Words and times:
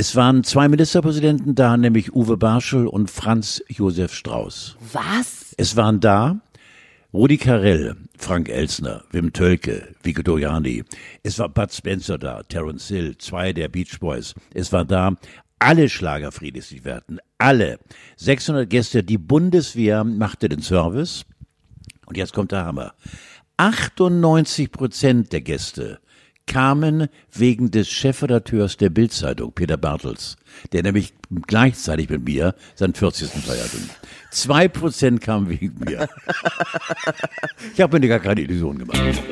Es 0.00 0.14
waren 0.14 0.44
zwei 0.44 0.68
Ministerpräsidenten 0.68 1.56
da, 1.56 1.76
nämlich 1.76 2.14
Uwe 2.14 2.36
Barschel 2.36 2.86
und 2.86 3.10
Franz 3.10 3.60
Josef 3.66 4.14
Strauß. 4.14 4.76
Was? 4.92 5.56
Es 5.56 5.74
waren 5.74 5.98
da 5.98 6.40
Rudi 7.12 7.36
Carell, 7.36 7.96
Frank 8.16 8.48
Elsner, 8.48 9.02
Wim 9.10 9.32
Tölke, 9.32 9.92
Vico 10.04 10.22
Dojani. 10.22 10.84
Es 11.24 11.40
war 11.40 11.48
Bud 11.48 11.72
Spencer 11.72 12.16
da, 12.16 12.44
Terence 12.44 12.86
Hill, 12.86 13.18
zwei 13.18 13.52
der 13.52 13.66
Beach 13.66 13.98
Boys. 13.98 14.36
Es 14.54 14.72
war 14.72 14.84
da 14.84 15.16
alle 15.58 15.88
Schlagerfriedis, 15.88 16.68
die 16.68 16.80
hatten. 16.84 17.18
Alle. 17.38 17.80
600 18.18 18.70
Gäste. 18.70 19.02
Die 19.02 19.18
Bundeswehr 19.18 20.04
machte 20.04 20.48
den 20.48 20.62
Service. 20.62 21.24
Und 22.06 22.16
jetzt 22.16 22.34
kommt 22.34 22.52
der 22.52 22.64
Hammer. 22.64 22.94
98 23.56 24.70
Prozent 24.70 25.32
der 25.32 25.40
Gäste 25.40 25.98
kamen 26.48 27.08
wegen 27.32 27.70
des 27.70 27.88
Chefredakteurs 27.88 28.76
der 28.76 28.90
Bildzeitung, 28.90 29.52
Peter 29.52 29.76
Bartels, 29.76 30.36
der 30.72 30.82
nämlich 30.82 31.14
gleichzeitig 31.46 32.08
mit 32.08 32.24
mir 32.24 32.54
seinen 32.74 32.94
40. 32.94 33.28
feierte. 33.28 33.76
Zwei 34.32 34.66
Prozent 34.66 35.20
kamen 35.20 35.48
wegen 35.48 35.78
mir. 35.78 36.08
ich 37.74 37.80
habe 37.80 38.00
mir 38.00 38.08
gar 38.08 38.18
keine 38.18 38.40
Illusion 38.40 38.78
gemacht. 38.78 39.22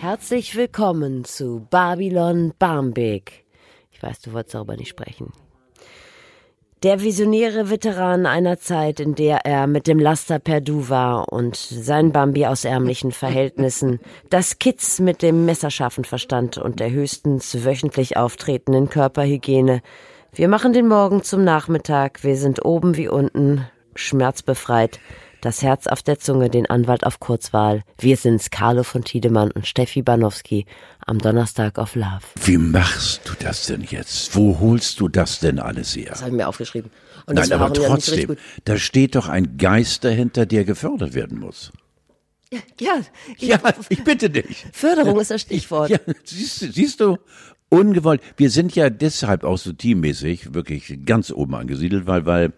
Herzlich 0.00 0.56
willkommen 0.56 1.24
zu 1.24 1.66
Babylon 1.70 2.52
Barmbek. 2.58 3.47
Ich 3.98 4.02
weiß, 4.04 4.20
du 4.20 4.32
wolltest 4.32 4.54
darüber 4.54 4.76
nicht 4.76 4.90
sprechen. 4.90 5.32
Der 6.84 7.02
visionäre 7.02 7.68
Veteran 7.68 8.26
einer 8.26 8.60
Zeit, 8.60 9.00
in 9.00 9.16
der 9.16 9.44
er 9.44 9.66
mit 9.66 9.88
dem 9.88 9.98
Laster 9.98 10.38
perdu 10.38 10.88
war 10.88 11.32
und 11.32 11.56
sein 11.56 12.12
Bambi 12.12 12.46
aus 12.46 12.64
ärmlichen 12.64 13.10
Verhältnissen, 13.10 13.98
das 14.30 14.60
Kitz 14.60 15.00
mit 15.00 15.20
dem 15.20 15.44
messerscharfen 15.46 16.04
Verstand 16.04 16.58
und 16.58 16.78
der 16.78 16.92
höchstens 16.92 17.64
wöchentlich 17.64 18.16
auftretenden 18.16 18.88
Körperhygiene. 18.88 19.82
Wir 20.32 20.46
machen 20.46 20.72
den 20.72 20.86
Morgen 20.86 21.24
zum 21.24 21.42
Nachmittag, 21.42 22.22
wir 22.22 22.36
sind 22.36 22.64
oben 22.64 22.96
wie 22.96 23.08
unten, 23.08 23.66
schmerzbefreit 23.96 25.00
das 25.40 25.62
Herz 25.62 25.86
auf 25.86 26.02
der 26.02 26.18
Zunge, 26.18 26.50
den 26.50 26.66
Anwalt 26.66 27.04
auf 27.04 27.20
Kurzwahl. 27.20 27.82
Wir 27.98 28.16
sind's, 28.16 28.50
Carlo 28.50 28.82
von 28.82 29.04
Tiedemann 29.04 29.50
und 29.50 29.66
Steffi 29.66 30.02
Banowski 30.02 30.66
am 31.04 31.18
Donnerstag 31.18 31.78
auf 31.78 31.94
Love. 31.94 32.22
Wie 32.44 32.58
machst 32.58 33.22
du 33.24 33.32
das 33.38 33.66
denn 33.66 33.82
jetzt? 33.82 34.34
Wo 34.36 34.58
holst 34.60 35.00
du 35.00 35.08
das 35.08 35.40
denn 35.40 35.58
alles 35.58 35.96
her? 35.96 36.10
Das 36.10 36.20
habe 36.20 36.30
ich 36.30 36.36
mir 36.36 36.48
aufgeschrieben. 36.48 36.90
Und 37.26 37.34
Nein, 37.36 37.52
aber 37.52 37.72
trotzdem, 37.72 38.36
da 38.64 38.76
steht 38.78 39.14
doch 39.14 39.28
ein 39.28 39.58
Geist 39.58 40.04
dahinter, 40.04 40.46
der 40.46 40.64
gefördert 40.64 41.14
werden 41.14 41.38
muss. 41.38 41.72
Ja, 42.50 42.60
ja, 42.80 43.00
ja, 43.36 43.60
ich 43.90 44.02
bitte 44.04 44.30
dich. 44.30 44.64
Förderung 44.72 45.20
ist 45.20 45.30
das 45.30 45.42
Stichwort. 45.42 45.90
Ja, 45.90 45.98
siehst, 46.24 46.60
siehst 46.72 47.00
du, 47.00 47.18
ungewollt. 47.68 48.20
Wir 48.36 48.50
sind 48.50 48.74
ja 48.74 48.90
deshalb 48.90 49.44
auch 49.44 49.58
so 49.58 49.72
teammäßig 49.72 50.54
wirklich 50.54 51.00
ganz 51.04 51.30
oben 51.30 51.54
angesiedelt, 51.54 52.06
weil, 52.06 52.26
weil 52.26 52.52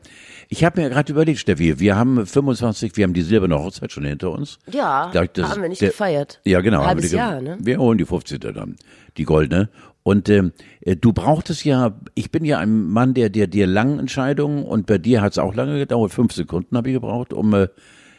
ich 0.49 0.65
habe 0.65 0.81
mir 0.81 0.91
gerade 0.91 1.13
überlegt, 1.13 1.39
Steffi, 1.39 1.79
wir 1.79 1.97
haben 1.97 2.27
25, 2.27 2.97
wir 2.97 3.05
haben 3.05 3.15
die 3.15 3.23
silberne 3.23 3.59
Hochzeit 3.59 3.93
schon 3.93 4.05
hinter 4.05 4.31
uns. 4.33 4.59
Ja, 4.71 5.11
das, 5.13 5.29
das 5.35 5.51
haben 5.51 5.63
wir 5.63 5.69
nicht 5.69 5.81
der, 5.81 5.91
gefeiert. 5.91 6.41
Ja, 6.45 6.61
genau. 6.61 6.85
Halbes 6.85 7.13
wir, 7.13 7.19
Jahr, 7.19 7.41
ne? 7.41 7.59
Wir 7.61 7.79
holen 7.79 7.99
die 7.99 8.05
15. 8.05 8.41
dann, 8.41 8.77
die 9.17 9.25
goldene. 9.25 9.69
Und 10.03 10.29
ähm, 10.29 10.53
äh, 10.81 10.97
du 10.97 11.13
brauchtest 11.13 11.65
ja, 11.65 11.95
ich 12.15 12.31
bin 12.31 12.45
ja 12.45 12.59
ein 12.59 12.89
Mann 12.89 13.15
der 13.15 13.29
der 13.29 13.47
dir 13.47 13.67
langen 13.67 13.99
Entscheidungen 13.99 14.65
und 14.65 14.87
bei 14.87 14.99
dir 14.99 15.21
hat 15.21 15.33
es 15.33 15.39
auch 15.39 15.55
lange 15.55 15.79
gedauert, 15.79 16.13
fünf 16.13 16.33
Sekunden 16.33 16.77
habe 16.77 16.89
ich 16.89 16.95
gebraucht, 16.95 17.33
um 17.33 17.53
äh, 17.55 17.69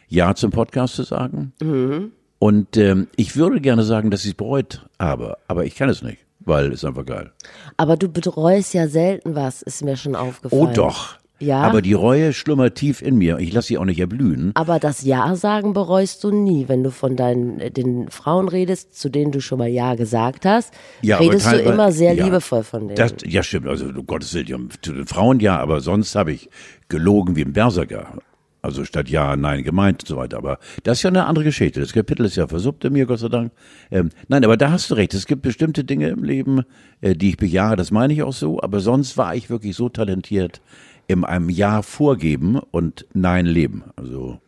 Ja 0.08 0.36
zum 0.36 0.52
Podcast 0.52 0.95
zu 0.95 1.03
sagen. 1.03 1.53
Mhm. 1.61 2.11
Und 2.38 2.78
ähm, 2.78 3.08
ich 3.16 3.36
würde 3.36 3.61
gerne 3.61 3.83
sagen, 3.83 4.09
dass 4.09 4.23
ich 4.23 4.31
es 4.31 4.36
bereut 4.36 4.88
habe, 5.00 5.38
aber 5.48 5.66
ich 5.66 5.76
kann 5.76 5.89
es 5.89 6.02
nicht, 6.02 6.26
weil 6.45 6.71
es 6.71 6.83
einfach 6.83 7.05
geil. 7.05 7.31
Aber 7.77 7.97
du 7.97 8.09
betreust 8.09 8.73
ja 8.73 8.87
selten 8.87 9.35
was, 9.35 9.61
ist 9.61 9.83
mir 9.83 9.97
schon 9.97 10.15
aufgefallen. 10.15 10.61
Oh 10.61 10.73
doch. 10.73 11.21
Ja. 11.41 11.61
Aber 11.63 11.81
die 11.81 11.93
Reue 11.93 12.33
schlummert 12.33 12.75
tief 12.75 13.02
in 13.02 13.17
mir. 13.17 13.39
Ich 13.39 13.52
lasse 13.52 13.69
sie 13.69 13.77
auch 13.79 13.85
nicht 13.85 13.99
erblühen. 13.99 14.52
Aber 14.53 14.79
das 14.79 15.02
Ja 15.02 15.35
sagen 15.35 15.73
bereust 15.73 16.23
du 16.23 16.29
nie, 16.29 16.67
wenn 16.67 16.83
du 16.83 16.91
von 16.91 17.15
deinen 17.15 17.73
den 17.73 18.09
Frauen 18.11 18.47
redest, 18.47 18.93
zu 18.93 19.09
denen 19.09 19.31
du 19.31 19.41
schon 19.41 19.57
mal 19.57 19.67
Ja 19.67 19.95
gesagt 19.95 20.45
hast. 20.45 20.71
Ja, 21.02 21.17
redest 21.17 21.52
du 21.52 21.57
immer 21.57 21.91
sehr 21.91 22.13
ja, 22.13 22.25
liebevoll 22.25 22.63
von 22.63 22.87
denen. 22.87 22.95
Das, 22.95 23.15
ja, 23.25 23.41
stimmt. 23.41 23.67
Also, 23.67 23.85
um 23.85 24.05
Gottes 24.05 24.33
Willen, 24.35 24.69
zu 24.81 24.93
den 24.93 25.08
Frauen 25.08 25.39
ja, 25.39 25.58
aber 25.58 25.81
sonst 25.81 26.13
habe 26.15 26.31
ich 26.31 26.47
gelogen 26.89 27.35
wie 27.35 27.41
ein 27.41 27.53
Berserker. 27.53 28.19
Also 28.61 28.86
statt 28.86 29.10
ja, 29.10 29.36
nein 29.36 29.64
gemeint 29.64 30.04
und 30.04 30.08
so 30.08 30.17
weiter. 30.17 30.38
Aber 30.38 30.60
das 30.83 30.99
ist 30.99 31.04
ja 31.04 31.10
eine 31.10 31.26
andere 31.26 31.45
Geschichte. 31.45 31.80
Das 31.80 31.94
Kapitel 31.94 32.26
ist 32.26 32.36
ja 32.36 32.48
versuppt 32.48 32.86
in 32.86 32.94
mir, 32.94 33.05
Gott 33.05 33.20
sei 33.20 33.30
Dank. 33.30 33.52
Ähm, 33.89 34.10
nein, 34.27 34.44
aber 34.45 34.58
da 34.58 34.72
hast 34.72 34.92
du 34.92 34.95
recht. 34.95 35.14
Es 35.14 35.26
gibt 35.26 35.42
bestimmte 35.42 35.83
Dinge 35.83 36.10
im 36.10 36.23
Leben, 36.23 36.64
äh, 37.02 37.16
die 37.16 37.30
ich 37.30 37.38
bejahe. 37.38 37.76
Das 37.76 37.92
meine 37.92 38.14
ich 38.14 38.23
auch 38.23 38.33
so. 38.33 38.61
Aber 38.61 38.80
sonst 38.80 39.17
war 39.17 39.36
ich 39.36 39.50
wirklich 39.50 39.76
so 39.76 39.89
talentiert 39.89 40.61
in 41.08 41.26
einem 41.26 41.50
Ja 41.50 41.82
vorgeben 41.82 42.60
und 42.71 43.05
Nein 43.14 43.45
leben. 43.45 43.83
Also 43.95 44.39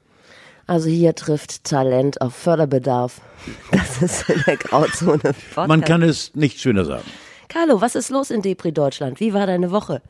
also 0.66 0.90
hier 0.90 1.14
trifft 1.14 1.66
Talent 1.66 2.22
auf 2.22 2.34
Förderbedarf. 2.36 3.22
Das 3.72 4.02
ist 4.02 4.30
in 4.30 4.42
der 4.48 4.58
Grauzone. 4.58 5.20
Podcast. 5.20 5.68
Man 5.68 5.82
kann 5.82 6.02
es 6.02 6.34
nicht 6.36 6.60
schöner 6.60 6.86
sagen. 6.86 7.04
Carlo, 7.50 7.82
was 7.82 7.96
ist 7.96 8.10
los 8.10 8.32
in 8.32 8.42
Depri 8.42 8.72
Deutschland? 8.72 9.20
Wie 9.20 9.34
war 9.34 9.46
deine 9.46 9.72
Woche? 9.72 10.02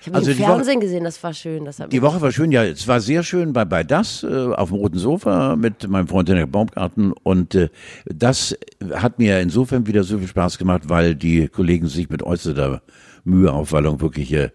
Ich 0.00 0.06
habe 0.06 0.16
also 0.16 0.30
im 0.30 0.36
Fernsehen 0.38 0.76
Woche, 0.76 0.84
gesehen, 0.86 1.04
das 1.04 1.22
war 1.22 1.34
schön. 1.34 1.64
Das 1.64 1.76
die 1.76 2.02
Woche 2.02 2.20
war 2.20 2.32
schön, 2.32 2.52
ja, 2.52 2.64
es 2.64 2.88
war 2.88 3.00
sehr 3.00 3.22
schön 3.22 3.52
bei, 3.52 3.64
bei 3.64 3.84
das, 3.84 4.22
äh, 4.22 4.26
auf 4.28 4.70
dem 4.70 4.78
roten 4.78 4.98
Sofa 4.98 5.56
mit 5.56 5.88
meinem 5.88 6.08
Freund 6.08 6.28
in 6.28 6.36
der 6.36 6.46
Baumgarten 6.46 7.12
und 7.12 7.54
äh, 7.54 7.68
das 8.06 8.56
hat 8.94 9.18
mir 9.18 9.40
insofern 9.40 9.86
wieder 9.86 10.02
so 10.04 10.18
viel 10.18 10.28
Spaß 10.28 10.58
gemacht, 10.58 10.84
weil 10.86 11.14
die 11.14 11.48
Kollegen 11.48 11.86
sich 11.86 12.08
mit 12.08 12.22
äußerster 12.22 12.82
Müheaufwallung 13.24 14.00
wirklich 14.00 14.32
äh, 14.32 14.50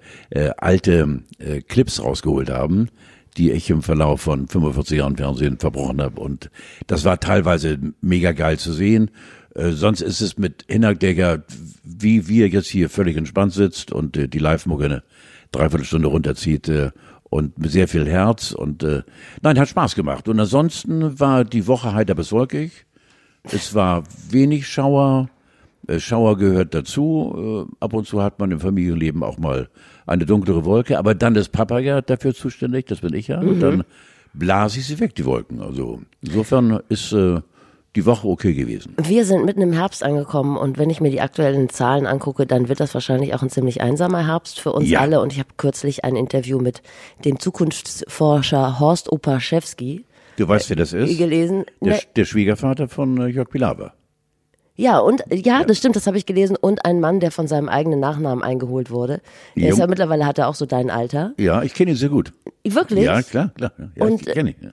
alte 0.58 1.22
äh, 1.38 1.62
Clips 1.62 2.04
rausgeholt 2.04 2.50
haben 2.50 2.90
die 3.38 3.52
ich 3.52 3.70
im 3.70 3.82
Verlauf 3.82 4.22
von 4.22 4.48
45 4.48 5.00
Jahren 5.00 5.18
Fernsehen 5.18 5.58
verbrochen 5.58 6.02
habe. 6.02 6.22
Und 6.22 6.50
das 6.88 7.04
war 7.04 7.20
teilweise 7.20 7.78
mega 8.02 8.32
geil 8.32 8.58
zu 8.58 8.72
sehen. 8.72 9.12
Äh, 9.54 9.72
sonst 9.72 10.02
ist 10.02 10.22
es 10.22 10.38
mit 10.38 10.66
Hinterdecker, 10.68 11.44
wie 11.98 12.28
wir 12.28 12.48
jetzt 12.50 12.68
hier 12.68 12.90
völlig 12.90 13.18
entspannt 13.18 13.54
sitzt 13.54 13.92
und 13.92 14.18
äh, 14.18 14.28
die 14.28 14.40
Live-Mucke 14.40 14.86
eine 14.86 15.04
Dreiviertelstunde 15.52 16.08
runterzieht 16.08 16.68
äh, 16.70 16.92
und 17.24 17.58
mit 17.58 17.72
sehr 17.72 17.88
viel 17.88 18.08
Herz. 18.08 18.52
Und 18.52 18.84
äh, 18.84 19.04
nein, 19.42 19.60
hat 19.60 19.70
Spaß 19.70 19.96
gemacht. 19.96 20.28
Und 20.28 20.40
ansonsten 20.40 21.20
war 21.20 21.44
die 21.44 21.68
Woche 21.68 21.94
heiter 21.94 22.16
bis 22.16 22.32
wolkig. 22.32 22.86
Es 23.44 23.76
war 23.76 24.04
wenig 24.30 24.68
Schauer. 24.68 25.30
Äh, 25.88 26.00
Schauer 26.00 26.38
gehört 26.38 26.74
dazu. 26.74 27.68
Äh, 27.70 27.76
ab 27.84 27.94
und 27.94 28.08
zu 28.08 28.22
hat 28.22 28.40
man 28.40 28.52
im 28.52 28.60
Familienleben 28.60 29.24
auch 29.24 29.38
mal 29.38 29.70
eine 30.06 30.26
dunklere 30.26 30.66
Wolke, 30.66 30.98
aber 30.98 31.16
dann 31.16 31.36
ist 31.36 31.52
Papa 31.52 31.80
ja 31.80 32.02
dafür 32.02 32.34
zuständig, 32.34 32.86
das 32.86 33.02
bin 33.02 33.14
ich 33.14 33.28
ja, 33.28 33.42
mhm. 33.42 33.50
und 33.50 33.60
dann 33.60 33.84
blase 34.34 34.80
ich 34.80 34.86
sie 34.86 35.00
weg, 35.00 35.16
die 35.16 35.26
Wolken. 35.26 35.62
Also 35.62 36.02
insofern 36.22 36.80
ist 36.90 37.12
äh, 37.12 37.42
die 37.96 38.06
Woche 38.06 38.28
okay 38.28 38.54
gewesen. 38.54 38.94
Wir 39.02 39.26
sind 39.26 39.46
mitten 39.46 39.62
im 39.62 39.72
Herbst 39.72 40.04
angekommen 40.04 40.58
und 40.58 40.78
wenn 40.78 40.90
ich 40.90 41.00
mir 41.00 41.12
die 41.12 41.22
aktuellen 41.22 41.70
Zahlen 41.70 42.06
angucke, 42.06 42.46
dann 42.46 42.68
wird 42.68 42.80
das 42.80 42.94
wahrscheinlich 42.94 43.34
auch 43.34 43.42
ein 43.42 43.50
ziemlich 43.50 43.82
einsamer 43.82 44.28
Herbst 44.28 44.60
für 44.60 44.74
uns 44.74 44.90
ja. 44.90 45.00
alle. 45.00 45.22
Und 45.22 45.32
ich 45.32 45.40
habe 45.40 45.50
kürzlich 45.58 46.04
ein 46.04 46.16
Interview 46.16 46.60
mit 46.60 46.82
dem 47.24 47.40
Zukunftsforscher 47.40 48.80
Horst 48.80 49.12
Opaschewski. 49.12 50.06
Du 50.38 50.48
weißt, 50.48 50.70
wer 50.70 50.76
das 50.76 50.92
ist? 50.92 51.18
Gelesen. 51.18 51.66
Der, 51.82 51.94
ne 51.94 52.00
der 52.16 52.26
Schwiegervater 52.26 52.90
von 52.90 53.20
äh, 53.22 53.28
Jörg 53.28 53.50
Pilawa. 53.50 53.94
Ja, 54.78 55.00
und 55.00 55.24
ja, 55.32 55.64
das 55.64 55.78
stimmt, 55.78 55.96
das 55.96 56.06
habe 56.06 56.18
ich 56.18 56.26
gelesen. 56.26 56.58
Und 56.60 56.84
ein 56.84 57.00
Mann, 57.00 57.22
der 57.22 57.32
von 57.32 57.48
seinem 57.48 57.70
eigenen 57.70 58.02
Nachnamen 58.02 58.44
eingeholt 58.44 58.92
wurde. 58.92 59.22
Er 59.56 59.70
ist 59.70 59.80
ja 59.80 59.88
mittlerweile 59.88 60.26
hat 60.26 60.38
er 60.38 60.50
auch 60.50 60.56
so 60.56 60.66
dein 60.66 60.90
Alter. 60.90 61.34
Ja, 61.38 61.64
ich 61.64 61.74
kenne 61.74 61.92
ihn 61.92 61.98
sehr 61.98 62.10
gut. 62.10 62.34
Wirklich? 62.66 63.06
Ja, 63.06 63.22
klar, 63.22 63.52
klar. 63.56 63.72
Ja, 63.96 64.06
und, 64.06 64.28
ich 64.28 64.34
kenne 64.34 64.50
ihn. 64.50 64.56
Ja. 64.60 64.72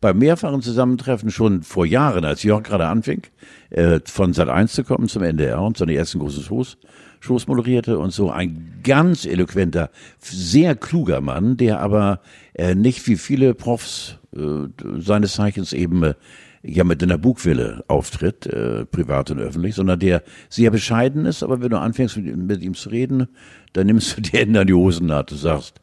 Bei 0.00 0.14
mehrfachen 0.14 0.62
Zusammentreffen 0.62 1.30
schon 1.30 1.62
vor 1.62 1.86
Jahren, 1.86 2.24
als 2.24 2.42
Jörg 2.42 2.62
gerade 2.64 2.86
anfing, 2.86 3.22
äh, 3.70 4.00
von 4.04 4.32
Sat 4.32 4.48
1 4.48 4.72
zu 4.72 4.84
kommen 4.84 5.08
zum 5.08 5.22
NDR 5.22 5.60
und 5.60 5.76
seine 5.76 5.94
ersten 5.94 6.18
großen 6.18 6.42
Shows, 6.42 6.78
Shows 7.20 7.46
moderierte 7.46 7.98
und 7.98 8.12
so 8.12 8.30
ein 8.30 8.80
ganz 8.82 9.24
eloquenter, 9.24 9.90
sehr 10.18 10.74
kluger 10.74 11.20
Mann, 11.20 11.56
der 11.56 11.80
aber 11.80 12.20
äh, 12.54 12.74
nicht 12.74 13.06
wie 13.06 13.16
viele 13.16 13.54
Profs 13.54 14.18
äh, 14.36 14.66
seines 14.98 15.34
Zeichens 15.34 15.72
eben 15.72 16.02
äh, 16.02 16.14
ja 16.62 16.84
mit 16.84 17.02
einer 17.02 17.18
Bugwille 17.18 17.84
auftritt, 17.88 18.46
äh, 18.46 18.84
privat 18.86 19.30
und 19.30 19.38
öffentlich, 19.38 19.74
sondern 19.74 19.98
der 19.98 20.22
sehr 20.48 20.70
bescheiden 20.70 21.26
ist, 21.26 21.42
aber 21.42 21.60
wenn 21.60 21.70
du 21.70 21.78
anfängst 21.78 22.16
mit, 22.16 22.36
mit 22.36 22.62
ihm 22.62 22.74
zu 22.74 22.88
reden, 22.88 23.28
dann 23.72 23.86
nimmst 23.86 24.16
du 24.16 24.20
dir 24.22 24.42
in 24.42 24.66
die 24.66 24.74
Hosennaht 24.74 25.32
und 25.32 25.38
sagst, 25.38 25.80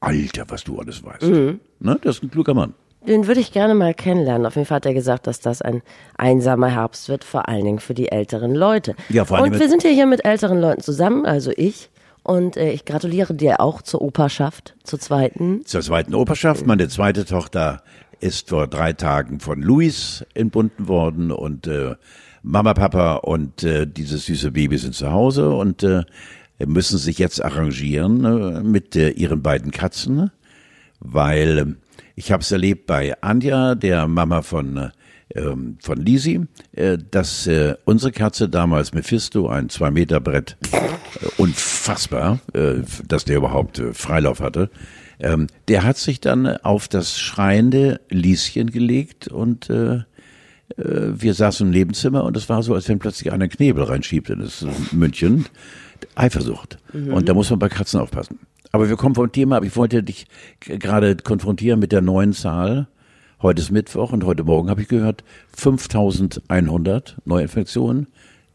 Alter, 0.00 0.44
was 0.48 0.64
du 0.64 0.78
alles 0.78 1.04
weißt. 1.04 1.22
Mhm. 1.22 1.60
Ne? 1.78 1.98
Das 2.02 2.16
ist 2.16 2.22
ein 2.22 2.30
kluger 2.30 2.54
Mann. 2.54 2.74
Den 3.06 3.26
würde 3.26 3.40
ich 3.40 3.52
gerne 3.52 3.74
mal 3.74 3.94
kennenlernen. 3.94 4.46
Auf 4.46 4.56
jeden 4.56 4.66
Fall 4.66 4.76
hat 4.76 4.86
er 4.86 4.94
gesagt, 4.94 5.26
dass 5.26 5.40
das 5.40 5.62
ein 5.62 5.82
einsamer 6.16 6.68
Herbst 6.68 7.08
wird, 7.08 7.24
vor 7.24 7.48
allen 7.48 7.64
Dingen 7.64 7.78
für 7.78 7.94
die 7.94 8.12
älteren 8.12 8.54
Leute. 8.54 8.94
Ja, 9.08 9.24
vor 9.24 9.38
allem 9.38 9.52
Und 9.52 9.58
wir 9.58 9.68
sind 9.68 9.82
ja 9.82 9.90
hier 9.90 10.06
mit 10.06 10.24
älteren 10.24 10.60
Leuten 10.60 10.82
zusammen, 10.82 11.24
also 11.24 11.50
ich 11.56 11.90
Und 12.22 12.56
äh, 12.56 12.72
ich 12.72 12.84
gratuliere 12.84 13.34
dir 13.34 13.60
auch 13.60 13.80
zur 13.80 14.02
Operschaft, 14.02 14.74
zur 14.84 14.98
zweiten. 15.00 15.64
Zur 15.64 15.80
zweiten 15.80 16.14
Operschaft. 16.14 16.66
Meine 16.66 16.88
zweite 16.88 17.24
Tochter 17.24 17.82
ist 18.20 18.50
vor 18.50 18.66
drei 18.66 18.92
Tagen 18.92 19.40
von 19.40 19.62
Luis 19.62 20.24
entbunden 20.34 20.88
worden 20.88 21.32
und 21.32 21.66
äh, 21.66 21.94
Mama, 22.42 22.74
Papa 22.74 23.16
und 23.16 23.64
äh, 23.64 23.86
dieses 23.86 24.26
süße 24.26 24.50
Baby 24.50 24.78
sind 24.78 24.94
zu 24.94 25.10
Hause 25.10 25.50
und 25.50 25.82
äh, 25.82 26.04
müssen 26.58 26.98
sich 26.98 27.18
jetzt 27.18 27.42
arrangieren 27.42 28.24
äh, 28.24 28.62
mit 28.62 28.96
äh, 28.96 29.10
ihren 29.10 29.42
beiden 29.42 29.70
Katzen, 29.70 30.30
weil 31.00 31.58
äh, 31.58 31.64
ich 32.14 32.32
habe 32.32 32.42
es 32.42 32.50
erlebt 32.52 32.86
bei 32.86 33.20
Anja, 33.22 33.74
der 33.74 34.08
Mama 34.08 34.42
von 34.42 34.76
äh, 34.76 34.90
ähm, 35.34 35.78
von 35.80 35.98
Lisi, 35.98 36.40
äh, 36.72 36.98
dass 37.10 37.46
äh, 37.46 37.74
unsere 37.84 38.12
Katze 38.12 38.48
damals 38.48 38.92
Mephisto, 38.92 39.48
ein 39.48 39.68
zwei 39.68 39.90
Meter 39.90 40.20
Brett, 40.20 40.56
äh, 40.72 41.26
unfassbar, 41.36 42.40
äh, 42.52 42.82
dass 43.06 43.24
der 43.24 43.36
überhaupt 43.36 43.78
äh, 43.78 43.94
Freilauf 43.94 44.40
hatte. 44.40 44.70
Ähm, 45.20 45.46
der 45.68 45.84
hat 45.84 45.98
sich 45.98 46.20
dann 46.20 46.46
auf 46.46 46.88
das 46.88 47.18
schreiende 47.18 48.00
Lieschen 48.08 48.70
gelegt 48.70 49.28
und 49.28 49.70
äh, 49.70 50.00
wir 50.76 51.34
saßen 51.34 51.66
im 51.66 51.72
Nebenzimmer 51.72 52.22
und 52.22 52.36
es 52.36 52.48
war 52.48 52.62
so, 52.62 52.74
als 52.74 52.88
wenn 52.88 53.00
plötzlich 53.00 53.32
einer 53.32 53.48
Knebel 53.48 53.82
reinschiebt 53.82 54.30
in 54.30 54.38
das 54.38 54.64
München. 54.92 55.46
Eifersucht. 56.14 56.78
Und 56.92 57.28
da 57.28 57.34
muss 57.34 57.50
man 57.50 57.58
bei 57.58 57.68
Katzen 57.68 58.00
aufpassen. 58.00 58.38
Aber 58.72 58.88
wir 58.88 58.96
kommen 58.96 59.14
vom 59.14 59.32
Thema 59.32 59.56
ab. 59.56 59.64
Ich 59.64 59.76
wollte 59.76 60.02
dich 60.02 60.26
gerade 60.60 61.16
konfrontieren 61.16 61.80
mit 61.80 61.92
der 61.92 62.00
neuen 62.00 62.32
Zahl. 62.32 62.88
Heute 63.42 63.62
ist 63.62 63.70
Mittwoch 63.70 64.12
und 64.12 64.24
heute 64.24 64.44
Morgen 64.44 64.68
habe 64.68 64.82
ich 64.82 64.88
gehört, 64.88 65.24
5100 65.56 67.16
Neuinfektionen. 67.24 68.06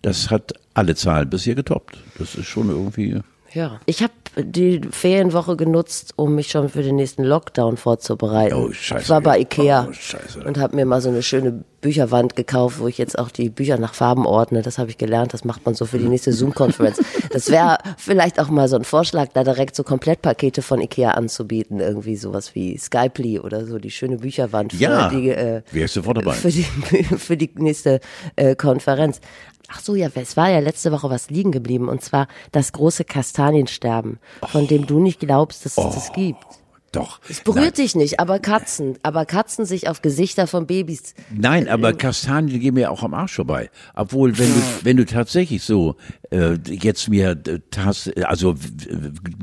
Das 0.01 0.29
hat 0.29 0.53
alle 0.73 0.95
Zahlen 0.95 1.29
bisher 1.29 1.56
getoppt. 1.56 1.97
Das 2.17 2.35
ist 2.35 2.45
schon 2.45 2.69
irgendwie. 2.69 3.19
Ja. 3.56 3.80
Ich 3.86 4.04
habe 4.04 4.13
die 4.38 4.81
Ferienwoche 4.92 5.56
genutzt, 5.56 6.13
um 6.18 6.36
mich 6.36 6.50
schon 6.50 6.68
für 6.69 6.84
den 6.84 6.98
nächsten 6.98 7.24
Lockdown 7.24 7.78
vorzubereiten. 7.78 8.54
Oh, 8.54 8.72
scheiße. 8.72 9.04
Ich 9.04 9.10
war 9.10 9.22
bei 9.22 9.40
Ikea 9.40 9.88
Oh, 9.90 9.94
scheiße. 9.94 10.44
und 10.44 10.57
habe 10.60 10.75
mir 10.75 10.86
mal 10.86 11.00
so 11.02 11.07
eine 11.10 11.24
schöne 11.24 11.63
Bücherwand 11.80 12.36
gekauft, 12.36 12.80
wo 12.80 12.88
ich 12.88 12.98
jetzt 12.98 13.18
auch 13.18 13.30
die 13.31 13.50
Bücher 13.50 13.78
nach 13.78 13.94
Farben 13.94 14.25
ordne. 14.25 14.62
Das 14.62 14.78
habe 14.78 14.90
ich 14.90 14.98
gelernt. 14.98 15.34
Das 15.34 15.46
macht 15.46 15.66
man 15.66 15.74
so 15.75 15.86
für 15.86 16.00
die 16.00 16.07
nächste 16.10 16.34
Zoom-Konferenz. 16.34 17.00
Das 17.31 17.50
wäre 17.52 17.78
vielleicht 17.98 18.40
auch 18.40 18.48
mal 18.50 18.68
so 18.69 18.78
ein 18.78 18.86
Vorschlag, 18.86 19.28
da 19.34 19.44
direkt 19.44 19.75
so 19.75 19.84
Komplettpakete 19.84 20.62
von 20.62 20.80
Ikea 20.81 21.12
anzubieten. 21.12 21.80
Irgendwie 21.81 22.16
sowas 22.16 22.56
wie 22.56 22.78
Skyply 22.78 23.40
oder 23.40 23.66
so, 23.66 23.78
die 23.78 23.92
schöne 23.92 24.18
Bücherwand 24.18 24.72
für 24.74 24.80
Ja, 24.81 25.10
die, 25.10 25.30
äh, 25.30 25.62
ich 25.74 25.92
sofort 25.92 26.18
dabei. 26.18 26.31
für 26.34 26.50
die, 26.50 26.63
für 27.18 27.36
die 27.38 27.51
nächste 27.56 28.00
äh, 28.38 28.56
Konferenz. 28.56 29.19
Ach 29.69 29.79
so, 29.79 29.95
ja, 29.95 30.09
es 30.15 30.38
war 30.38 30.50
ja 30.50 30.59
letzte 30.59 30.91
Woche 30.91 31.09
was 31.09 31.29
liegen 31.29 31.51
geblieben 31.51 31.89
und 31.89 32.01
zwar 32.01 32.27
das 32.51 32.71
große 32.71 33.03
Kastaniensterben, 33.03 34.19
von 34.47 34.67
dem 34.67 34.85
du 34.85 35.00
nicht 35.00 35.19
glaubst, 35.19 35.65
dass 35.65 35.77
es 35.77 35.95
das 35.95 36.13
gibt. 36.13 36.44
Doch. 36.91 37.19
Es 37.27 37.41
berührt 37.41 37.77
dich 37.77 37.94
nicht, 37.95 38.21
aber 38.21 38.39
Katzen, 38.39 38.97
aber 39.03 39.25
Katzen 39.25 39.65
sich 39.65 39.89
auf 39.89 40.01
Gesichter 40.01 40.47
von 40.47 40.65
Babys. 40.65 41.13
Nein, 41.29 41.67
aber 41.67 41.91
Kastanien 41.91 42.62
gehen 42.62 42.73
mir 42.75 42.89
auch 42.89 43.03
am 43.03 43.13
Arsch 43.13 43.35
vorbei. 43.35 43.69
Obwohl, 43.95 44.38
wenn 44.38 44.47
du, 44.47 44.62
wenn 44.83 44.95
du 44.95 45.06
tatsächlich 45.06 45.63
so 45.63 45.95
äh, 46.31 46.53
jetzt 46.69 47.09
mir 47.09 47.31
äh, 47.31 47.59
tas, 47.69 48.09
also 48.23 48.56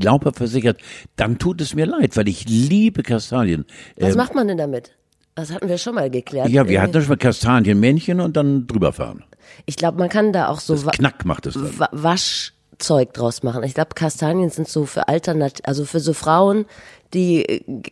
glaubhaft 0.01 0.39
versichert, 0.39 0.81
dann 1.17 1.39
tut 1.39 1.61
es 1.61 1.75
mir 1.75 1.85
leid, 1.85 2.17
weil 2.17 2.27
ich 2.27 2.49
liebe 2.49 3.03
Kastanien. 3.03 3.67
Was 3.99 4.13
Ähm, 4.13 4.17
macht 4.17 4.35
man 4.35 4.49
denn 4.49 4.57
damit? 4.57 4.93
Das 5.35 5.53
hatten 5.53 5.69
wir 5.69 5.77
schon 5.79 5.95
mal 5.95 6.09
geklärt. 6.09 6.49
ja, 6.49 6.69
wir 6.69 6.81
hatten 6.81 7.01
schon 7.01 7.09
mal 7.09 7.17
Kastanienmännchen 7.17 8.21
und 8.21 8.37
dann 8.37 8.67
drüber 8.67 8.93
fahren. 8.95 9.25
Ich 9.67 9.77
glaube, 9.77 9.99
man 9.99 10.09
kann 10.09 10.33
da 10.33 10.49
auch 10.49 10.61
so 10.61 10.85
Wa- 10.85 10.91
Knack 10.91 11.25
macht 11.25 11.47
es. 11.47 11.55
Wa- 11.79 11.89
Waschzeug 11.93 13.13
draus 13.15 13.43
machen. 13.43 13.63
Ich 13.65 13.75
glaube, 13.75 13.91
Kastanien 13.95 14.51
sind 14.51 14.69
so 14.69 14.87
für 14.87 15.09
Alternat, 15.09 15.61
also 15.67 15.85
für 15.85 16.01
so 16.01 16.13
Frauen, 16.13 16.67
die 17.15 17.45
äh, 17.45 17.83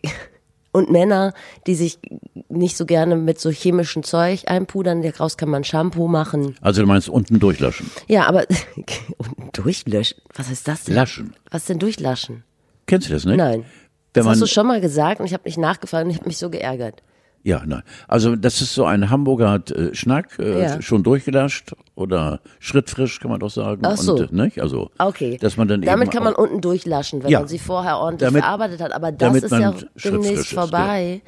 und 0.73 0.89
Männer, 0.91 1.33
die 1.67 1.75
sich 1.75 1.99
nicht 2.49 2.77
so 2.77 2.87
gerne 2.87 3.17
mit 3.17 3.41
so 3.41 3.51
chemischem 3.51 4.05
Zeug 4.05 4.43
einpudern. 4.47 5.03
Daraus 5.03 5.37
kann 5.37 5.49
man 5.49 5.65
Shampoo 5.65 6.07
machen. 6.07 6.55
Also 6.61 6.83
du 6.83 6.87
meinst 6.87 7.09
unten 7.09 7.41
durchlaschen. 7.41 7.91
Ja, 8.07 8.27
aber 8.27 8.47
und 9.19 9.59
durchlöschen. 9.59 10.19
Was 10.35 10.49
heißt 10.49 10.69
das 10.69 10.85
denn? 10.85 10.95
Laschen. 10.95 11.35
Was 11.51 11.65
denn 11.65 11.81
durchlaschen? 11.81 12.45
Kennst 12.87 13.09
du 13.09 13.13
das 13.15 13.25
nicht? 13.25 13.37
Nein. 13.37 13.65
Wenn 14.15 14.25
das 14.25 14.27
hast 14.27 14.43
du 14.43 14.47
schon 14.47 14.67
mal 14.69 14.81
gesagt 14.81 15.21
und 15.21 15.27
ich 15.27 15.33
habe 15.35 15.43
nicht 15.45 15.59
nachgefragt 15.59 16.05
und 16.05 16.11
ich 16.11 16.17
habe 16.19 16.29
mich 16.29 16.39
so 16.39 16.51
geärgert. 16.51 17.03
Ja, 17.43 17.63
nein. 17.65 17.83
Also 18.07 18.37
das 18.37 18.61
ist 18.61 18.75
so 18.75 18.85
ein 18.85 19.09
Hamburger 19.09 19.63
äh, 19.71 19.95
Schnack, 19.95 20.39
äh, 20.39 20.63
Ja. 20.63 20.83
schon 20.83 21.03
durchgelascht 21.03 21.73
oder 21.95 22.41
schrittfrisch 22.59 23.19
kann 23.19 23.31
man 23.31 23.41
doch 23.41 23.49
sagen. 23.51 23.81
Ach 23.85 23.97
so. 23.97 24.17
Und, 24.17 24.33
nicht? 24.33 24.61
Also, 24.61 24.91
Okay. 24.99 25.39
dass 25.41 25.57
man 25.57 25.67
dann 25.67 25.81
Damit 25.81 26.11
kann 26.11 26.23
man 26.23 26.35
unten 26.35 26.61
durchlaschen, 26.61 27.23
wenn 27.23 27.31
Ja. 27.31 27.39
man 27.41 27.49
sie 27.49 27.59
vorher 27.59 27.97
ordentlich 27.99 28.29
Damit- 28.29 28.43
verarbeitet 28.43 28.81
hat. 28.83 28.93
Aber 28.93 29.11
das 29.11 29.35
ist 29.43 29.53
ja 29.53 29.73
demnächst 30.05 30.33
ist, 30.47 30.53
vorbei. 30.53 31.23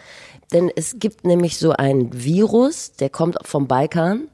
Denn 0.52 0.70
es 0.74 0.96
gibt 0.98 1.24
nämlich 1.24 1.56
so 1.56 1.70
ein 1.72 2.10
Virus, 2.12 2.92
der 2.92 3.08
kommt 3.08 3.38
vom 3.42 3.66
Balkan. 3.66 4.28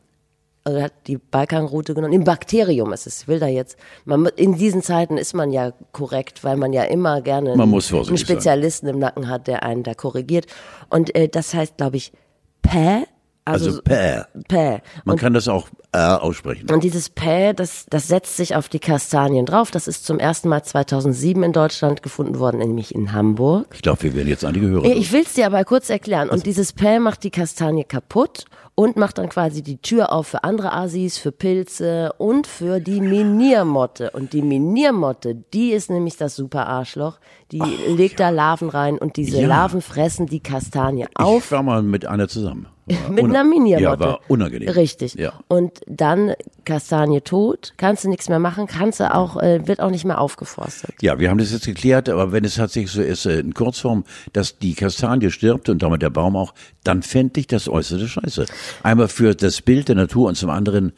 Also 0.69 0.83
hat 0.83 0.93
die 1.07 1.17
Balkanroute 1.17 1.95
genommen. 1.95 2.13
Im 2.13 2.25
Bakterium 2.25 2.93
ist 2.93 3.07
es. 3.07 3.23
Ich 3.23 3.29
will 3.29 3.41
da 3.41 3.47
jetzt. 3.47 3.79
Man, 4.05 4.27
in 4.37 4.57
diesen 4.57 4.83
Zeiten 4.83 5.17
ist 5.17 5.33
man 5.33 5.51
ja 5.51 5.73
korrekt, 5.93 6.45
weil 6.45 6.59
man 6.59 6.75
ja 6.75 6.83
immer 6.83 7.23
gerne 7.23 7.57
Man 7.57 7.73
einen, 7.73 8.07
einen 8.07 8.19
Spezialisten 8.19 8.87
im 8.87 8.99
Nacken 8.99 9.29
hat, 9.29 9.47
der 9.47 9.63
einen 9.63 9.83
da 9.83 9.95
korrigiert. 9.95 10.47
Und 10.91 11.15
äh, 11.15 11.29
das 11.29 11.55
heißt, 11.55 11.79
glaube 11.79 11.97
ich, 11.97 12.13
Pä. 12.61 13.05
Also, 13.47 13.71
Also 13.71 13.81
Pä. 13.81 14.25
Pä. 14.47 14.83
Man 15.07 15.17
kann 15.17 15.33
das 15.33 15.49
auch 15.49 15.69
äh, 15.93 16.01
aussprechen. 16.01 16.71
Und 16.71 16.85
dieses 16.85 17.09
Pä, 17.09 17.55
das, 17.55 17.87
das 17.89 18.09
setzt 18.09 18.37
sich 18.37 18.55
auf 18.55 18.69
die 18.69 18.79
Kastanien 18.79 19.47
drauf. 19.47 19.71
Das 19.71 19.89
ist 19.89 20.05
zum 20.05 20.19
ersten 20.19 20.51
Mal 20.51 20.63
2007 20.63 21.43
in 21.43 21.53
Deutschland 21.55 22.03
gefunden 22.03 22.39
worden, 22.39 22.59
nämlich 22.59 22.95
in 22.95 23.15
Hamburg. 23.15 23.69
Ich 23.73 23.81
glaube, 23.81 24.03
wir 24.03 24.15
werden 24.15 24.29
jetzt 24.29 24.45
einige 24.45 24.67
Hörer. 24.69 24.85
Ja, 24.87 24.95
Ich 24.95 25.13
will 25.13 25.23
es 25.23 25.33
dir 25.33 25.47
aber 25.47 25.65
kurz 25.65 25.89
erklären. 25.89 26.29
Und 26.29 26.45
dieses 26.45 26.75
Pä 26.75 27.01
macht 27.01 27.25
die 27.25 27.31
Kastanie 27.31 27.85
kaputt 27.85 28.45
und 28.79 28.97
macht 28.97 29.19
dann 29.19 29.29
quasi 29.29 29.61
die 29.61 29.79
Tür 29.79 30.13
auf 30.13 30.29
für 30.29 30.45
andere 30.45 30.73
Asis, 30.73 31.19
für 31.19 31.33
Pilze 31.33 32.13
und 32.17 32.47
für 32.47 32.79
die 32.79 33.01
Miniermotte. 33.01 34.11
Und 34.13 34.33
die 34.33 34.41
Miniermotte, 34.41 35.35
die 35.35 35.73
ist 35.73 35.91
nämlich 35.91 36.17
das 36.17 36.37
super 36.37 36.69
Arschloch. 36.69 37.19
Die 37.51 37.61
legt 37.89 38.21
da 38.21 38.29
Larven 38.29 38.69
rein 38.69 38.97
und 38.97 39.17
diese 39.17 39.41
Ja. 39.41 39.49
Larven 39.49 39.83
fressen 39.83 40.27
die 40.27 40.39
Kastanie 40.39 41.09
auf. 41.17 41.47
Ich 41.47 41.51
war 41.51 41.65
mal 41.65 41.83
mit 41.83 42.07
einer 42.07 42.29
zusammen. 42.29 42.69
Mit 43.11 43.25
einer 43.25 43.45
Miniermotte. 43.45 43.83
Ja, 43.83 44.01
war 44.01 44.21
unangenehm. 44.29 44.69
Richtig. 44.69 45.15
Ja. 45.15 45.33
Und 45.49 45.81
dann 45.87 46.35
Kastanie 46.65 47.21
tot, 47.21 47.75
kannst 47.77 48.05
du 48.05 48.09
nichts 48.09 48.29
mehr 48.29 48.39
machen, 48.39 48.67
kannst 48.67 49.01
du 49.01 49.15
auch, 49.15 49.37
äh, 49.43 49.67
wird 49.67 49.81
auch 49.81 49.91
nicht 49.91 50.05
mehr 50.05 50.21
aufgeforstet. 50.21 50.95
Ja, 51.01 51.19
wir 51.19 51.31
haben 51.31 51.39
das 51.39 51.53
jetzt 51.53 51.67
geklärt, 51.67 52.09
aber 52.09 52.33
wenn 52.33 52.45
es 52.45 52.57
tatsächlich 52.57 52.93
so 52.93 53.03
ist, 53.03 53.27
äh, 53.27 53.41
in 53.41 53.55
Kurzform, 53.55 54.05
dass 54.33 54.59
die 54.59 54.75
Kastanie 54.75 55.31
stirbt 55.31 55.69
und 55.69 55.83
damit 55.83 56.03
der 56.03 56.11
Baum 56.11 56.37
auch, 56.37 56.55
dann 56.85 57.03
fände 57.03 57.41
ich 57.41 57.47
das 57.47 57.69
äußerste 57.69 58.09
Scheiße. 58.09 58.47
Einmal 58.83 59.09
für 59.09 59.35
das 59.35 59.63
Bild 59.63 59.89
der 59.89 59.97
Natur 59.97 60.29
und 60.29 60.37
zum 60.37 60.51
anderen, 60.51 60.93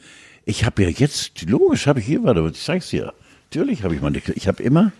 ich 0.45 0.65
habe 0.65 0.83
ja 0.83 0.89
jetzt, 0.89 1.49
logisch 1.49 1.87
habe 1.87 1.99
ich 1.99 2.05
hier, 2.05 2.23
warte, 2.23 2.49
ich 2.51 2.63
zeig's 2.63 2.89
dir. 2.89 3.13
Natürlich 3.49 3.83
habe 3.83 3.95
ich 3.95 4.01
meine, 4.01 4.21
ich 4.35 4.47
habe 4.47 4.63
immer 4.63 4.91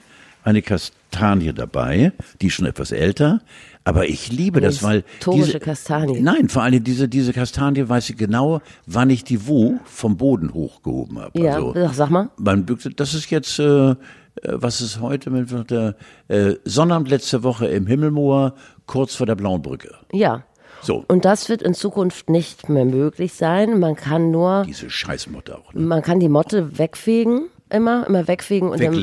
eine 0.44 0.62
Kastanie 0.62 1.54
dabei, 1.54 2.14
die 2.42 2.48
ist 2.48 2.54
schon 2.54 2.66
etwas 2.66 2.92
älter, 2.92 3.42
aber 3.84 4.08
ich 4.08 4.32
liebe 4.32 4.62
das, 4.62 4.84
weil 4.84 5.04
Historische 5.18 5.46
diese, 5.46 5.60
Kastanie. 5.60 6.22
Nein, 6.22 6.50
vor 6.50 6.62
allem 6.64 6.84
diese 6.84 7.08
diese 7.08 7.34
Kastanie 7.34 7.88
weiß 7.88 8.10
ich 8.12 8.18
genau, 8.18 8.62
wann 8.86 9.10
ich 9.10 9.24
die 9.24 9.48
wo 9.48 9.80
vom 9.86 10.18
Boden 10.18 10.54
hochgehoben 10.54 11.20
habe. 11.20 11.40
Ja, 11.40 11.56
also, 11.56 11.74
sag- 11.94 12.10
mal. 12.10 12.30
man 12.38 12.66
bückt, 12.66 12.88
das 13.00 13.14
ist 13.14 13.30
jetzt, 13.32 13.60
äh, 13.60 13.92
äh, 13.92 13.96
was 14.44 14.82
ist 14.82 15.00
heute 15.02 15.30
mit 15.30 15.72
der 15.72 15.96
äh, 16.28 16.56
Sonnabend 16.64 17.10
letzte 17.10 17.44
Woche 17.44 17.68
im 17.68 17.88
Himmelmoor, 17.88 18.54
kurz 18.86 19.16
vor 19.16 19.26
der 19.26 19.36
Blauen 19.36 19.62
Brücke. 19.62 19.96
Ja. 20.12 20.44
So, 20.84 21.06
Und 21.08 21.26
das 21.26 21.48
wird 21.48 21.62
in 21.62 21.76
Zukunft 21.76 22.30
nicht 22.30 22.68
mehr 22.68 22.86
möglich 22.86 23.34
sein. 23.34 23.80
Man 23.80 23.96
kann 23.96 24.32
nur, 24.32 24.64
diese 24.66 24.90
Scheißmotte 24.90 25.56
auch. 25.58 25.74
Ne? 25.74 25.82
man 25.82 26.02
kann 26.02 26.20
die 26.20 26.30
Motte 26.30 26.80
wegfegen, 26.80 27.50
immer, 27.70 28.08
immer 28.08 28.28
wegfegen 28.28 28.70
und 28.70 28.82
dann- 28.82 28.96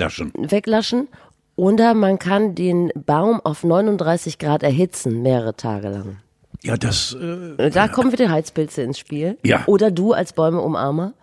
Weglaschen. 0.51 1.09
Oder 1.59 1.93
man 1.95 2.21
kann 2.21 2.55
den 2.55 2.93
Baum 2.95 3.41
auf 3.41 3.65
39 3.65 4.39
Grad 4.39 4.63
erhitzen, 4.63 5.23
mehrere 5.23 5.57
Tage 5.57 5.89
lang. 5.89 6.19
Ja, 6.63 6.77
das, 6.77 7.15
äh, 7.15 7.71
Da 7.71 7.89
kommen 7.89 8.13
wieder 8.13 8.31
Heizpilze 8.31 8.83
ins 8.83 8.97
Spiel. 8.97 9.39
Ja. 9.45 9.65
Oder 9.67 9.91
du 9.91 10.13
als 10.13 10.33
Bäumeumarmer. 10.33 11.15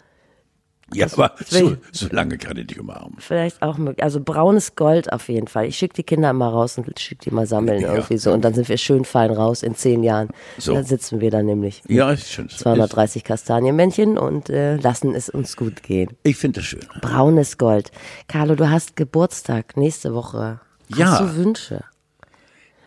Ja, 0.93 1.07
aber 1.11 1.33
so, 1.47 1.77
so 1.91 2.07
lange 2.11 2.37
kann 2.37 2.57
ich 2.57 2.67
nicht 2.67 2.79
umarmen. 2.79 3.15
Vielleicht 3.19 3.61
auch 3.61 3.77
möglich. 3.77 4.03
Also 4.03 4.19
braunes 4.21 4.75
Gold 4.75 5.11
auf 5.11 5.29
jeden 5.29 5.47
Fall. 5.47 5.65
Ich 5.65 5.77
schicke 5.77 5.95
die 5.95 6.03
Kinder 6.03 6.31
mal 6.33 6.49
raus 6.49 6.77
und 6.77 6.99
schicke 6.99 7.23
die 7.25 7.31
mal 7.31 7.47
sammeln 7.47 7.81
Ja. 7.81 7.93
irgendwie 7.95 8.17
so. 8.17 8.31
Und 8.31 8.45
dann 8.45 8.53
sind 8.53 8.69
wir 8.69 8.77
schön 8.77 9.03
fein 9.03 9.31
raus 9.31 9.63
in 9.63 9.75
zehn 9.75 10.03
Jahren. 10.03 10.29
So. 10.59 10.73
Dann 10.73 10.85
sitzen 10.85 11.21
wir 11.21 11.31
da 11.31 11.41
nämlich. 11.41 11.81
Ja, 11.87 12.11
ist 12.11 12.29
schön. 12.31 12.49
230 12.49 13.23
Kastanienmännchen 13.23 14.17
und 14.17 14.49
äh, 14.49 14.75
lassen 14.77 15.15
es 15.15 15.29
uns 15.29 15.57
gut 15.57 15.81
gehen. 15.81 16.09
Ich 16.23 16.37
finde 16.37 16.59
das 16.59 16.67
schön. 16.67 16.85
Braunes 17.01 17.57
Gold. 17.57 17.91
Carlo, 18.27 18.55
du 18.55 18.69
hast 18.69 18.95
Geburtstag 18.95 19.77
nächste 19.77 20.13
Woche. 20.13 20.59
Hast 20.91 20.99
Ja. 20.99 21.19
du 21.21 21.35
Wünsche? 21.35 21.83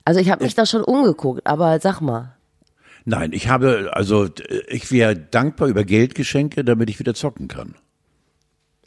Also 0.05 0.21
ich 0.21 0.31
habe 0.31 0.45
mich 0.45 0.55
da 0.55 0.65
schon 0.67 0.85
umgeguckt, 0.85 1.47
aber 1.47 1.81
sag 1.81 2.01
mal. 2.01 2.35
Nein, 3.05 3.33
ich 3.33 3.49
habe, 3.49 3.91
also, 3.93 4.29
ich 4.69 4.93
wäre 4.93 5.17
dankbar 5.17 5.69
über 5.69 5.83
Geldgeschenke, 5.85 6.63
damit 6.65 6.91
ich 6.91 6.99
wieder 6.99 7.15
zocken 7.15 7.49
kann. 7.49 7.75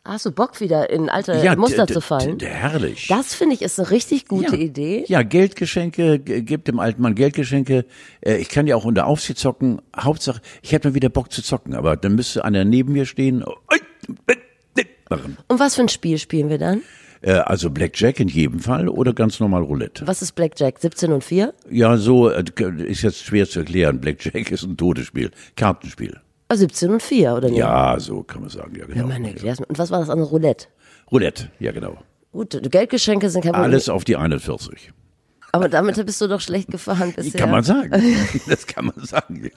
Hast 0.04 0.26
du 0.26 0.32
Bock 0.32 0.60
wieder 0.62 0.90
in 0.90 1.10
alte 1.10 1.40
Ja, 1.44 1.56
Muster 1.56 1.86
zu 1.86 2.02
fallen? 2.02 2.40
d- 2.40 2.48
herrlich. 2.48 3.06
Das 3.08 3.36
finde 3.36 3.54
ich 3.54 3.62
ist 3.62 3.78
eine 3.80 3.92
richtig 3.92 4.28
gute 4.28 4.56
ja. 4.56 4.62
Idee. 4.64 5.06
Ja, 5.08 5.22
Geldgeschenke, 5.22 6.18
g- 6.18 6.42
gibt 6.42 6.68
dem 6.68 6.80
alten 6.80 7.04
Mann 7.04 7.14
Geldgeschenke. 7.14 7.86
Äh, 8.22 8.38
Ich 8.38 8.50
kann 8.50 8.66
ja 8.66 8.76
auch 8.76 8.86
unter 8.86 9.06
Aufsicht 9.06 9.38
zocken. 9.38 9.80
Hauptsache, 9.96 10.42
ich 10.64 10.72
hätte 10.72 10.90
mal 10.90 10.96
wieder 10.96 11.10
Bock 11.10 11.32
zu 11.32 11.44
zocken, 11.44 11.76
aber 11.76 11.98
dann 11.98 12.16
müsste 12.16 12.44
einer 12.44 12.66
neben 12.66 12.94
mir 12.94 13.06
stehen. 13.06 13.44
Und 13.44 13.56
was 15.60 15.76
für 15.76 15.82
ein 15.82 15.90
Spiel 15.90 16.18
spielen 16.18 16.50
wir 16.50 16.58
dann? 16.58 16.82
Äh, 17.22 17.34
Also 17.34 17.70
Blackjack 17.70 18.20
in 18.20 18.28
jedem 18.28 18.60
Fall 18.60 18.90
oder 18.90 19.14
ganz 19.14 19.40
normal 19.40 19.62
Roulette. 19.62 20.08
Was 20.08 20.24
ist 20.24 20.32
Blackjack? 20.34 20.80
17 20.80 21.12
und 21.12 21.24
4? 21.24 21.54
Ja, 21.70 21.98
so 21.98 22.28
äh, 22.30 22.44
ist 22.86 23.04
jetzt 23.04 23.24
schwer 23.24 23.48
zu 23.48 23.60
erklären. 23.60 24.02
Blackjack 24.02 24.50
ist 24.52 24.64
ein 24.64 24.78
Todesspiel, 24.78 25.30
Kartenspiel. 25.56 26.20
Ah, 26.52 26.56
17 26.58 26.90
und 26.92 27.02
4, 27.02 27.34
oder 27.34 27.48
nicht? 27.48 27.60
Ja, 27.60 27.98
so 27.98 28.24
kann 28.24 28.42
man 28.42 28.50
sagen. 28.50 28.76
Ja, 28.78 28.86
genau. 28.86 29.00
Ja, 29.00 29.08
meine 29.08 29.34
Güte. 29.34 29.64
Und 29.70 29.80
was 29.80 29.90
war 29.90 30.00
das 30.00 30.10
andere? 30.10 30.28
Roulette. 30.28 30.68
Roulette, 31.10 31.50
ja 31.60 31.72
genau. 31.72 31.98
Gut, 32.34 32.60
Geldgeschenke 32.70 33.30
sind 33.30 33.44
kein 33.44 33.54
Problem. 33.54 33.72
Alles 33.72 33.88
auf 33.88 34.04
die 34.04 34.18
41. 34.18 34.92
Aber 35.54 35.70
damit 35.70 36.06
bist 36.06 36.20
du 36.20 36.28
doch 36.28 36.42
schlecht 36.42 36.70
gefahren 36.70 37.14
bisher. 37.16 37.40
Kann 37.40 37.52
man 37.52 37.64
sagen. 37.64 37.92
Das 38.50 38.68
kann 38.68 38.86
man 38.86 39.06
sagen. 39.06 39.50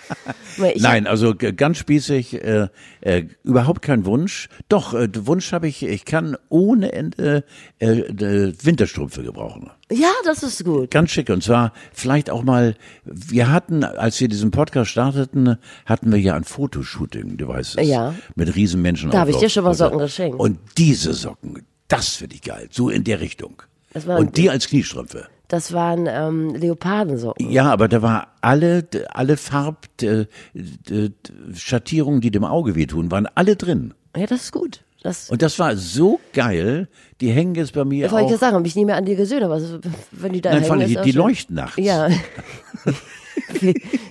Nein, 0.78 1.06
also 1.06 1.34
ganz 1.34 1.78
spießig, 1.78 2.42
äh, 2.42 2.68
äh, 3.00 3.24
überhaupt 3.42 3.82
kein 3.82 4.04
Wunsch. 4.04 4.48
Doch, 4.68 4.94
äh, 4.94 5.08
Wunsch 5.26 5.52
habe 5.52 5.68
ich, 5.68 5.82
ich 5.82 6.04
kann 6.04 6.36
ohne 6.48 6.92
Ende 6.92 7.44
äh, 7.78 7.96
Winterstrümpfe 8.18 9.22
gebrauchen. 9.22 9.70
Ja, 9.90 10.10
das 10.24 10.42
ist 10.42 10.64
gut. 10.64 10.90
Ganz 10.90 11.10
schick. 11.10 11.28
Und 11.30 11.42
zwar 11.42 11.72
vielleicht 11.92 12.30
auch 12.30 12.42
mal, 12.42 12.76
wir 13.04 13.50
hatten, 13.50 13.84
als 13.84 14.20
wir 14.20 14.28
diesen 14.28 14.50
Podcast 14.50 14.90
starteten, 14.90 15.56
hatten 15.84 16.12
wir 16.12 16.20
ja 16.20 16.34
ein 16.34 16.44
Fotoshooting, 16.44 17.36
du 17.36 17.48
weißt 17.48 17.78
es. 17.78 17.88
Ja. 17.88 18.14
Mit 18.34 18.54
riesen 18.54 18.82
Menschen. 18.82 19.10
Da 19.10 19.20
hab 19.20 19.28
ich 19.28 19.36
dir 19.36 19.48
schon 19.48 19.64
mal 19.64 19.74
Socken 19.74 19.98
geschenkt. 19.98 20.38
Und 20.38 20.58
diese 20.78 21.12
Socken, 21.12 21.62
das 21.88 22.16
finde 22.16 22.36
ich 22.36 22.42
geil. 22.42 22.68
So 22.70 22.88
in 22.88 23.04
der 23.04 23.20
Richtung. 23.20 23.62
Und 24.06 24.36
die 24.38 24.48
als 24.48 24.68
Kniestrümpfe. 24.68 25.26
Das 25.52 25.74
waren 25.74 26.06
ähm, 26.08 26.54
Leopardensocken. 26.54 27.50
Ja, 27.50 27.70
aber 27.70 27.86
da 27.86 28.00
war 28.00 28.28
alle, 28.40 28.88
alle 29.10 29.36
Farb, 29.36 29.86
d- 29.98 30.24
d- 30.54 31.10
Schattierungen, 31.54 32.22
die 32.22 32.30
dem 32.30 32.44
Auge 32.44 32.74
wehtun, 32.74 33.10
waren 33.10 33.28
alle 33.34 33.54
drin. 33.56 33.92
Ja, 34.16 34.24
das 34.24 34.44
ist 34.44 34.52
gut. 34.52 34.82
Das 35.02 35.30
Und 35.30 35.42
das 35.42 35.58
war 35.58 35.76
so 35.76 36.20
geil. 36.32 36.88
Die 37.20 37.30
hängen 37.30 37.54
jetzt 37.54 37.72
bei 37.72 37.84
mir 37.84 38.10
wollte 38.10 38.24
ich 38.26 38.30
ja 38.30 38.36
auch. 38.36 38.40
sagen, 38.40 38.56
habe 38.56 38.66
ich 38.66 38.76
nie 38.76 38.84
mehr 38.84 38.96
an 38.96 39.04
dir 39.04 39.16
gesehen, 39.16 39.42
aber 39.42 39.60
wenn 40.12 40.32
die 40.32 40.40
da 40.40 40.52
Nein, 40.52 40.62
hängen, 40.62 40.80
ist 40.82 40.90
die, 40.96 41.02
die 41.02 41.12
leuchten 41.12 41.56
nachts. 41.56 41.76
Ja. 41.76 42.08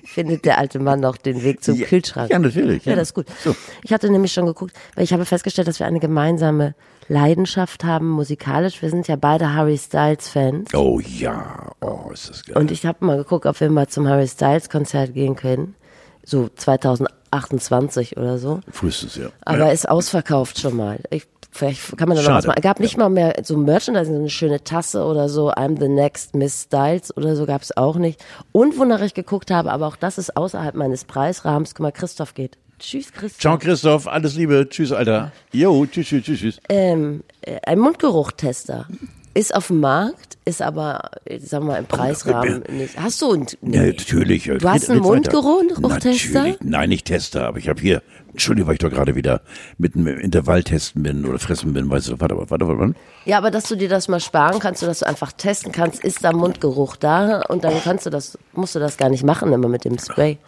Findet 0.05 0.45
der 0.45 0.57
alte 0.57 0.79
Mann 0.79 1.00
noch 1.00 1.17
den 1.17 1.43
Weg 1.43 1.63
zum 1.63 1.75
Ja, 1.75 1.86
Kühlschrank. 1.88 2.31
ja, 2.31 2.39
natürlich, 2.39 2.86
Ja, 2.86 2.91
ja. 2.91 2.95
das 2.98 3.10
ist 3.10 3.13
gut. 3.13 3.27
So. 3.43 3.55
Ich 3.83 3.93
hatte 3.93 4.10
nämlich 4.10 4.33
schon 4.33 4.45
geguckt, 4.45 4.74
weil 4.95 5.03
ich 5.03 5.13
habe 5.13 5.25
festgestellt, 5.25 5.67
dass 5.67 5.79
wir 5.79 5.88
eine 5.88 6.00
gemeinsame 6.00 6.75
Leidenschaft 7.07 7.83
haben 7.83 8.10
musikalisch. 8.10 8.81
Wir 8.81 8.89
sind 8.89 9.07
ja 9.07 9.15
beide 9.15 9.53
Harry 9.53 9.77
Styles 9.77 10.27
Fans. 10.29 10.74
Oh 10.74 11.00
ja, 11.00 11.71
oh, 11.81 12.10
ist 12.12 12.29
das 12.29 12.43
geil. 12.45 12.57
Und 12.57 12.71
ich 12.71 12.86
habe 12.86 13.05
mal 13.05 13.17
geguckt, 13.17 13.45
ob 13.45 13.60
wir 13.60 13.69
mal 13.69 13.88
zum 13.88 14.07
Harry 14.07 14.27
Styles 14.27 14.69
Konzert 14.69 15.13
gehen 15.13 15.36
können. 15.36 15.75
So 16.24 16.50
2028 16.56 18.18
oder 18.18 18.38
so. 18.38 18.62
Frühestens, 18.72 19.16
ja. 19.16 19.30
Aber 19.46 19.68
ja. 19.68 19.72
ist 19.72 19.90
ausverkauft 19.90 20.60
schon 20.60 20.75
mal. 20.75 21.00
Ich, 21.10 21.28
vielleicht 21.51 21.98
kann 21.98 22.08
man 22.08 22.18
da 22.18 22.24
noch 22.24 22.36
was 22.38 22.48
machen. 22.48 22.62
gab 22.62 22.80
nicht 22.80 22.98
mal 22.98 23.10
mehr 23.10 23.36
so 23.44 23.58
Merchandising, 23.58 24.13
so 24.13 24.20
eine 24.20 24.30
schöne 24.30 24.63
Tasse 24.63 25.04
oder 25.04 25.30
so. 25.30 25.51
I'm 25.51 25.80
the 25.80 25.88
next 25.88 26.36
Miss 26.36 26.63
Styles 26.63 27.16
oder 27.16 27.36
so 27.36 27.46
gab 27.46 27.62
es 27.62 27.75
auch 27.75 27.96
nicht. 27.96 28.24
Und 28.51 28.78
wonach 28.78 29.01
ich 29.01 29.13
geguckt 29.13 29.51
habe, 29.51 29.72
aber 29.72 29.88
auch 29.88 29.96
das 29.96 30.18
ist 30.18 30.38
außerhalb 30.38 30.75
meines 30.75 31.06
Preisrahmens. 31.06 31.75
Guck 31.75 31.84
mal, 31.84 31.92
Christoph 31.92 32.34
geht. 32.34 32.58
Tschüss, 32.80 33.12
Christoph. 33.12 33.40
Ciao, 33.40 33.58
Christoph. 33.58 34.08
Alles 34.08 34.36
Liebe. 34.36 34.68
Tschüss, 34.68 34.92
Alter. 34.92 35.32
Jo, 35.51 35.86
tschüss, 35.86 36.08
tschüss, 36.08 36.24
tschüss, 36.24 36.40
tschüss. 36.40 36.60
Ähm, 36.68 37.24
äh, 37.42 37.60
ein 37.63 37.80
Mundgeruchtester. 37.80 38.88
Ist 39.33 39.55
auf 39.55 39.67
dem 39.67 39.79
Markt, 39.79 40.38
ist 40.43 40.61
aber, 40.61 41.09
sagen 41.39 41.65
wir 41.65 41.71
mal, 41.73 41.77
im 41.77 41.85
Preisrahmen 41.85 42.63
nicht. 42.69 43.00
Hast 43.00 43.21
du 43.21 43.31
einen? 43.31 43.47
Ja, 43.61 43.83
natürlich. 43.83 44.43
Du 44.43 44.69
hast 44.69 44.89
einen 44.89 45.00
Mundgeruch-Tester? 45.01 46.55
Nein, 46.61 46.89
nicht 46.89 47.05
Tester, 47.05 47.47
aber 47.47 47.57
ich 47.57 47.69
habe 47.69 47.79
hier, 47.79 48.01
Entschuldigung, 48.31 48.67
weil 48.67 48.73
ich 48.73 48.79
doch 48.79 48.89
gerade 48.89 49.15
wieder 49.15 49.41
mitten 49.77 50.05
im 50.05 50.19
Intervalltesten 50.19 51.03
bin 51.03 51.25
oder 51.25 51.39
fressen 51.39 51.73
bin, 51.73 51.89
weißt 51.89 52.09
du, 52.09 52.19
warte, 52.19 52.35
warte, 52.38 52.50
warte, 52.51 52.67
warte. 52.67 52.95
Ja, 53.25 53.38
aber 53.38 53.51
dass 53.51 53.65
du 53.69 53.75
dir 53.77 53.88
das 53.88 54.09
mal 54.09 54.19
sparen 54.19 54.59
kannst, 54.59 54.83
dass 54.83 55.00
du 55.00 55.07
einfach 55.07 55.31
testen 55.31 55.71
kannst, 55.71 56.03
ist 56.03 56.23
da 56.23 56.33
Mundgeruch 56.33 56.97
da 56.97 57.41
und 57.47 57.63
dann 57.63 57.73
kannst 57.81 58.05
du 58.05 58.09
das, 58.09 58.38
musst 58.53 58.75
du 58.75 58.79
das 58.79 58.97
gar 58.97 59.09
nicht 59.09 59.23
machen 59.23 59.53
immer 59.53 59.69
mit 59.69 59.85
dem 59.85 59.97
Spray. 59.97 60.39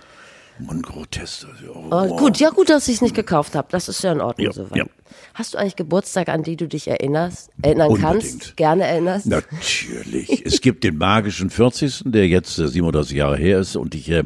Mundgeruch-Tester. 0.59 1.47
Oh. 1.73 1.87
Oh, 1.89 2.15
gut, 2.17 2.37
ja 2.37 2.49
gut, 2.49 2.69
dass 2.69 2.87
ich 2.87 2.95
es 2.95 3.01
nicht 3.01 3.15
gekauft 3.15 3.55
habe. 3.55 3.67
Das 3.71 3.87
ist 3.89 4.03
ja 4.03 4.11
in 4.11 4.21
Ordnung 4.21 4.45
Ja, 4.47 4.53
soweit. 4.53 4.75
ja. 4.75 4.85
Hast 5.33 5.53
du 5.53 5.57
eigentlich 5.57 5.75
Geburtstag, 5.75 6.29
an 6.29 6.43
die 6.43 6.55
du 6.55 6.67
dich 6.67 6.87
erinnerst, 6.87 7.51
erinnern 7.61 7.89
Unbedingt. 7.91 8.21
kannst, 8.21 8.57
gerne 8.57 8.83
erinnerst? 8.85 9.25
Natürlich. 9.25 10.45
es 10.45 10.61
gibt 10.61 10.83
den 10.83 10.97
magischen 10.97 11.49
40., 11.49 12.03
der 12.05 12.27
jetzt 12.27 12.57
äh, 12.59 12.67
37 12.67 13.17
Jahre 13.17 13.37
her 13.37 13.59
ist 13.59 13.75
und 13.75 13.95
ich 13.95 14.09
äh, 14.09 14.23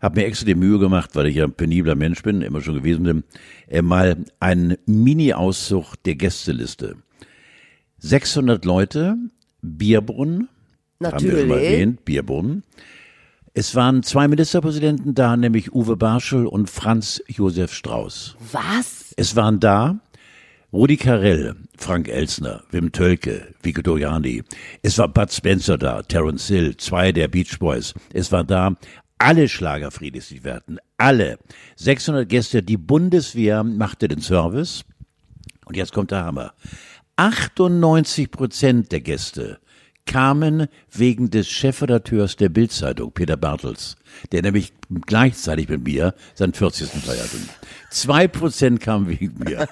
habe 0.00 0.20
mir 0.20 0.26
extra 0.26 0.46
die 0.46 0.54
Mühe 0.54 0.78
gemacht, 0.78 1.10
weil 1.14 1.26
ich 1.26 1.36
ja 1.36 1.44
ein 1.44 1.52
penibler 1.52 1.94
Mensch 1.94 2.22
bin, 2.22 2.42
immer 2.42 2.60
schon 2.60 2.74
gewesen 2.74 3.04
bin, 3.04 3.24
äh, 3.68 3.82
mal 3.82 4.24
einen 4.40 4.76
Mini-Auszug 4.86 5.94
der 6.04 6.16
Gästeliste. 6.16 6.96
600 7.98 8.64
Leute, 8.64 9.16
Bierbrunnen, 9.62 10.48
haben 11.02 11.22
wir 11.24 11.30
schon 11.38 11.48
mal 11.48 11.54
Natürlich. 11.56 11.70
erwähnt, 11.72 12.04
Bierbrunnen. 12.04 12.64
Es 13.54 13.74
waren 13.74 14.02
zwei 14.02 14.28
Ministerpräsidenten 14.28 15.14
da, 15.14 15.36
nämlich 15.36 15.74
Uwe 15.74 15.96
Barschel 15.96 16.46
und 16.46 16.70
Franz 16.70 17.22
Josef 17.28 17.72
Strauß. 17.72 18.36
Was? 18.50 19.12
Es 19.16 19.36
waren 19.36 19.60
da 19.60 20.00
Rudi 20.74 20.96
Carell, 20.96 21.54
Frank 21.76 22.08
Elsner, 22.08 22.62
Wim 22.70 22.92
Tölke, 22.92 23.54
Vico 23.62 23.82
Doriani. 23.82 24.42
Es 24.80 24.96
war 24.96 25.08
Bud 25.08 25.30
Spencer 25.30 25.76
da, 25.76 26.00
Terence 26.00 26.48
Hill, 26.48 26.78
zwei 26.78 27.12
der 27.12 27.28
Beach 27.28 27.58
Boys. 27.58 27.92
Es 28.14 28.32
war 28.32 28.42
da 28.42 28.74
alle 29.18 29.50
Schlagerfriedis, 29.50 30.28
die 30.28 30.40
hatten. 30.42 30.78
Alle. 30.96 31.38
600 31.76 32.26
Gäste. 32.26 32.62
Die 32.62 32.78
Bundeswehr 32.78 33.62
machte 33.64 34.08
den 34.08 34.22
Service. 34.22 34.84
Und 35.66 35.76
jetzt 35.76 35.92
kommt 35.92 36.10
der 36.10 36.24
Hammer. 36.24 36.54
98 37.16 38.30
Prozent 38.30 38.92
der 38.92 39.02
Gäste 39.02 39.60
kamen 40.06 40.66
wegen 40.90 41.30
des 41.30 41.48
Chefredakteurs 41.48 42.36
der 42.36 42.48
Bildzeitung, 42.48 43.12
Peter 43.12 43.36
Bartels, 43.36 43.96
der 44.32 44.42
nämlich 44.42 44.72
gleichzeitig 45.06 45.68
mit 45.68 45.84
mir 45.84 46.14
seinen 46.34 46.52
40. 46.52 46.88
feierte. 46.88 47.36
Zwei 47.90 48.26
Prozent 48.26 48.80
kamen 48.80 49.08
wegen 49.08 49.38
mir. 49.38 49.66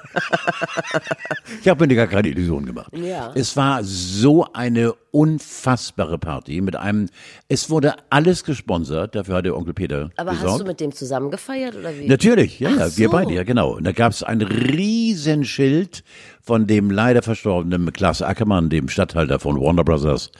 ich 1.60 1.68
habe 1.68 1.87
mir 1.87 1.94
gar 1.94 2.06
keine 2.06 2.28
Illusion 2.28 2.64
gemacht. 2.66 2.92
Ja. 2.96 3.32
Es 3.34 3.56
war 3.56 3.82
so 3.82 4.46
eine 4.52 4.94
unfassbare 5.10 6.18
Party 6.18 6.60
mit 6.60 6.76
einem, 6.76 7.08
es 7.49 7.68
wurde 7.68 7.94
alles 8.10 8.44
gesponsert, 8.44 9.14
dafür 9.14 9.37
hat 9.37 9.44
der 9.46 9.56
Onkel 9.56 9.75
Peter 9.75 10.10
Aber 10.16 10.30
gesorgt. 10.32 10.52
hast 10.52 10.60
du 10.60 10.64
mit 10.66 10.80
dem 10.80 10.92
zusammen 10.92 11.30
gefeiert 11.30 11.75
oder 11.76 11.96
wie? 11.99 12.06
Natürlich, 12.06 12.60
ja, 12.60 12.70
ja, 12.70 12.76
Ach 12.90 12.96
wir 12.96 13.06
so. 13.08 13.12
beide, 13.12 13.32
ja 13.34 13.42
genau. 13.42 13.72
Und 13.76 13.84
da 13.84 13.92
gab 13.92 14.12
es 14.12 14.22
ein 14.22 14.40
Riesenschild 14.42 16.04
von 16.42 16.66
dem 16.66 16.90
leider 16.90 17.23
verstorbenen 17.23 17.92
Klaas 17.92 18.23
Ackermann, 18.23 18.70
dem 18.70 18.88
Stadthalter 18.88 19.38
von 19.38 19.61
Warner 19.61 19.85
Brothers, 19.85 20.30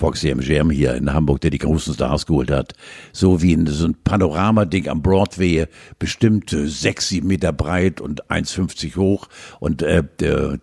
Foxy 0.00 0.30
MGM 0.34 0.70
hier 0.70 0.94
in 0.94 1.12
Hamburg, 1.12 1.42
der 1.42 1.50
die 1.50 1.58
großen 1.58 1.92
Stars 1.92 2.24
geholt 2.24 2.50
hat. 2.50 2.72
So 3.12 3.42
wie 3.42 3.54
ein, 3.54 3.66
so 3.66 3.86
ein 3.86 3.94
Panoramading 4.02 4.88
am 4.88 5.02
Broadway, 5.02 5.66
bestimmt 5.98 6.52
äh, 6.54 6.66
sechs, 6.66 7.08
sieben 7.08 7.28
Meter 7.28 7.52
breit 7.52 8.00
und 8.00 8.24
1,50 8.30 8.96
hoch 8.96 9.28
und 9.58 9.82
äh, 9.82 10.02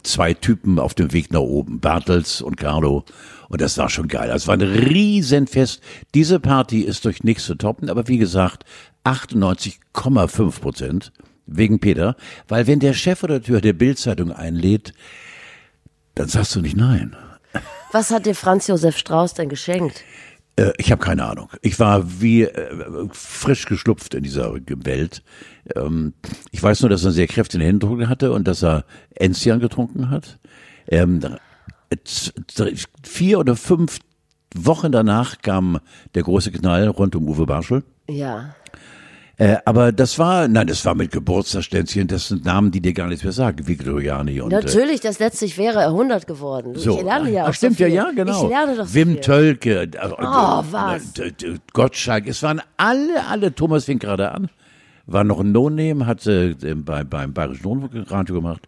zwei 0.01 0.33
Typen 0.33 0.79
auf 0.79 0.95
dem 0.95 1.13
Weg 1.13 1.31
nach 1.31 1.41
oben, 1.41 1.79
Bartels 1.79 2.41
und 2.41 2.57
Carlo. 2.57 3.05
Und 3.49 3.61
das 3.61 3.77
war 3.77 3.89
schon 3.89 4.07
geil. 4.07 4.31
Es 4.33 4.47
war 4.47 4.55
ein 4.55 4.61
Riesenfest. 4.61 5.81
Diese 6.15 6.39
Party 6.39 6.81
ist 6.81 7.05
durch 7.05 7.23
nichts 7.23 7.45
zu 7.45 7.55
toppen, 7.55 7.89
aber 7.89 8.07
wie 8.07 8.17
gesagt, 8.17 8.65
98,5 9.05 10.59
Prozent 10.59 11.11
wegen 11.47 11.79
Peter, 11.79 12.15
weil 12.47 12.67
wenn 12.67 12.79
der 12.79 12.93
Chefredakteur 12.93 13.61
der 13.61 13.73
Bildzeitung 13.73 14.31
einlädt, 14.31 14.93
dann 16.15 16.27
sagst 16.27 16.55
du 16.55 16.61
nicht 16.61 16.77
nein. 16.77 17.15
Was 17.91 18.11
hat 18.11 18.25
dir 18.25 18.35
Franz 18.35 18.67
Josef 18.67 18.97
Strauß 18.97 19.33
denn 19.33 19.49
geschenkt? 19.49 20.03
Äh, 20.57 20.73
ich 20.77 20.91
habe 20.91 21.03
keine 21.03 21.25
Ahnung. 21.25 21.49
Ich 21.61 21.79
war 21.79 22.21
wie 22.21 22.43
äh, 22.43 23.07
frisch 23.11 23.65
geschlupft 23.65 24.13
in 24.13 24.23
dieser 24.23 24.53
Welt. 24.53 25.23
Ähm, 25.75 26.13
ich 26.51 26.61
weiß 26.61 26.81
nur, 26.81 26.89
dass 26.89 27.05
er 27.05 27.11
sehr 27.11 27.27
kräftige 27.27 27.63
Händedruck 27.63 28.07
hatte 28.07 28.33
und 28.33 28.47
dass 28.47 28.63
er 28.63 28.83
Enzian 29.15 29.59
getrunken 29.59 30.09
hat. 30.09 30.39
Ähm, 30.87 31.21
vier 33.03 33.39
oder 33.39 33.55
fünf 33.55 33.99
Wochen 34.55 34.91
danach 34.91 35.41
kam 35.41 35.79
der 36.15 36.23
große 36.23 36.51
Knall 36.51 36.87
rund 36.87 37.15
um 37.15 37.27
Uwe 37.27 37.45
Barschel. 37.45 37.83
Ja. 38.09 38.55
Äh, 39.39 39.57
aber 39.65 39.91
das 39.91 40.17
war, 40.17 40.47
nein, 40.47 40.65
das 40.65 40.83
war 40.83 40.95
mit 40.95 41.11
Geburtstagsständchen, 41.11 42.07
das 42.07 42.29
sind 42.29 42.43
Namen, 42.45 42.71
die 42.71 42.81
dir 42.81 42.93
gar 42.93 43.07
nichts 43.07 43.23
mehr 43.23 43.33
sagen, 43.33 43.67
Victoriani 43.67 44.41
und 44.41 44.51
äh, 44.51 44.55
Natürlich, 44.55 44.99
das 44.99 45.19
letztlich 45.19 45.59
wäre 45.59 45.79
er 45.81 45.89
100 45.89 46.25
geworden. 46.25 46.73
So. 46.75 46.97
Ich 46.97 47.03
lerne 47.03 47.29
ja 47.29 47.43
auch 47.43 47.49
Ach, 47.49 47.53
stimmt 47.53 47.77
so 47.77 47.83
ja, 47.83 47.87
ja, 47.89 48.11
genau. 48.15 48.43
Ich 48.45 48.49
lerne 48.49 48.75
doch 48.75 48.87
so 48.87 48.95
Wim 48.95 49.09
viel. 49.13 49.21
Tölke, 49.21 49.81
äh, 49.83 49.89
Oh, 50.01 50.13
äh, 50.15 50.63
was? 50.71 51.19
äh, 51.19 51.27
äh, 51.27 51.57
Gottschalk, 51.73 52.25
es 52.27 52.41
waren 52.41 52.61
alle, 52.77 53.27
alle, 53.27 53.53
Thomas 53.53 53.85
fing 53.85 53.99
gerade 53.99 54.31
an, 54.31 54.49
war 55.05 55.23
noch 55.23 55.39
ein 55.39 55.51
No-Name, 55.51 56.07
hatte 56.07 56.55
äh, 56.63 56.73
bei, 56.73 57.03
beim 57.03 57.33
Bayerischen 57.33 57.65
Rundfunkradio 57.67 58.33
gemacht 58.33 58.63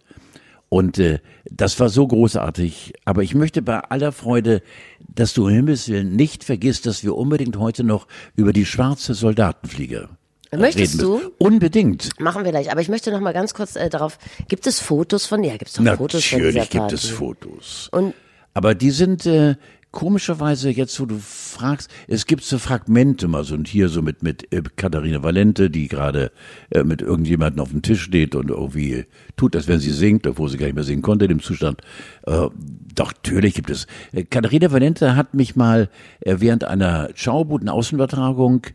Und 0.69 0.99
äh, 0.99 1.17
das 1.49 1.79
war 1.79 1.89
so 1.89 2.05
großartig. 2.05 2.93
Aber 3.05 3.23
ich 3.23 3.33
möchte 3.33 3.63
bei 3.63 3.79
aller 3.79 4.11
Freude, 4.11 4.61
dass 4.99 5.33
du 5.33 5.47
im 5.47 5.55
Himmels 5.55 5.89
Willen 5.89 6.15
nicht 6.15 6.43
vergisst, 6.43 6.85
dass 6.85 7.03
wir 7.03 7.15
unbedingt 7.15 7.57
heute 7.57 7.83
noch 7.83 8.05
über 8.35 8.53
die 8.53 8.65
schwarze 8.67 9.15
Soldatenfliege 9.15 10.09
Möchtest 10.55 11.01
du? 11.01 11.21
Unbedingt. 11.37 12.19
Machen 12.19 12.43
wir 12.43 12.51
gleich. 12.51 12.71
Aber 12.71 12.81
ich 12.81 12.89
möchte 12.89 13.11
noch 13.11 13.19
mal 13.19 13.33
ganz 13.33 13.53
kurz 13.53 13.75
äh, 13.75 13.89
darauf. 13.89 14.17
Gibt 14.47 14.65
es 14.67 14.79
Fotos 14.79 15.25
von? 15.25 15.43
Ja, 15.43 15.53
gibt 15.57 15.67
es 15.69 15.73
doch 15.73 15.83
Fotos 15.95 16.25
von 16.25 16.39
dieser 16.39 16.47
Natürlich 16.47 16.69
gibt 16.69 16.81
Party. 16.81 16.95
es 16.95 17.05
Fotos. 17.09 17.89
Und 17.91 18.13
Aber 18.53 18.73
die 18.75 18.91
sind 18.91 19.25
äh, 19.25 19.55
komischerweise 19.91 20.69
jetzt, 20.69 20.99
wo 20.99 21.05
du 21.05 21.17
fragst, 21.19 21.89
es 22.07 22.25
gibt 22.25 22.43
so 22.43 22.59
Fragmente 22.59 23.27
mal 23.27 23.43
so 23.43 23.55
und 23.55 23.67
hier 23.67 23.89
so 23.89 24.01
mit 24.01 24.23
mit 24.23 24.51
äh, 24.53 24.61
Katharina 24.75 25.23
Valente, 25.23 25.69
die 25.69 25.87
gerade 25.87 26.31
äh, 26.69 26.83
mit 26.83 27.01
irgendjemandem 27.01 27.61
auf 27.61 27.69
dem 27.69 27.81
Tisch 27.81 28.03
steht 28.03 28.35
und 28.35 28.49
irgendwie 28.49 29.05
tut, 29.35 29.55
als 29.55 29.67
wenn 29.67 29.79
sie 29.79 29.91
singt, 29.91 30.27
obwohl 30.27 30.49
sie 30.49 30.57
gar 30.57 30.67
nicht 30.67 30.75
mehr 30.75 30.83
singen 30.83 31.01
konnte 31.01 31.25
in 31.25 31.29
dem 31.29 31.41
Zustand. 31.41 31.81
Äh, 32.27 32.47
doch 32.95 33.13
natürlich 33.13 33.55
gibt 33.55 33.69
es. 33.69 33.87
Äh, 34.11 34.23
Katharina 34.23 34.71
Valente 34.71 35.15
hat 35.15 35.33
mich 35.33 35.55
mal 35.55 35.89
äh, 36.21 36.35
während 36.39 36.63
einer 36.63 37.09
Schaubuden 37.15 37.69
Außenübertragung 37.69 38.67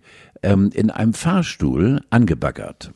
ähm, 0.43 0.71
in 0.75 0.91
einem 0.91 1.15
Fahrstuhl 1.15 2.01
angebaggert. 2.11 2.93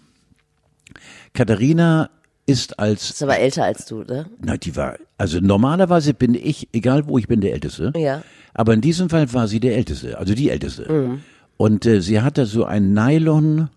Katharina 1.34 2.10
ist 2.48 2.78
als 2.78 3.10
ist 3.10 3.22
aber 3.22 3.38
älter 3.38 3.64
als 3.64 3.84
du, 3.84 4.02
ne? 4.04 4.26
na, 4.40 4.56
die 4.56 4.74
war, 4.74 4.96
also 5.18 5.38
normalerweise 5.38 6.14
bin 6.14 6.34
ich, 6.34 6.68
egal 6.72 7.06
wo 7.06 7.18
ich 7.18 7.28
bin, 7.28 7.42
der 7.42 7.52
Älteste. 7.52 7.92
Ja. 7.94 8.22
Aber 8.54 8.72
in 8.72 8.80
diesem 8.80 9.10
Fall 9.10 9.32
war 9.34 9.48
sie 9.48 9.60
der 9.60 9.76
Älteste, 9.76 10.18
also 10.18 10.34
die 10.34 10.48
Älteste. 10.48 11.18
Und 11.58 11.84
äh, 11.84 12.00
sie 12.00 12.22
hatte 12.22 12.46
so 12.46 12.64
einen 12.64 12.94
Nylon 12.94 13.68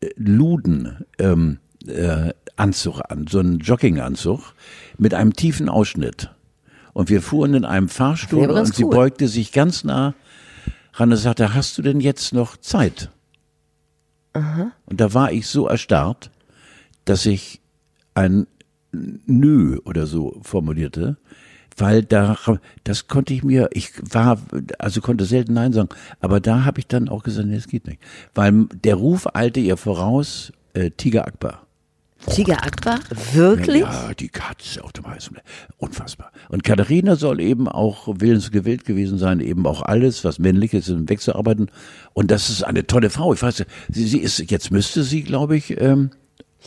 äh, 0.00 0.08
ähm, 1.18 1.58
äh, 1.86 2.32
Anzug 2.56 3.00
an, 3.08 3.26
so 3.28 3.40
einen 3.40 3.58
Jogginganzug 3.58 4.54
mit 4.96 5.12
einem 5.12 5.32
tiefen 5.32 5.68
Ausschnitt. 5.68 6.30
Und 6.92 7.08
wir 7.08 7.22
fuhren 7.22 7.54
in 7.54 7.64
einem 7.64 7.88
Fahrstuhl 7.88 8.50
und 8.50 8.74
sie 8.74 8.84
cool. 8.84 8.90
beugte 8.90 9.26
sich 9.26 9.50
ganz 9.50 9.82
nah 9.84 10.14
ran 10.94 11.10
und 11.10 11.16
sagte, 11.16 11.54
hast 11.54 11.76
du 11.78 11.82
denn 11.82 12.00
jetzt 12.00 12.32
noch 12.32 12.56
Zeit? 12.56 13.10
Und 14.32 15.00
da 15.00 15.12
war 15.12 15.32
ich 15.32 15.48
so 15.48 15.66
erstarrt, 15.66 16.30
dass 17.04 17.26
ich 17.26 17.60
ein 18.14 18.46
Nö 18.92 19.78
oder 19.84 20.06
so 20.06 20.40
formulierte, 20.42 21.16
weil 21.76 22.02
da, 22.02 22.36
das 22.82 23.06
konnte 23.06 23.32
ich 23.32 23.44
mir, 23.44 23.68
ich 23.72 23.92
war, 24.02 24.38
also 24.78 25.00
konnte 25.00 25.24
selten 25.24 25.54
Nein 25.54 25.72
sagen, 25.72 25.90
aber 26.20 26.40
da 26.40 26.64
habe 26.64 26.80
ich 26.80 26.88
dann 26.88 27.08
auch 27.08 27.22
gesagt, 27.22 27.46
nee, 27.46 27.54
das 27.54 27.68
geht 27.68 27.86
nicht. 27.86 28.00
Weil 28.34 28.66
der 28.84 28.96
Ruf 28.96 29.28
eilte 29.34 29.60
ihr 29.60 29.76
voraus, 29.76 30.52
äh, 30.74 30.90
Tiger 30.90 31.26
Akbar. 31.26 31.66
Tiger 32.28 32.64
Akbar? 32.64 33.00
Wirklich? 33.32 33.82
Ja, 33.82 34.12
die 34.12 34.28
Katze 34.28 34.84
auf 34.84 34.92
dem 34.92 35.06
heißen 35.06 35.32
Blech. 35.32 35.44
Unfassbar. 35.78 36.32
Und 36.50 36.64
Katharina 36.64 37.16
soll 37.16 37.40
eben 37.40 37.66
auch 37.66 38.08
willensgewillt 38.18 38.84
gewesen 38.84 39.16
sein, 39.16 39.40
eben 39.40 39.66
auch 39.66 39.82
alles, 39.82 40.22
was 40.24 40.38
männlich 40.38 40.74
ist, 40.74 40.92
wegzuarbeiten. 41.08 41.70
Und 42.12 42.30
das 42.30 42.50
ist 42.50 42.62
eine 42.62 42.86
tolle 42.86 43.08
Frau. 43.08 43.32
Ich 43.32 43.42
weiß, 43.42 43.64
sie, 43.88 44.06
sie 44.06 44.18
ist, 44.18 44.38
jetzt 44.50 44.70
müsste 44.70 45.02
sie, 45.02 45.22
glaube 45.22 45.56
ich, 45.56 45.80
ähm, 45.80 46.10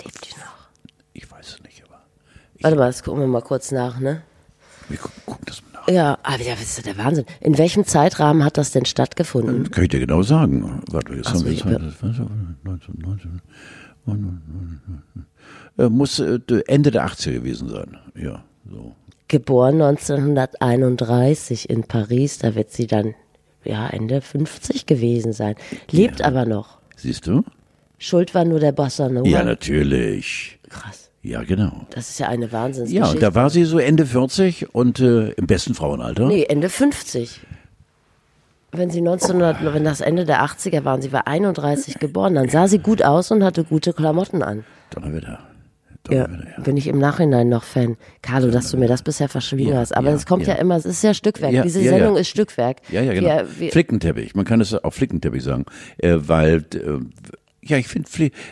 Lebt 0.03 0.25
die 0.25 0.39
noch? 0.39 0.69
ich 1.13 1.29
weiß 1.31 1.47
es 1.47 1.63
nicht, 1.63 1.83
aber 1.85 2.01
Warte 2.63 2.77
mal, 2.77 2.87
das 2.87 3.03
gucken 3.03 3.21
wir 3.21 3.27
mal 3.27 3.41
kurz 3.41 3.71
nach, 3.71 3.99
ne? 3.99 4.23
wir 4.89 4.97
gucken, 4.97 5.21
gucken 5.25 5.45
das 5.45 5.61
mal 5.61 5.81
nach. 5.81 5.87
Ja, 5.87 6.17
aber 6.23 6.41
ja, 6.43 6.53
das 6.53 6.63
ist 6.63 6.77
ja 6.77 6.93
der 6.93 7.03
Wahnsinn. 7.03 7.25
In 7.41 7.57
welchem 7.57 7.85
Zeitrahmen 7.85 8.43
hat 8.43 8.57
das 8.57 8.71
denn 8.71 8.85
stattgefunden? 8.85 9.69
Kann 9.69 9.83
ich 9.83 9.89
dir 9.89 9.99
genau 9.99 10.23
sagen. 10.23 10.81
Warte, 10.89 11.13
jetzt 11.13 11.27
Ach 11.27 11.35
so, 11.35 11.45
haben 11.45 11.51
wir 11.51 11.57
Zeit. 11.57 11.81
Was, 12.01 12.17
19, 12.63 12.95
19, 12.99 13.41
äh, 15.77 15.89
muss 15.89 16.19
äh, 16.19 16.39
Ende 16.67 16.91
der 16.91 17.05
80er 17.05 17.33
gewesen 17.33 17.69
sein. 17.69 17.97
Ja, 18.15 18.43
so. 18.69 18.95
Geboren 19.27 19.81
1931 19.81 21.69
in 21.69 21.83
Paris, 21.83 22.37
da 22.37 22.55
wird 22.55 22.71
sie 22.71 22.87
dann 22.87 23.15
ja 23.63 23.87
Ende 23.87 24.21
50 24.21 24.85
gewesen 24.85 25.33
sein. 25.33 25.55
Lebt 25.89 26.21
aber 26.21 26.45
noch. 26.45 26.77
Siehst 26.95 27.27
du? 27.27 27.43
Schuld 27.97 28.35
war 28.35 28.45
nur 28.45 28.59
der 28.59 28.73
Bossa 28.73 29.09
Nova. 29.09 29.27
Ja, 29.27 29.43
natürlich. 29.43 30.59
Krass. 30.69 31.02
Ja, 31.23 31.41
genau. 31.43 31.87
Das 31.91 32.09
ist 32.09 32.19
ja 32.19 32.27
eine 32.27 32.45
Ja, 32.47 32.51
Wahnsinnsgeschichte. 32.51 33.15
und 33.15 33.23
da 33.23 33.33
war 33.33 33.49
sie 33.49 33.63
so 33.63 33.79
Ende 33.79 34.05
40 34.05 34.75
und 34.75 34.99
äh, 34.99 35.29
im 35.31 35.47
besten 35.47 35.73
Frauenalter. 35.73 36.27
Nee, 36.27 36.43
Ende 36.43 36.67
50. 36.69 37.39
Wenn 38.73 38.89
sie 38.89 38.99
1900, 38.99 39.73
wenn 39.73 39.83
das 39.85 40.01
Ende 40.01 40.25
der 40.25 40.43
80er 40.43 40.83
waren, 40.83 41.01
sie 41.01 41.13
war 41.13 41.27
31 41.27 41.99
geboren, 41.99 42.35
dann 42.35 42.49
sah 42.49 42.67
sie 42.67 42.79
gut 42.79 43.03
aus 43.03 43.31
und 43.31 43.43
hatte 43.43 43.63
gute 43.63 43.93
Klamotten 43.93 44.43
an. 44.43 44.65
Donnerwetter. 44.89 45.39
Ja, 46.09 46.27
ja. 46.27 46.27
bin 46.63 46.75
ich 46.75 46.87
im 46.87 46.97
Nachhinein 46.97 47.47
noch 47.47 47.63
Fan. 47.63 47.95
Carlo, 48.21 48.51
dass 48.51 48.71
du 48.71 48.77
mir 48.77 48.89
das 48.89 49.03
bisher 49.03 49.29
verschwiegen 49.29 49.71
Ja, 49.71 49.77
hast. 49.77 49.95
Aber 49.95 50.09
ja, 50.09 50.15
es 50.15 50.25
kommt 50.25 50.45
ja. 50.47 50.55
ja. 50.55 50.59
immer, 50.59 50.75
es 50.75 50.85
ist 50.85 51.01
ja 51.01 51.13
Stückwerk. 51.13 51.53
Ja, 51.53 51.63
Diese 51.63 51.81
ja, 51.81 51.91
Sendung 51.91 52.15
ja. 52.15 52.21
ist 52.21 52.27
Stückwerk. 52.27 52.81
Ja, 52.89 53.01
ja, 53.01 53.13
genau. 53.13 53.27
Wir, 53.27 53.47
wir, 53.57 53.71
Flickenteppich. 53.71 54.35
Man 54.35 54.43
kann 54.43 54.59
es 54.59 54.73
auch 54.73 54.91
Flickenteppich 54.91 55.43
sagen, 55.43 55.65
äh, 55.99 56.17
weil 56.19 56.65
äh, 56.73 56.99
ja, 57.65 57.77
ich 57.77 57.87
finde, 57.87 58.09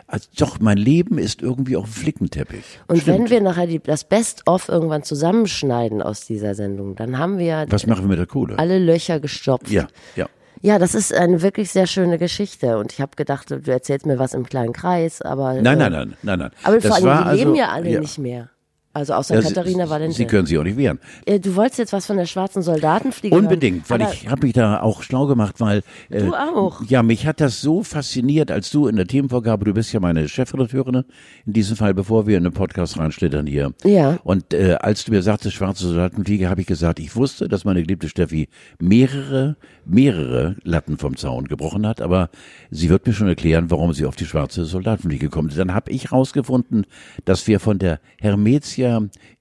also 0.07 0.27
doch 0.37 0.59
mein 0.59 0.77
Leben 0.77 1.17
ist 1.17 1.41
irgendwie 1.41 1.75
auch 1.77 1.85
ein 1.85 1.91
Flickenteppich. 1.91 2.63
und 2.87 3.01
Stimmt. 3.01 3.19
wenn 3.19 3.29
wir 3.29 3.41
nachher 3.41 3.67
die, 3.67 3.79
das 3.79 4.03
Best-of 4.03 4.69
irgendwann 4.69 5.03
zusammenschneiden 5.03 6.01
aus 6.01 6.25
dieser 6.25 6.55
Sendung, 6.55 6.95
dann 6.95 7.17
haben 7.17 7.37
wir 7.37 7.65
was 7.69 7.87
machen 7.87 8.03
wir 8.03 8.09
mit 8.09 8.19
der 8.19 8.25
Kohle? 8.27 8.57
alle 8.59 8.79
Löcher 8.79 9.19
gestopft. 9.19 9.69
Ja, 9.69 9.87
ja. 10.15 10.27
Ja, 10.63 10.77
das 10.77 10.93
ist 10.93 11.11
eine 11.11 11.41
wirklich 11.41 11.71
sehr 11.71 11.87
schöne 11.87 12.19
Geschichte. 12.19 12.77
Und 12.77 12.93
ich 12.93 13.01
habe 13.01 13.15
gedacht, 13.15 13.49
du 13.49 13.55
erzählst 13.71 14.05
mir 14.05 14.19
was 14.19 14.35
im 14.35 14.45
kleinen 14.45 14.73
Kreis, 14.73 15.21
aber. 15.23 15.53
Nein, 15.55 15.65
äh, 15.65 15.75
nein, 15.75 15.91
nein, 15.91 16.13
nein, 16.21 16.39
nein. 16.39 16.51
Aber 16.63 16.75
Das 16.75 16.85
vor 16.85 16.95
allem, 16.97 17.05
war 17.05 17.31
die 17.31 17.37
leben 17.39 17.49
also- 17.51 17.59
ja 17.61 17.69
alle 17.69 17.99
nicht 17.99 18.19
mehr. 18.19 18.49
Also 18.93 19.13
außer 19.13 19.35
Ja, 19.35 19.41
Katharina 19.41 19.85
sie, 19.85 19.89
Valente. 19.89 20.15
Sie 20.17 20.25
können 20.25 20.45
sich 20.45 20.57
auch 20.57 20.63
nicht 20.63 20.75
wehren. 20.77 20.99
Äh, 21.25 21.39
du 21.39 21.55
wolltest 21.55 21.79
jetzt 21.79 21.93
was 21.93 22.05
von 22.05 22.17
der 22.17 22.25
schwarzen 22.25 22.61
Soldatenfliege 22.61 23.33
Unbedingt, 23.35 23.89
weil 23.89 23.99
hören, 24.01 24.11
ich 24.13 24.27
habe 24.27 24.45
mich 24.45 24.53
da 24.53 24.81
auch 24.81 25.01
schlau 25.01 25.27
gemacht, 25.27 25.55
weil 25.59 25.81
äh, 26.09 26.23
Du 26.23 26.33
auch. 26.33 26.81
ja, 26.87 27.01
mich 27.01 27.25
hat 27.25 27.39
das 27.39 27.61
so 27.61 27.83
fasziniert, 27.83 28.51
als 28.51 28.69
du 28.69 28.87
in 28.87 28.97
der 28.97 29.07
Themenvorgabe, 29.07 29.63
du 29.63 29.73
bist 29.73 29.93
ja 29.93 30.01
meine 30.01 30.27
Chefredakteurin 30.27 31.05
in 31.45 31.53
diesem 31.53 31.77
Fall, 31.77 31.93
bevor 31.93 32.27
wir 32.27 32.37
in 32.37 32.43
den 32.43 32.51
Podcast 32.53 32.97
reinschlittern 32.99 33.47
hier. 33.47 33.73
Ja. 33.85 34.19
Und 34.25 34.53
äh, 34.53 34.73
als 34.81 35.05
du 35.05 35.11
mir 35.11 35.21
sagtest, 35.21 35.55
schwarze 35.55 35.87
Soldatenfliege, 35.87 36.49
habe 36.49 36.59
ich 36.59 36.67
gesagt, 36.67 36.99
ich 36.99 37.15
wusste, 37.15 37.47
dass 37.47 37.63
meine 37.63 37.81
geliebte 37.81 38.09
Steffi 38.09 38.49
mehrere, 38.79 39.55
mehrere 39.85 40.57
Latten 40.63 40.97
vom 40.97 41.15
Zaun 41.15 41.45
gebrochen 41.45 41.87
hat, 41.87 42.01
aber 42.01 42.29
sie 42.71 42.89
wird 42.89 43.07
mir 43.07 43.13
schon 43.13 43.27
erklären, 43.29 43.71
warum 43.71 43.93
sie 43.93 44.05
auf 44.05 44.17
die 44.17 44.25
schwarze 44.25 44.65
Soldatenfliege 44.65 45.29
kommt. 45.29 45.57
Dann 45.57 45.73
habe 45.73 45.91
ich 45.91 46.11
rausgefunden, 46.11 46.85
dass 47.23 47.47
wir 47.47 47.61
von 47.61 47.79
der 47.79 47.99
Hermetia 48.19 48.80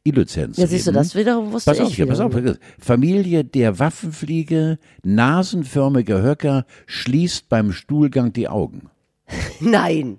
illuzenz 0.05 0.57
Ja, 0.57 0.67
siehst 0.67 0.87
du, 0.87 0.93
das 0.93 1.15
wiederum 1.15 1.53
wusste 1.53 1.71
Pass 1.71 1.81
auf, 1.81 1.91
ich. 1.91 1.99
ja, 1.99 2.07
pass 2.07 2.21
auf. 2.21 2.33
Familie 2.79 3.45
der 3.45 3.79
Waffenfliege, 3.79 4.79
nasenförmiger 5.03 6.23
Höcker, 6.23 6.65
schließt 6.87 7.49
beim 7.49 7.73
Stuhlgang 7.73 8.33
die 8.33 8.49
Augen. 8.49 8.91
Nein. 9.61 10.19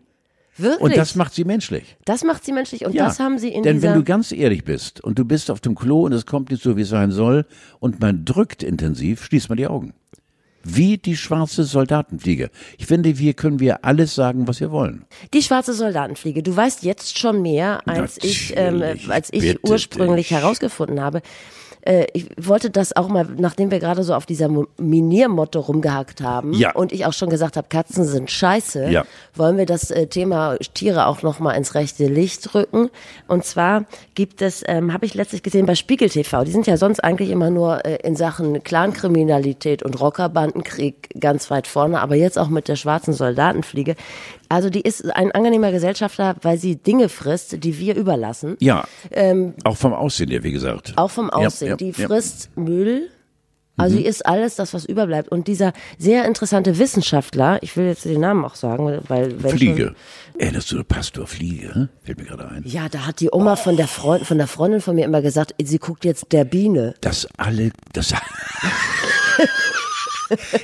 Wirklich? 0.58 0.82
Und 0.82 0.98
das 0.98 1.16
macht 1.16 1.34
sie 1.34 1.44
menschlich. 1.46 1.98
das 2.06 2.24
macht 2.24 2.44
sie 2.46 2.52
menschlich. 2.52 2.86
Und 2.86 2.94
Ja, 2.94 3.06
das 3.06 3.20
haben 3.20 3.40
sie 3.40 3.50
in 3.50 3.64
denn 3.64 3.82
wenn 3.82 3.94
du 3.96 4.04
ganz 4.04 4.32
ehrlich 4.32 4.64
bist 4.64 5.02
und 5.02 5.18
du 5.18 5.26
bist 5.26 5.50
auf 5.50 5.60
dem 5.62 5.76
Klo 5.76 6.02
und 6.06 6.14
es 6.14 6.26
kommt 6.26 6.52
nicht 6.52 6.62
so, 6.62 6.76
wie 6.78 6.82
es 6.82 6.90
sein 6.90 7.12
soll 7.12 7.46
und 7.80 8.00
man 8.00 8.26
drückt 8.26 8.62
intensiv, 8.62 9.24
schließt 9.24 9.50
man 9.50 9.58
die 9.58 9.68
Augen. 9.68 9.94
Wie 10.64 10.98
die 10.98 11.18
schwarze 11.18 11.64
Soldatenfliege. 11.64 12.50
Ich 12.78 12.86
finde, 12.86 13.10
hier 13.10 13.34
können 13.34 13.60
wir 13.60 13.84
alles 13.84 14.16
sagen, 14.16 14.48
was 14.48 14.60
wir 14.60 14.72
wollen. 14.72 15.06
Die 15.34 15.42
schwarze 15.42 15.74
Soldatenfliege. 15.74 16.44
Du 16.44 16.56
weißt 16.56 16.84
jetzt 16.84 17.18
schon 17.18 17.42
mehr, 17.42 17.82
als 17.88 18.18
ich, 18.24 18.54
ähm, 18.56 18.80
Natürlich, 18.80 19.10
als 19.10 19.30
ich 19.34 19.64
ursprünglich 19.64 20.28
dich. 20.30 20.38
herausgefunden 20.38 21.02
habe. 21.02 21.22
Äh, 21.82 22.06
ich 22.14 22.28
wollte 22.38 22.70
das 22.70 22.96
auch 22.96 23.08
mal, 23.08 23.28
nachdem 23.38 23.72
wir 23.72 23.80
gerade 23.80 24.04
so 24.04 24.14
auf 24.14 24.26
dieser 24.26 24.48
Mo- 24.48 24.68
Miniermotto 24.78 25.60
rumgehackt 25.60 26.22
haben 26.22 26.54
Ja. 26.54 26.72
und 26.74 26.92
ich 26.92 27.06
auch 27.06 27.14
schon 27.14 27.30
gesagt 27.30 27.58
habe, 27.58 27.68
Katzen 27.70 28.06
sind 28.06 28.30
scheiße, 28.32 28.90
Ja. 28.90 29.06
wollen 29.36 29.58
wir 29.58 29.66
das 29.66 29.90
äh, 29.92 30.08
Thema 30.08 30.58
Tiere 30.74 31.08
auch 31.08 31.22
noch 31.24 31.40
mal 31.40 31.54
ins 31.54 31.74
rechte 31.76 32.08
Licht 32.08 32.54
rücken. 32.54 32.90
Und 33.28 33.46
zwar 33.46 33.86
gibt 34.16 34.42
es, 34.42 34.64
ähm, 34.68 34.94
habe 34.94 35.06
ich 35.06 35.14
letztlich 35.14 35.44
gesehen 35.44 35.66
bei 35.66 35.76
Spiegel 35.76 36.10
TV, 36.10 36.44
die 36.44 36.52
sind 36.52 36.68
ja 36.68 36.78
sonst 36.78 37.04
eigentlich 37.04 37.30
immer 37.30 37.50
nur 37.50 37.86
äh, 37.86 37.96
in 38.08 38.16
Sachen 38.16 38.64
Clankriminalität 38.64 39.84
und 39.84 40.00
Rockerbandenkrieg 40.00 41.10
ganz 41.20 41.50
weit 41.52 41.68
vorne, 41.68 42.02
aber 42.02 42.16
jetzt 42.16 42.38
auch 42.38 42.50
mit 42.50 42.68
der 42.68 42.76
schwarzen 42.76 43.14
Soldatenfliege. 43.14 43.96
Also 44.52 44.70
die 44.70 44.82
ist 44.82 45.10
ein 45.16 45.32
angenehmer 45.32 45.72
Gesellschafter, 45.72 46.36
weil 46.42 46.58
sie 46.58 46.76
Dinge 46.76 47.10
frisst, 47.10 47.64
die 47.64 47.80
wir 47.80 47.96
überlassen. 47.96 48.58
Ja. 48.60 48.84
auch 49.64 49.78
vom 49.78 49.94
Aussehen 49.94 50.30
her, 50.30 50.44
wie 50.44 50.52
gesagt. 50.52 50.90
Ähm, 50.90 50.98
Auch 50.98 51.12
vom 51.12 51.28
Ja, 51.28 51.48
Aussehen. 51.48 51.70
ja, 51.70 51.76
die 51.78 51.92
ja. 51.92 52.08
frisst 52.08 52.50
Müll. 52.58 53.10
Also 53.78 53.96
Mhm. 53.96 54.00
die 54.02 54.06
isst 54.06 54.26
alles 54.26 54.56
das, 54.58 54.74
was 54.74 54.86
überbleibt. 54.86 55.30
Und 55.30 55.48
dieser 55.48 55.72
sehr 55.98 56.26
interessante 56.26 56.78
Wissenschaftler, 56.78 57.58
ich 57.64 57.76
will 57.78 57.86
jetzt 57.86 58.04
den 58.06 58.20
Namen 58.20 58.44
auch 58.44 58.56
sagen, 58.56 59.00
weil 59.08 59.42
wenn 59.42 59.52
Fliege. 59.58 59.84
Schon, 59.86 59.96
Erinnerst 60.40 60.72
du 60.72 60.84
Pastor 60.84 61.26
Fliege? 61.26 61.74
hm? 61.74 61.90
Fällt 62.04 62.18
mir 62.20 62.26
gerade 62.26 62.50
ein. 62.50 62.64
ja, 62.66 62.90
da 62.90 63.08
hat 63.08 63.22
die 63.22 63.30
Oma 63.32 63.56
von 63.56 63.78
der 63.78 63.88
Freund, 63.88 64.26
von 64.28 64.38
der 64.38 64.48
Freundin 64.48 64.82
von 64.82 64.96
mir 64.96 65.06
immer 65.06 65.22
gesagt, 65.22 65.56
sie 65.64 65.78
guckt 65.80 66.04
jetzt 66.04 66.32
der 66.32 66.44
Biene. 66.44 66.94
Das 67.02 67.28
alle, 67.38 67.72
das, 67.94 68.14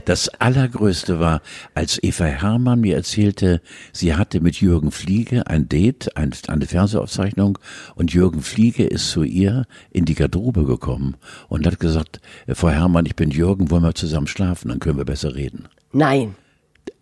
Das 0.06 0.30
Allergrößte 0.30 1.20
war, 1.20 1.42
als 1.74 2.02
Eva 2.02 2.26
Herrmann 2.26 2.82
mir 2.82 2.96
erzählte, 2.96 3.62
sie 3.92 4.16
hatte 4.16 4.40
mit 4.42 4.62
Jürgen 4.62 4.92
Fliege 4.92 5.48
ein 5.48 5.68
Date, 5.70 6.16
eine 6.16 6.66
Fernsehaufzeichnung, 6.66 7.60
und 7.96 8.14
Jürgen 8.14 8.42
Fliege 8.42 8.86
ist 8.86 9.10
zu 9.12 9.24
ihr 9.24 9.66
in 9.92 10.06
die 10.06 10.16
Garderobe 10.16 10.66
gekommen 10.66 11.16
und 11.50 11.66
hat 11.66 11.80
gesagt, 11.80 12.20
Frau 12.48 12.70
Herrmann, 12.70 13.06
ich 13.06 13.16
bin 13.16 13.32
Jürgen, 13.32 13.70
wollen 13.72 13.84
wir 13.84 13.96
zusammen 13.96 14.28
schlafen, 14.28 14.70
dann 14.70 14.80
können 14.80 14.98
wir 14.98 15.06
besser 15.06 15.36
reden. 15.36 15.68
Nein. 15.92 16.36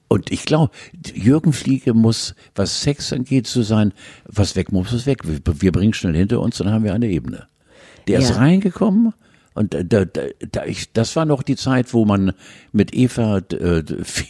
Und 0.08 0.32
ich 0.32 0.46
glaube, 0.46 0.72
Jürgen 1.14 1.52
Fliege 1.52 1.94
muss, 1.94 2.36
was 2.54 2.82
Sex 2.82 3.12
angeht, 3.12 3.48
so 3.48 3.64
sein, 3.64 3.92
was 4.26 4.56
weg 4.56 4.72
muss, 4.72 4.94
ist 4.94 5.08
weg. 5.08 5.20
Wir, 5.24 5.40
wir 5.62 5.72
bringen 5.72 5.94
schnell 5.94 6.16
hinter 6.16 6.40
uns, 6.42 6.58
dann 6.58 6.72
haben 6.72 6.84
wir 6.84 6.94
eine 6.94 7.08
Ebene. 7.08 7.48
Der 8.08 8.20
Ja. 8.20 8.30
ist 8.30 8.36
reingekommen 8.38 9.14
und 9.56 9.74
da, 9.74 9.84
da, 9.84 10.06
da, 10.06 10.22
da 10.52 10.66
ich, 10.66 10.92
das 10.94 11.16
war 11.16 11.26
noch 11.26 11.42
die 11.42 11.56
Zeit, 11.56 11.94
wo 11.94 12.06
man 12.06 12.34
mit 12.72 12.94
Eva, 12.94 13.38
äh, 13.38 13.84
viel- 14.04 14.28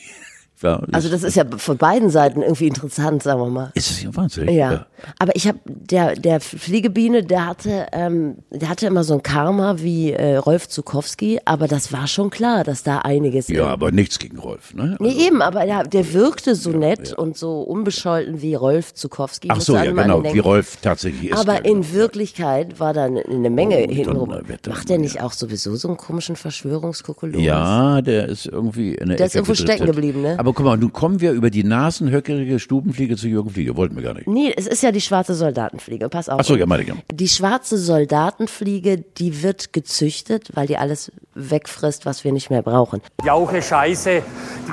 ja, 0.65 0.82
Also 0.91 1.10
das 1.10 1.23
ist 1.23 1.36
ja 1.36 1.43
von 1.58 1.78
beiden 1.78 2.10
Seiten 2.10 2.41
irgendwie 2.41 2.67
interessant, 2.67 3.23
sagen 3.23 3.39
wir 3.41 3.49
mal. 3.49 3.71
ist 3.75 3.91
es 3.91 4.04
ja 4.04 4.15
wahnsinnig. 4.15 4.56
Ja, 4.56 4.86
aber 5.19 5.36
ich 5.36 5.47
habe 5.47 5.60
der 5.65 6.15
der 6.15 6.39
Fliegebiene, 6.39 7.23
der 7.23 7.45
hatte 7.47 7.88
ähm, 7.91 8.38
der 8.51 8.69
hatte 8.69 8.88
immer 8.88 9.04
so 9.04 9.13
ein 9.13 9.23
Karma 9.23 9.75
wie 9.80 10.12
äh, 10.12 10.38
Rolf 10.38 10.67
Zukowski, 10.67 11.39
aber 11.45 11.67
das 11.67 11.91
war 11.93 12.08
schon 12.08 12.30
klar, 12.30 12.63
dass 12.63 12.84
da 12.84 12.99
einiges. 12.99 13.47
Ja, 13.47 13.67
aber 13.67 13.91
nichts 13.91 14.19
gegen 14.19 14.38
Rolf, 14.39 14.73
ne? 14.73 14.97
Nee, 14.99 15.13
eben, 15.28 15.41
aber 15.41 15.65
der, 15.65 15.84
der 15.84 16.13
wirkte 16.13 16.56
so 16.56 16.71
nett 16.71 17.13
und 17.13 17.38
so 17.38 17.62
unbescholten 17.62 18.41
wie 18.41 18.56
Rolf 18.56 18.93
Zukowski. 18.93 19.49
Ach 19.51 19.62
so, 19.62 19.75
ja, 19.75 19.84
genau, 19.86 20.17
ihn 20.17 20.23
wie 20.23 20.28
denken. 20.30 20.39
Rolf 20.41 20.78
tatsächlich 20.82 21.32
ist. 21.32 21.39
Aber 21.39 21.54
ja, 21.56 21.60
in 21.60 21.82
genau. 21.82 21.93
Wirklichkeit 21.93 22.80
war 22.80 22.93
da 22.93 23.04
eine, 23.06 23.49
Menge 23.49 23.75
Oh, 23.88 23.91
hintenrum. 23.91 24.30
Macht 24.67 24.89
der 24.89 24.97
nicht 24.97 25.21
auch 25.21 25.32
sowieso 25.34 25.75
so 25.75 25.88
einen 25.88 25.97
komischen 25.97 26.36
Verschwörungskuckulos? 26.36 27.41
Ja, 27.41 28.01
der 28.01 28.28
ist 28.28 28.45
irgendwie 28.47 28.95
in 28.95 29.10
der 29.10 29.17
Der 29.17 29.25
ist 29.28 29.36
Ecke 29.36 29.39
irgendwo 29.39 29.54
stecken 29.56 29.86
geblieben, 29.86 30.21
ne? 30.21 30.36
Aber 30.39 30.54
guck 30.56 30.65
mal, 30.65 30.78
nun 30.78 30.91
kommen 30.94 31.22
wir 31.22 31.34
über 31.34 31.50
die 31.50 31.63
nasenhöckerige 31.63 32.60
Stubenfliege 32.60 33.18
zu 33.18 33.28
Jürgen 33.28 33.50
Fliege. 33.50 33.76
Wollten 33.76 33.96
wir 33.96 34.04
gar 34.04 34.13
nicht. 34.13 34.28
Nee, 34.28 34.54
es 34.56 34.65
ist 34.65 34.82
ja 34.82 34.91
die 34.91 35.02
schwarze 35.02 35.36
Soldatenfliege. 35.36 36.10
Pass 36.10 36.30
auf. 36.30 36.39
Ach 36.39 36.46
so, 36.46 36.56
ja, 36.56 36.65
meine 36.65 36.84
ich. 36.84 36.89
ja. 36.89 36.96
Die 37.12 37.28
schwarze 37.28 37.78
Soldatenfliege, 37.78 38.98
die 38.98 39.44
wird 39.44 39.74
gezüchtet, 39.74 40.50
weil 40.54 40.65
die 40.65 40.78
alles 40.78 41.12
wegfrisst, 41.36 42.06
was 42.06 42.24
wir 42.24 42.32
nicht 42.32 42.50
mehr 42.50 42.62
brauchen. 42.63 43.02
Jauche, 43.24 43.62
Scheiße, 43.62 44.24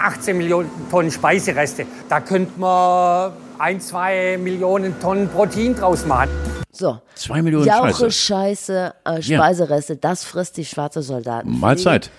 18 0.01 0.38
Millionen 0.38 0.71
Tonnen 0.90 1.11
Speisereste. 1.11 1.85
Da 2.09 2.21
könnte 2.21 2.59
man 2.59 3.33
ein, 3.59 3.81
zwei 3.81 4.38
Millionen 4.38 4.99
Tonnen 5.01 5.29
Protein 5.29 5.75
draus 5.75 6.07
machen. 6.07 6.31
So. 6.71 7.01
Zwei 7.14 7.42
Millionen 7.42 7.66
Jauche, 7.66 8.11
Scheiße. 8.11 8.11
Scheiße, 8.11 8.95
äh, 9.05 9.23
Speisereste, 9.23 9.97
das 9.97 10.25
frisst 10.25 10.57
die 10.57 10.64
schwarze 10.64 11.03
Soldatenfliege. 11.03 11.61
Mahlzeit. 11.61 12.11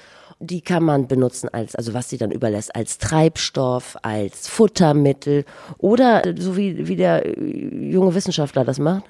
Die 0.46 0.60
kann 0.62 0.84
man 0.84 1.08
benutzen 1.08 1.48
als, 1.54 1.74
also 1.74 1.94
was 1.94 2.10
sie 2.10 2.18
dann 2.18 2.32
überlässt, 2.32 2.76
als 2.76 2.98
Treibstoff, 2.98 3.96
als 4.02 4.50
Futtermittel 4.50 5.46
oder 5.78 6.26
äh, 6.26 6.36
so 6.38 6.58
wie, 6.58 6.86
wie 6.88 6.98
der 6.98 7.26
äh, 7.26 7.90
junge 7.92 8.14
Wissenschaftler 8.14 8.66
das 8.66 8.78
macht. 8.78 9.04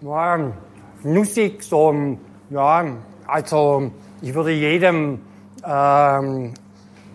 Ja, 0.00 0.52
nussig, 1.02 1.62
so, 1.64 1.92
ja, 2.50 2.84
also 3.26 3.90
ich 4.22 4.32
würde 4.32 4.52
jedem 4.52 5.18
ähm, 5.66 6.54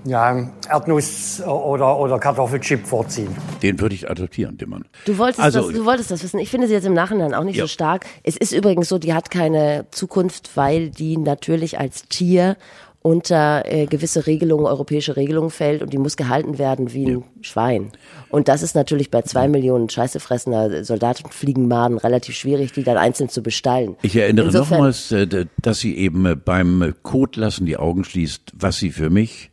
ja, 0.03 0.49
Erdnuss 0.69 1.41
oder, 1.45 1.97
oder 1.97 2.19
Kartoffelchip 2.19 2.85
vorziehen. 2.85 3.29
Den 3.61 3.79
würde 3.79 3.95
ich 3.95 4.09
adoptieren, 4.09 4.57
den 4.57 4.69
Mann. 4.69 4.83
Du 5.05 5.17
wolltest, 5.17 5.39
Also- 5.39 5.61
das, 5.67 5.77
du 5.77 5.85
wolltest 5.85 6.11
das 6.11 6.23
wissen. 6.23 6.39
Ich 6.39 6.49
finde 6.49 6.67
sie 6.67 6.73
jetzt 6.73 6.85
im 6.87 6.93
Nachhinein 6.93 7.33
auch 7.33 7.43
nicht 7.43 7.55
Ja. 7.57 7.63
so 7.63 7.67
stark. 7.67 8.05
Es 8.23 8.35
ist 8.35 8.51
übrigens 8.51 8.89
so, 8.89 8.97
die 8.97 9.13
hat 9.13 9.29
keine 9.31 9.85
Zukunft, 9.91 10.57
weil 10.57 10.89
die 10.89 11.17
natürlich 11.17 11.79
als 11.79 12.03
Tier 12.09 12.57
unter 13.03 13.63
äh, 13.65 13.87
gewisse 13.87 14.27
Regelungen, 14.27 14.65
europäische 14.67 15.15
Regelungen 15.15 15.49
fällt 15.49 15.81
und 15.81 15.91
die 15.91 15.97
muss 15.97 16.17
gehalten 16.17 16.59
werden 16.59 16.93
wie 16.93 17.07
ein 17.07 17.23
Schwein. 17.41 17.91
Und 18.29 18.47
das 18.47 18.61
ist 18.61 18.75
natürlich 18.75 19.09
bei 19.09 19.23
zwei 19.23 19.47
Millionen 19.47 19.89
scheißefressender 19.89 20.83
Soldatenfliegenmaden 20.83 21.97
relativ 21.97 22.35
schwierig, 22.35 22.73
die 22.73 22.83
dann 22.83 22.97
einzeln 22.97 23.29
zu 23.29 23.41
bestallen. 23.41 23.95
Ich 24.03 24.15
erinnere 24.15 24.45
Insofern- 24.47 24.77
nochmals, 24.77 25.11
äh, 25.11 25.45
dass 25.61 25.79
sie 25.79 25.97
eben 25.97 26.25
äh, 26.25 26.35
beim 26.35 26.93
Kotlassen 27.01 27.65
die 27.65 27.77
Augen 27.77 28.03
schließt, 28.03 28.51
was 28.53 28.77
sie 28.77 28.91
für 28.91 29.09
mich 29.09 29.49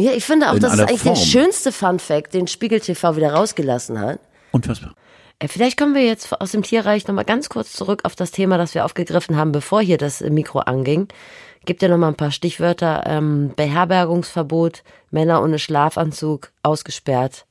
Ja, 0.00 0.12
ich 0.12 0.24
finde 0.24 0.50
auch, 0.50 0.58
das 0.58 0.74
ist 0.74 0.80
eigentlich 0.80 1.02
der 1.02 1.16
Form. 1.16 1.26
schönste 1.26 1.72
Fun 1.72 1.98
Fact, 1.98 2.34
den 2.34 2.46
Spiegel 2.46 2.78
TV 2.80 3.16
wieder 3.16 3.32
rausgelassen 3.32 3.98
hat. 4.00 4.20
unfassbar. 4.52 4.94
Äh, 5.40 5.48
Vielleicht 5.48 5.76
kommen 5.76 5.94
wir 5.94 6.04
jetzt 6.06 6.40
aus 6.40 6.52
dem 6.52 6.62
Tierreich 6.62 7.06
nochmal 7.08 7.24
ganz 7.24 7.48
kurz 7.48 7.72
zurück 7.72 8.02
auf 8.04 8.14
das 8.14 8.30
Thema, 8.30 8.56
das 8.58 8.74
wir 8.74 8.84
aufgegriffen 8.84 9.36
haben, 9.36 9.52
bevor 9.52 9.82
hier 9.82 9.98
das 9.98 10.20
Mikro 10.20 10.60
anging. 10.60 11.08
Gibt 11.66 11.82
ja 11.82 11.88
nochmal 11.88 12.10
ein 12.10 12.16
paar 12.16 12.30
Stichwörter. 12.30 13.02
Ähm, 13.06 13.50
Beherbergungsverbot, 13.56 14.82
Männer 15.10 15.42
ohne 15.42 15.58
Schlafanzug, 15.58 16.52
ausgesperrt. 16.62 17.44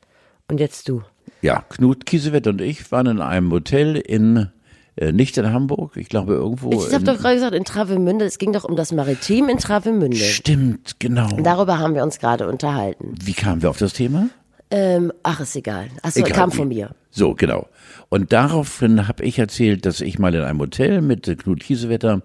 Und 0.48 0.60
jetzt 0.60 0.88
du. 0.90 1.04
Ja, 1.42 1.64
Knut 1.70 2.06
Kiesewett 2.06 2.48
und 2.48 2.62
ich 2.62 2.92
waren 2.92 3.08
in 3.08 3.22
einem 3.22 3.52
Hotel 3.52 3.98
in, 3.98 4.50
äh, 4.96 5.12
nicht 5.12 5.38
in 5.38 5.52
Hamburg, 5.52 5.98
ich 5.98 6.08
glaube 6.08 6.34
irgendwo. 6.34 6.72
Ich 6.72 6.94
habe 6.94 7.04
doch 7.04 7.18
gerade 7.18 7.36
gesagt, 7.36 7.54
in 7.54 7.66
Travemünde, 7.66 8.26
es 8.26 8.38
ging 8.38 8.54
doch 8.54 8.64
um 8.64 8.76
das 8.76 8.92
Maritim 8.92 9.50
in 9.50 9.58
Travemünde. 9.58 10.18
Stimmt, 10.18 11.00
genau. 11.00 11.30
Darüber 11.42 11.78
haben 11.78 11.94
wir 11.94 12.04
uns 12.04 12.20
gerade 12.20 12.48
unterhalten. 12.48 13.16
Wie 13.22 13.34
kamen 13.34 13.62
wir 13.62 13.70
auf 13.70 13.78
das 13.78 13.94
Thema? 13.94 14.30
Ähm, 14.72 15.12
ach, 15.24 15.40
ist 15.42 15.56
egal. 15.56 15.90
Achso, 16.02 16.22
Egal 16.22 16.32
kam 16.32 16.52
von 16.52 16.70
mir. 16.70 16.96
So, 17.12 17.34
genau. 17.36 17.68
Und 18.10 18.34
daraufhin 18.34 19.08
habe 19.08 19.24
ich 19.24 19.38
erzählt, 19.38 19.86
dass 19.86 20.02
ich 20.02 20.20
mal 20.20 20.34
in 20.34 20.42
einem 20.42 20.60
Hotel 20.60 21.02
mit 21.02 21.26
Knut 21.40 21.60
Kiesewetter 21.60 22.22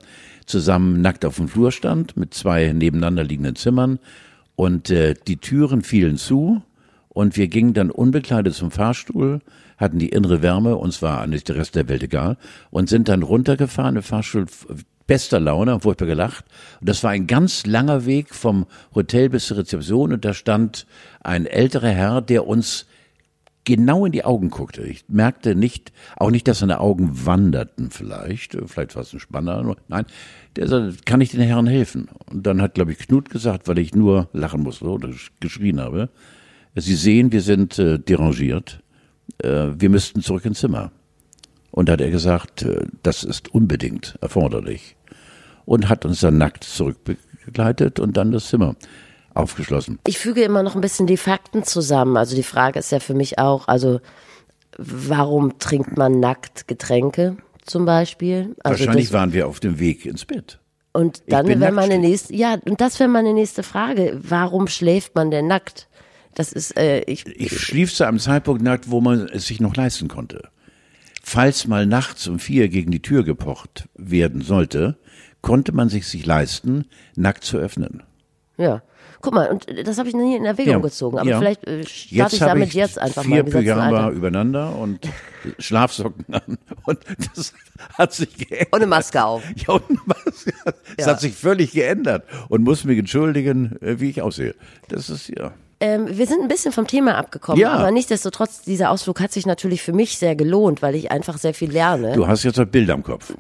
zusammen 0.50 1.00
nackt 1.00 1.24
auf 1.24 1.36
dem 1.36 1.48
Flur 1.48 1.72
stand, 1.72 2.16
mit 2.16 2.34
zwei 2.34 2.72
nebeneinander 2.72 3.24
liegenden 3.24 3.56
Zimmern. 3.56 3.98
Und 4.56 4.90
äh, 4.90 5.14
die 5.26 5.38
Türen 5.38 5.82
fielen 5.82 6.16
zu 6.16 6.62
und 7.08 7.36
wir 7.36 7.48
gingen 7.48 7.74
dann 7.74 7.90
unbekleidet 7.90 8.54
zum 8.54 8.70
Fahrstuhl, 8.70 9.40
hatten 9.78 9.98
die 9.98 10.10
innere 10.10 10.42
Wärme, 10.42 10.76
uns 10.76 11.00
war 11.02 11.26
nicht 11.26 11.48
der 11.48 11.56
Rest 11.56 11.74
der 11.74 11.88
Welt 11.88 12.02
egal, 12.02 12.36
und 12.70 12.88
sind 12.88 13.08
dann 13.08 13.22
runtergefahren 13.22 13.96
im 13.96 14.02
Fahrstuhl, 14.02 14.46
bester 15.06 15.40
Laune, 15.40 15.72
haben 15.72 15.80
furchtbar 15.80 16.06
gelacht. 16.06 16.44
Und 16.80 16.88
das 16.88 17.02
war 17.02 17.10
ein 17.10 17.26
ganz 17.26 17.66
langer 17.66 18.06
Weg 18.06 18.32
vom 18.32 18.66
Hotel 18.94 19.28
bis 19.28 19.46
zur 19.46 19.56
Rezeption 19.56 20.12
und 20.12 20.24
da 20.24 20.34
stand 20.34 20.86
ein 21.20 21.46
älterer 21.46 21.88
Herr, 21.88 22.20
der 22.20 22.46
uns 22.46 22.86
genau 23.64 24.06
in 24.06 24.12
die 24.12 24.24
Augen 24.24 24.50
guckte. 24.50 24.82
Ich 24.82 25.04
merkte 25.08 25.54
nicht, 25.54 25.92
auch 26.16 26.30
nicht, 26.30 26.48
dass 26.48 26.60
seine 26.60 26.80
Augen 26.80 27.26
wanderten 27.26 27.90
vielleicht, 27.90 28.56
vielleicht 28.66 28.94
war 28.96 29.02
es 29.02 29.12
ein 29.12 29.20
Spanner, 29.20 29.76
nein, 29.88 30.06
der 30.56 30.66
sagte, 30.66 30.96
kann 31.04 31.20
ich 31.20 31.30
den 31.30 31.42
Herren 31.42 31.66
helfen? 31.66 32.08
Und 32.30 32.46
dann 32.46 32.60
hat, 32.62 32.74
glaube 32.74 32.92
ich, 32.92 32.98
Knut 32.98 33.30
gesagt, 33.30 33.68
weil 33.68 33.78
ich 33.78 33.94
nur 33.94 34.28
lachen 34.32 34.62
musste 34.62 34.86
oder 34.86 35.08
sch- 35.08 35.30
geschrien 35.40 35.80
habe, 35.80 36.08
Sie 36.76 36.94
sehen, 36.94 37.32
wir 37.32 37.42
sind 37.42 37.80
äh, 37.80 37.98
derangiert, 37.98 38.80
äh, 39.42 39.68
wir 39.76 39.90
müssten 39.90 40.22
zurück 40.22 40.44
ins 40.44 40.60
Zimmer. 40.60 40.92
Und 41.72 41.88
da 41.88 41.94
hat 41.94 42.00
er 42.00 42.10
gesagt, 42.10 42.62
äh, 42.62 42.86
das 43.02 43.24
ist 43.24 43.52
unbedingt 43.52 44.16
erforderlich. 44.20 44.96
Und 45.64 45.88
hat 45.88 46.04
uns 46.04 46.20
dann 46.20 46.38
nackt 46.38 46.62
zurückbegleitet 46.64 47.98
und 47.98 48.16
dann 48.16 48.30
das 48.30 48.48
Zimmer 48.48 48.76
aufgeschlossen. 49.34 49.98
Ich 50.06 50.18
füge 50.18 50.42
immer 50.42 50.62
noch 50.62 50.74
ein 50.74 50.80
bisschen 50.80 51.06
die 51.06 51.16
Fakten 51.16 51.64
zusammen. 51.64 52.16
Also 52.16 52.34
die 52.36 52.42
Frage 52.42 52.78
ist 52.78 52.92
ja 52.92 53.00
für 53.00 53.14
mich 53.14 53.38
auch, 53.38 53.68
also 53.68 54.00
warum 54.78 55.58
trinkt 55.58 55.96
man 55.96 56.20
nackt 56.20 56.68
Getränke 56.68 57.36
zum 57.64 57.84
Beispiel? 57.84 58.54
Also 58.64 58.84
Wahrscheinlich 58.84 59.12
waren 59.12 59.32
wir 59.32 59.46
auf 59.48 59.60
dem 59.60 59.78
Weg 59.78 60.06
ins 60.06 60.24
Bett. 60.24 60.58
und 60.92 61.22
dann 61.28 61.46
wäre 61.46 61.72
meine 61.72 61.98
nächste, 61.98 62.34
ja, 62.34 62.56
und 62.64 62.80
das 62.80 62.98
wäre 62.98 63.08
meine 63.08 63.32
nächste 63.32 63.62
Frage. 63.62 64.18
Warum 64.22 64.68
schläft 64.68 65.14
man 65.14 65.30
denn 65.30 65.46
nackt? 65.46 65.88
Das 66.34 66.52
ist, 66.52 66.76
äh, 66.76 67.00
ich, 67.02 67.26
Ich 67.26 67.58
schlief 67.60 67.92
zu 67.94 68.04
einem 68.06 68.18
Zeitpunkt 68.20 68.62
nackt, 68.62 68.90
wo 68.90 69.00
man 69.00 69.28
es 69.28 69.46
sich 69.46 69.60
noch 69.60 69.74
leisten 69.76 70.08
konnte. 70.08 70.48
Falls 71.22 71.66
mal 71.66 71.86
nachts 71.86 72.26
um 72.28 72.38
vier 72.38 72.68
gegen 72.68 72.90
die 72.92 73.02
Tür 73.02 73.24
gepocht 73.24 73.88
werden 73.94 74.40
sollte, 74.40 74.96
konnte 75.42 75.72
man 75.72 75.88
sich 75.88 76.06
sich 76.06 76.24
leisten, 76.24 76.86
nackt 77.16 77.44
zu 77.44 77.58
öffnen. 77.58 78.02
ja. 78.56 78.82
Guck 79.22 79.34
mal, 79.34 79.48
und 79.50 79.66
das 79.86 79.98
habe 79.98 80.08
ich 80.08 80.14
nie 80.14 80.36
in 80.36 80.44
Erwägung 80.46 80.72
Ja, 80.74 80.78
gezogen. 80.78 81.18
Aber 81.18 81.28
ja. 81.28 81.38
vielleicht 81.38 81.66
äh, 81.66 81.84
starte 81.86 82.36
ich 82.36 82.40
damit 82.40 82.72
jetzt 82.72 82.98
einfach 82.98 83.22
vier 83.22 83.42
mal. 83.44 83.50
Du, 83.50 83.50
Pyjama 83.50 84.10
übereinander 84.10 84.74
und 84.76 85.00
Schlafsocken 85.58 86.24
an. 86.34 86.58
Und 86.84 86.98
das 87.34 87.52
hat 87.98 88.12
sich 88.14 88.34
geändert. 88.36 88.72
Und 88.72 88.80
eine 88.80 88.86
Maske 88.86 89.22
auf. 89.24 89.42
Ja, 89.56 89.74
und 89.74 89.82
eine 89.90 89.98
Maske. 90.06 90.52
Es 90.96 91.06
Ja. 91.06 91.12
hat 91.12 91.20
sich 91.20 91.34
völlig 91.34 91.72
geändert 91.72 92.24
und 92.48 92.62
muss 92.64 92.84
mich 92.84 92.98
entschuldigen, 92.98 93.76
äh, 93.82 94.00
wie 94.00 94.10
ich 94.10 94.22
aussehe. 94.22 94.54
Das 94.88 95.08
ist 95.10 95.28
ja. 95.28 95.52
Ähm, 95.82 96.06
wir 96.10 96.26
sind 96.26 96.42
ein 96.42 96.48
bisschen 96.48 96.72
vom 96.72 96.86
Thema 96.86 97.16
abgekommen, 97.16 97.58
Ja. 97.60 97.72
aber 97.72 97.90
nichtsdestotrotz, 97.90 98.62
dieser 98.62 98.90
Ausflug 98.90 99.18
hat 99.20 99.32
sich 99.32 99.46
natürlich 99.46 99.82
für 99.82 99.94
mich 99.94 100.18
sehr 100.18 100.34
gelohnt, 100.36 100.82
weil 100.82 100.94
ich 100.94 101.10
einfach 101.10 101.38
sehr 101.38 101.54
viel 101.54 101.70
lerne. 101.70 102.12
Du 102.12 102.26
hast 102.26 102.42
jetzt 102.44 102.58
ein 102.58 102.68
Bild 102.70 102.90
am 102.90 103.02
Kopf. 103.02 103.32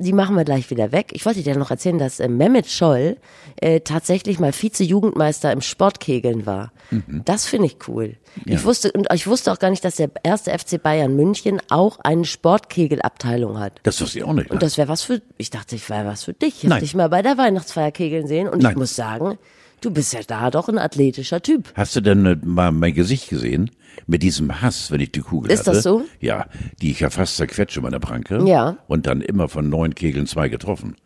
Die 0.00 0.12
machen 0.12 0.36
wir 0.36 0.44
gleich 0.44 0.70
wieder 0.70 0.92
weg. 0.92 1.10
Ich 1.12 1.26
wollte 1.26 1.42
dir 1.42 1.56
noch 1.56 1.72
erzählen, 1.72 1.98
dass 1.98 2.20
äh, 2.20 2.28
Mehmet 2.28 2.68
Scholl 2.68 3.16
äh, 3.56 3.80
tatsächlich 3.80 4.38
mal 4.38 4.52
Vize-Jugendmeister 4.52 5.50
im 5.52 5.60
Sportkegeln 5.60 6.46
war. 6.46 6.72
Mhm. 6.90 7.22
Das 7.24 7.46
finde 7.46 7.66
ich 7.66 7.76
cool. 7.88 8.16
Ich 8.44 8.64
wusste 8.64 8.92
und 8.92 9.08
ich 9.12 9.26
wusste 9.26 9.52
auch 9.52 9.58
gar 9.58 9.70
nicht, 9.70 9.84
dass 9.84 9.96
der 9.96 10.10
erste 10.22 10.56
FC 10.56 10.80
Bayern 10.80 11.16
München 11.16 11.60
auch 11.68 11.98
eine 11.98 12.24
Sportkegelabteilung 12.24 13.58
hat. 13.58 13.80
Das 13.82 14.00
wusste 14.00 14.18
ich 14.18 14.24
auch 14.24 14.32
nicht. 14.32 14.50
Und 14.50 14.62
das 14.62 14.78
wäre 14.78 14.88
was 14.88 15.02
für, 15.02 15.20
ich 15.36 15.50
dachte, 15.50 15.74
ich 15.74 15.90
wäre 15.90 16.06
was 16.06 16.24
für 16.24 16.32
dich. 16.32 16.62
Ich 16.62 16.70
habe 16.70 16.80
dich 16.80 16.94
mal 16.94 17.08
bei 17.08 17.22
der 17.22 17.36
Weihnachtsfeier 17.36 17.90
kegeln 17.90 18.28
sehen 18.28 18.48
und 18.48 18.62
Nein. 18.62 18.72
ich 18.72 18.78
muss 18.78 18.94
sagen, 18.94 19.38
Du 19.80 19.90
bist 19.90 20.12
ja 20.12 20.20
da 20.26 20.50
doch 20.50 20.68
ein 20.68 20.78
athletischer 20.78 21.40
Typ. 21.42 21.72
Hast 21.74 21.94
du 21.94 22.00
denn 22.00 22.26
äh, 22.26 22.36
mal 22.42 22.72
mein 22.72 22.94
Gesicht 22.94 23.28
gesehen? 23.28 23.70
Mit 24.06 24.22
diesem 24.22 24.62
Hass, 24.62 24.90
wenn 24.90 25.00
ich 25.00 25.12
die 25.12 25.20
Kugel 25.20 25.50
Ist 25.50 25.60
hatte? 25.60 25.72
das 25.72 25.82
so? 25.82 26.02
Ja, 26.20 26.46
die 26.80 26.92
ich 26.92 27.00
ja 27.00 27.10
fast 27.10 27.36
zerquetsche, 27.36 27.80
meine 27.80 28.00
Pranke. 28.00 28.42
Ja. 28.46 28.78
Und 28.86 29.06
dann 29.06 29.20
immer 29.20 29.48
von 29.48 29.68
neun 29.68 29.94
Kegeln 29.94 30.26
zwei 30.26 30.48
getroffen. 30.48 30.96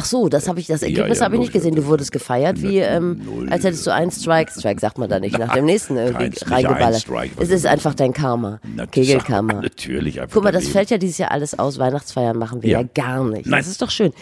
Ach 0.00 0.04
so, 0.04 0.28
das 0.28 0.46
habe 0.46 0.60
ich, 0.60 0.68
das 0.68 0.82
Ergebnis 0.84 1.18
ja, 1.18 1.24
habe 1.24 1.34
ich 1.34 1.40
nicht 1.40 1.52
gesehen. 1.52 1.74
Du 1.74 1.86
wurdest 1.86 2.12
gefeiert, 2.12 2.62
wie 2.62 2.78
ähm, 2.78 3.48
als 3.50 3.64
hättest 3.64 3.84
du 3.84 3.92
einen 3.92 4.12
Strike. 4.12 4.52
Strike 4.52 4.80
sagt 4.80 4.96
man 4.96 5.10
da 5.10 5.18
nicht. 5.18 5.36
Nach 5.36 5.52
dem 5.52 5.64
nächsten 5.64 5.96
irgendwie 5.96 6.30
Keins, 6.30 6.34
nicht 6.36 6.46
ein 6.46 6.52
reingeballert. 6.52 7.00
Strike, 7.00 7.34
Es 7.42 7.50
ist 7.50 7.66
einfach 7.66 7.94
dein 7.94 8.12
Karma. 8.12 8.60
Na, 8.76 8.86
Kegelkarma. 8.86 9.54
Natürlich. 9.62 10.20
Einfach 10.20 10.34
Guck 10.34 10.44
mal, 10.44 10.52
das 10.52 10.62
daneben. 10.62 10.72
fällt 10.74 10.90
ja 10.90 10.98
dieses 10.98 11.18
Jahr 11.18 11.32
alles 11.32 11.58
aus. 11.58 11.80
Weihnachtsfeiern 11.80 12.38
machen 12.38 12.62
wir 12.62 12.70
ja, 12.70 12.80
Ja. 12.82 12.88
gar 12.94 13.24
nicht. 13.24 13.46
Nein. 13.46 13.58
Das 13.58 13.66
ist 13.66 13.82
doch 13.82 13.90
schön. 13.90 14.12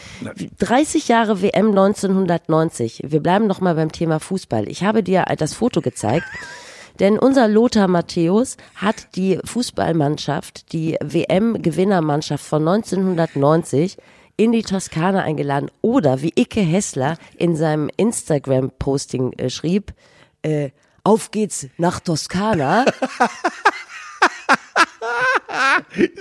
30 0.61 1.09
Jahre 1.09 1.43
WM 1.43 1.69
1990. 1.69 3.03
Wir 3.07 3.21
bleiben 3.21 3.47
noch 3.47 3.61
mal 3.61 3.75
beim 3.75 3.93
Thema 3.93 4.19
Fußball. 4.19 4.69
Ich 4.71 4.83
habe 4.83 5.03
dir 5.03 5.27
das 5.37 5.53
Foto 5.53 5.83
gezeigt. 5.83 6.25
Denn 7.01 7.19
unser 7.19 7.49
Lothar 7.49 7.89
Matthäus 7.89 8.57
hat 8.77 9.15
die 9.17 9.39
Fußballmannschaft, 9.45 10.73
die 10.73 10.97
WM-Gewinnermannschaft 11.05 12.43
von 12.43 12.67
1990 12.67 13.99
in 14.37 14.53
die 14.53 14.63
Toskana 14.63 15.23
eingeladen. 15.23 15.71
Oder 15.83 16.23
wie 16.23 16.33
Icke 16.37 16.61
Hessler 16.61 17.17
in 17.37 17.57
seinem 17.57 17.91
Instagram-Posting 17.97 19.33
äh, 19.35 19.51
schrieb, 19.51 19.93
äh, 20.43 20.71
auf 21.05 21.31
geht's 21.31 21.69
nach 21.79 22.01
Toskana. 22.01 22.85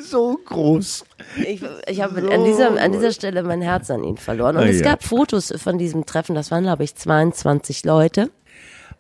so 0.01 0.39
groß. 0.45 1.06
Ich, 1.38 1.62
ich 1.88 2.01
habe 2.01 2.32
an, 2.32 2.43
dieser, 2.43 2.80
an 2.80 2.91
dieser 2.91 3.12
Stelle 3.12 3.43
mein 3.43 3.62
Herz 3.62 3.89
an 3.89 4.04
ihn 4.04 4.17
verloren. 4.17 4.58
Und 4.58 4.63
Ah, 4.63 4.67
es 4.67 4.80
ja. 4.80 4.84
gab 4.91 5.04
Fotos 5.04 5.54
von 5.58 5.78
diesem 5.78 6.06
Treffen, 6.06 6.36
das 6.36 6.51
waren, 6.51 6.63
glaube 6.63 6.84
ich, 6.84 6.95
22 6.95 7.84
Leute. 7.84 8.30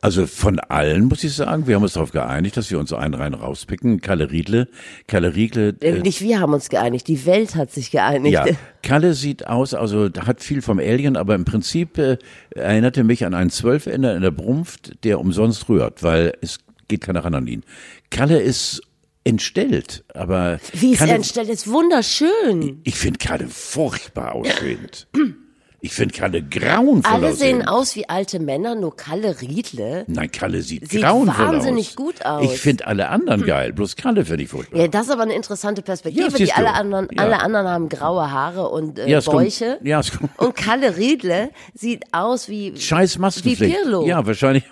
Also 0.05 0.27
von 0.27 0.59
allen 0.59 1.05
muss 1.05 1.23
ich 1.23 1.33
sagen, 1.33 1.65
wir 1.65 1.75
haben 1.75 1.83
uns 1.83 1.93
darauf 1.93 2.11
geeinigt, 2.11 2.55
dass 2.57 2.69
wir 2.69 2.77
uns 2.79 2.93
einen 2.93 3.15
rein 3.15 3.33
rauspicken. 3.33 4.01
Kalle 4.01 4.29
Riedle. 4.31 4.67
Kalle 5.07 5.35
Riedle. 5.35 5.75
Äh, 5.81 5.97
Äh, 5.97 5.99
Nicht 6.01 6.21
wir 6.21 6.39
haben 6.39 6.53
uns 6.53 6.69
geeinigt, 6.69 7.07
die 7.07 7.25
Welt 7.25 7.55
hat 7.55 7.71
sich 7.71 7.89
geeinigt. 7.89 8.33
ja, 8.33 8.45
Kalle 8.83 9.13
sieht 9.15 9.47
aus, 9.47 9.73
also 9.73 10.09
hat 10.19 10.41
viel 10.43 10.61
vom 10.61 10.77
Alien, 10.79 11.17
aber 11.17 11.33
im 11.33 11.43
Prinzip 11.43 11.97
äh, 11.97 12.17
erinnerte 12.53 13.03
mich 13.03 13.25
an 13.25 13.33
einen 13.33 13.49
Zwölfender 13.49 14.15
in 14.15 14.21
der 14.21 14.31
Brunft, 14.31 15.03
der 15.03 15.19
umsonst 15.19 15.67
rührt, 15.69 16.03
weil 16.03 16.33
es 16.41 16.59
geht 16.87 17.01
keiner 17.01 17.25
ran 17.25 17.33
an 17.33 17.47
ihn. 17.47 17.63
Kalle 18.11 18.39
ist 18.39 18.81
entstellt, 19.23 20.03
aber 20.13 20.59
Wie 20.73 20.93
es 20.93 20.99
Kalle, 20.99 21.13
entstellt 21.13 21.49
ist, 21.49 21.67
wunderschön. 21.67 22.79
ich 22.83 22.95
finde 22.95 23.17
Kalle 23.17 23.47
furchtbar 23.47 24.33
aussehend. 24.35 25.07
Ich 25.85 25.93
finde 25.93 26.13
Kalle 26.15 26.41
grauenvoll 26.41 27.13
Alle 27.13 27.27
aussehend. 27.27 27.59
sehen 27.61 27.67
aus 27.67 27.95
wie 27.95 28.09
alte 28.09 28.39
Männer, 28.39 28.73
nur 28.75 28.95
Kalle 28.95 29.39
Riedle. 29.41 30.03
Nein, 30.07 30.31
Kalle 30.31 30.61
sieht, 30.63 30.89
Sieht 30.89 31.01
grauenvoll 31.03 31.47
wahnsinnig 31.47 31.89
aus. 31.89 31.95
gut 31.95 32.25
aus. 32.25 32.43
Ich 32.43 32.59
finde 32.59 32.87
alle 32.87 33.09
anderen 33.09 33.45
geil, 33.45 33.71
bloß 33.71 33.95
Kalle 33.95 34.25
finde 34.25 34.43
ich 34.43 34.49
furchtbar. 34.49 34.79
Ja, 34.79 34.87
das 34.87 35.03
ist 35.05 35.11
aber 35.11 35.21
eine 35.23 35.35
interessante 35.35 35.81
Perspektive. 35.83 36.27
Ja, 36.27 36.35
die 36.37 36.51
alle 36.53 36.73
anderen, 36.73 37.07
Ja. 37.11 37.23
alle 37.23 37.39
anderen 37.39 37.67
haben 37.67 37.89
graue 37.89 38.31
Haare 38.31 38.67
und 38.69 38.97
äh, 38.97 39.07
Ja, 39.07 39.19
es 39.19 39.25
kommt- 39.25 39.43
Bäuche. 39.43 39.77
ja, 39.83 39.99
es 39.99 40.11
kommt- 40.11 40.37
und 40.39 40.55
Kalle 40.55 40.97
Riedle 40.97 41.51
sieht 41.75 42.03
aus 42.11 42.49
wie 42.49 42.75
Scheiß 42.75 43.19
Maskenpflicht. 43.19 43.61
Wie 43.61 43.83
Pirlo. 43.83 44.05
Ja, 44.07 44.25
wahrscheinlich. 44.25 44.63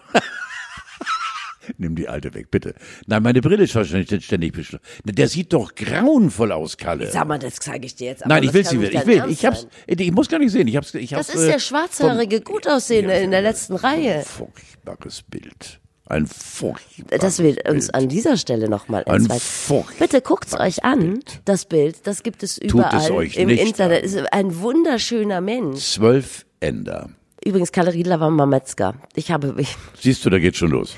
Nimm 1.78 1.96
die 1.96 2.08
alte 2.08 2.34
weg, 2.34 2.52
bitte. 2.52 2.76
Nein, 3.08 3.24
meine 3.24 3.42
Brille 3.42 3.64
ist 3.64 3.76
wahrscheinlich 3.76 4.24
ständig 4.26 4.54
beschlagen. 4.54 4.84
Der 5.06 5.28
sieht 5.28 5.54
doch 5.54 5.74
grauenvoll 5.76 6.52
aus, 6.52 6.78
Kalle. 6.78 7.10
Sag 7.12 7.28
mal, 7.28 7.40
das 7.40 7.56
zeige 7.56 7.86
ich 7.86 7.96
dir 7.96 8.08
jetzt. 8.08 8.26
Nein, 8.26 8.44
ich 8.44 8.50
das 8.50 8.56
will 8.56 8.66
sie 8.66 8.78
nicht 8.78 8.92
wieder. 8.92 9.02
Ich 9.02 9.08
will. 9.08 9.24
Ich 9.32 9.46
hab's. 9.46 9.68
Ich 9.88 10.12
muss 10.12 10.28
gar 10.30 10.40
nicht 10.40 10.52
sehen. 10.52 10.68
Ich 10.68 10.76
hab's. 10.76 10.94
Ich 10.94 11.10
Das 11.12 11.30
hab's, 11.30 11.36
ist 11.36 11.44
äh, 11.48 11.52
der 11.54 11.60
schwarzhaarige, 11.60 12.42
gut 12.42 12.68
aussehende 12.68 13.14
in 13.16 13.32
der 13.32 13.42
letzten 13.42 13.76
Reihe. 13.76 14.24
Furchtbares 14.24 15.24
Bild. 15.24 15.80
Ein 16.06 16.28
furchtbares 16.28 17.22
Das 17.22 17.40
wird 17.40 17.68
uns 17.70 17.86
Bild. 17.88 17.96
an 17.96 18.10
dieser 18.10 18.36
Stelle 18.38 18.68
nochmal 18.70 19.04
Ein 19.06 19.22
furchtbares 19.30 19.98
Bitte 20.00 20.22
guckt's 20.22 20.54
euch 20.54 20.84
an, 20.84 21.20
das 21.46 21.66
Bild. 21.66 22.06
Das 22.06 22.24
gibt 22.24 22.44
es 22.44 22.58
überall 22.58 23.10
euch 23.12 23.38
im 23.38 23.48
nicht 23.48 23.66
Internet. 23.66 24.04
Ist 24.04 24.34
ein 24.34 24.60
wunderschöner 24.60 25.40
Mensch. 25.40 25.80
Zwölf 25.80 26.46
Änder. 26.60 27.10
Übrigens, 27.46 27.72
Kalle 27.72 27.94
Riedler 27.94 28.20
war 28.20 28.30
mal 28.30 28.46
Metzger. 28.46 28.96
Ich 29.16 29.32
habe, 29.32 29.56
ich, 29.58 29.76
Siehst 30.00 30.24
du, 30.26 30.30
da 30.30 30.40
geht 30.40 30.56
schon 30.56 30.72
los. 30.72 30.96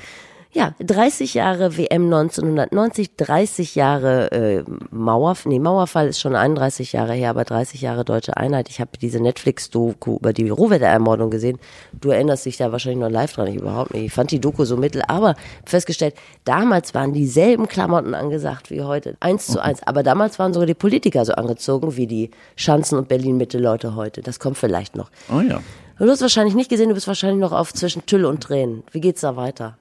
Ja, 0.56 0.74
30 0.80 1.34
Jahre 1.34 1.76
WM 1.76 2.04
1990, 2.04 3.16
30 3.16 3.74
Jahre 3.74 4.32
äh, 4.32 4.64
Mauer, 4.90 5.36
nee, 5.44 5.58
Mauerfall 5.58 6.08
ist 6.08 6.18
schon 6.18 6.34
31 6.34 6.92
Jahre 6.92 7.12
her, 7.12 7.28
aber 7.28 7.44
30 7.44 7.82
Jahre 7.82 8.06
Deutsche 8.06 8.38
Einheit. 8.38 8.70
Ich 8.70 8.80
habe 8.80 8.92
diese 8.98 9.20
Netflix-Doku 9.20 10.16
über 10.16 10.32
die 10.32 10.48
Rohwetterermordung 10.48 11.28
gesehen. 11.28 11.58
Du 11.92 12.08
erinnerst 12.08 12.46
dich 12.46 12.56
da 12.56 12.72
wahrscheinlich 12.72 13.00
noch 13.00 13.10
live 13.10 13.34
dran, 13.34 13.48
ich 13.48 13.56
überhaupt 13.56 13.92
nicht. 13.92 14.06
Ich 14.06 14.12
fand 14.12 14.30
die 14.30 14.40
Doku 14.40 14.64
so 14.64 14.78
mittel, 14.78 15.02
aber 15.06 15.34
festgestellt, 15.66 16.14
damals 16.44 16.94
waren 16.94 17.12
dieselben 17.12 17.68
Klamotten 17.68 18.14
angesagt 18.14 18.70
wie 18.70 18.80
heute. 18.80 19.18
Eins 19.20 19.48
zu 19.48 19.62
eins. 19.62 19.82
Aber 19.86 20.02
damals 20.02 20.38
waren 20.38 20.54
sogar 20.54 20.66
die 20.66 20.72
Politiker 20.72 21.22
so 21.26 21.34
angezogen 21.34 21.98
wie 21.98 22.06
die 22.06 22.30
Schanzen- 22.56 22.96
und 22.96 23.08
Berlin-Mitte-Leute 23.08 23.94
heute. 23.94 24.22
Das 24.22 24.40
kommt 24.40 24.56
vielleicht 24.56 24.96
noch. 24.96 25.10
Oh 25.30 25.40
ja. 25.40 25.60
Du 25.98 26.10
hast 26.10 26.22
wahrscheinlich 26.22 26.54
nicht 26.54 26.70
gesehen, 26.70 26.88
du 26.88 26.94
bist 26.94 27.08
wahrscheinlich 27.08 27.40
noch 27.40 27.52
auf 27.52 27.74
zwischen 27.74 28.06
Tüll 28.06 28.24
und 28.24 28.42
Tränen. 28.42 28.84
Wie 28.92 29.02
geht's 29.02 29.20
da 29.20 29.36
weiter? 29.36 29.76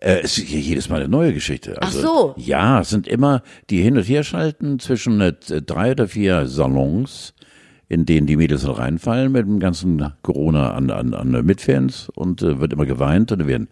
Äh, 0.00 0.20
es 0.22 0.38
ist 0.38 0.48
jedes 0.48 0.88
Mal 0.88 1.00
eine 1.00 1.08
neue 1.08 1.32
Geschichte. 1.32 1.80
Also, 1.82 2.00
so. 2.00 2.34
Ja, 2.36 2.80
es 2.80 2.90
sind 2.90 3.06
immer 3.06 3.42
die 3.70 3.82
hin 3.82 3.96
und 3.96 4.04
her 4.04 4.22
schalten 4.22 4.78
zwischen 4.78 5.20
äh, 5.20 5.32
drei 5.32 5.92
oder 5.92 6.08
vier 6.08 6.46
Salons, 6.46 7.34
in 7.88 8.04
denen 8.04 8.26
die 8.26 8.36
Mädels 8.36 8.66
reinfallen 8.66 9.32
mit 9.32 9.46
dem 9.46 9.60
ganzen 9.60 10.12
Corona 10.22 10.74
an, 10.74 10.90
an, 10.90 11.14
an 11.14 11.44
Mitfans 11.44 12.10
und 12.14 12.42
äh, 12.42 12.60
wird 12.60 12.72
immer 12.72 12.86
geweint 12.86 13.32
und 13.32 13.38
dann 13.40 13.48
werden 13.48 13.68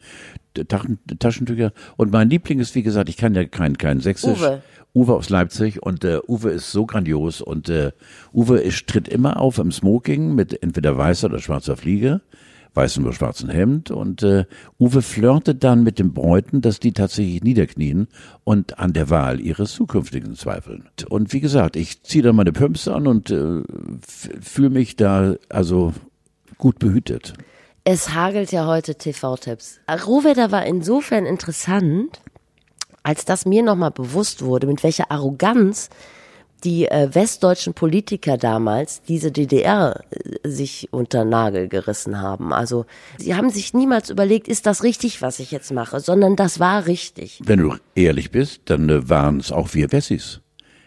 Taschen, 0.68 0.98
Taschentücher. 1.18 1.72
Und 1.96 2.12
mein 2.12 2.30
Liebling 2.30 2.60
ist, 2.60 2.74
wie 2.74 2.82
gesagt, 2.82 3.08
ich 3.08 3.16
kann 3.16 3.34
ja 3.34 3.44
kein, 3.44 3.76
kein 3.76 4.00
Sächsisch. 4.00 4.40
Uwe. 4.40 4.62
Uwe 4.94 5.12
aus 5.12 5.28
Leipzig 5.28 5.82
und 5.82 6.04
äh, 6.04 6.20
Uwe 6.26 6.52
ist 6.52 6.72
so 6.72 6.86
grandios 6.86 7.42
und 7.42 7.68
äh, 7.68 7.92
Uwe 8.32 8.58
ist, 8.58 8.86
tritt 8.86 9.08
immer 9.08 9.38
auf 9.38 9.58
im 9.58 9.70
Smoking 9.70 10.34
mit 10.34 10.62
entweder 10.62 10.96
weißer 10.96 11.26
oder 11.26 11.38
schwarzer 11.38 11.76
Fliege, 11.76 12.22
weißem 12.76 13.04
oder 13.04 13.14
schwarzen 13.14 13.48
Hemd 13.48 13.90
und 13.90 14.22
äh, 14.22 14.44
Uwe 14.78 15.02
flirtet 15.02 15.64
dann 15.64 15.82
mit 15.82 15.98
den 15.98 16.12
Bräuten, 16.12 16.60
dass 16.60 16.78
die 16.78 16.92
tatsächlich 16.92 17.42
niederknien 17.42 18.08
und 18.44 18.78
an 18.78 18.92
der 18.92 19.10
Wahl 19.10 19.40
ihres 19.40 19.72
zukünftigen 19.72 20.36
zweifeln. 20.36 20.88
Und 21.08 21.32
wie 21.32 21.40
gesagt, 21.40 21.76
ich 21.76 22.02
ziehe 22.02 22.22
dann 22.22 22.36
meine 22.36 22.52
Pumps 22.52 22.86
an 22.86 23.06
und 23.06 23.30
äh, 23.30 23.62
fühle 24.06 24.70
mich 24.70 24.96
da 24.96 25.34
also 25.48 25.94
gut 26.58 26.78
behütet. 26.78 27.34
Es 27.84 28.14
hagelt 28.14 28.52
ja 28.52 28.66
heute 28.66 28.96
TV-Tipps. 28.96 29.80
Rohwetter 29.88 30.50
war 30.50 30.66
insofern 30.66 31.24
interessant, 31.24 32.20
als 33.02 33.24
dass 33.24 33.46
mir 33.46 33.62
nochmal 33.62 33.92
bewusst 33.92 34.42
wurde, 34.42 34.66
mit 34.66 34.82
welcher 34.82 35.10
Arroganz 35.10 35.88
die 36.64 36.86
äh, 36.86 37.14
westdeutschen 37.14 37.74
Politiker 37.74 38.36
damals 38.36 39.02
diese 39.02 39.30
DDR 39.30 40.02
äh, 40.10 40.48
sich 40.48 40.88
unter 40.90 41.24
Nagel 41.24 41.68
gerissen 41.68 42.20
haben. 42.20 42.52
Also 42.52 42.86
sie 43.18 43.34
haben 43.34 43.50
sich 43.50 43.74
niemals 43.74 44.10
überlegt, 44.10 44.48
ist 44.48 44.66
das 44.66 44.82
richtig, 44.82 45.22
was 45.22 45.38
ich 45.38 45.50
jetzt 45.50 45.72
mache, 45.72 46.00
sondern 46.00 46.36
das 46.36 46.60
war 46.60 46.86
richtig. 46.86 47.40
Wenn 47.44 47.60
du 47.60 47.74
ehrlich 47.94 48.30
bist, 48.30 48.62
dann 48.66 48.88
äh, 48.88 49.08
waren 49.08 49.38
es 49.38 49.52
auch 49.52 49.74
wir 49.74 49.92
Wessis. 49.92 50.40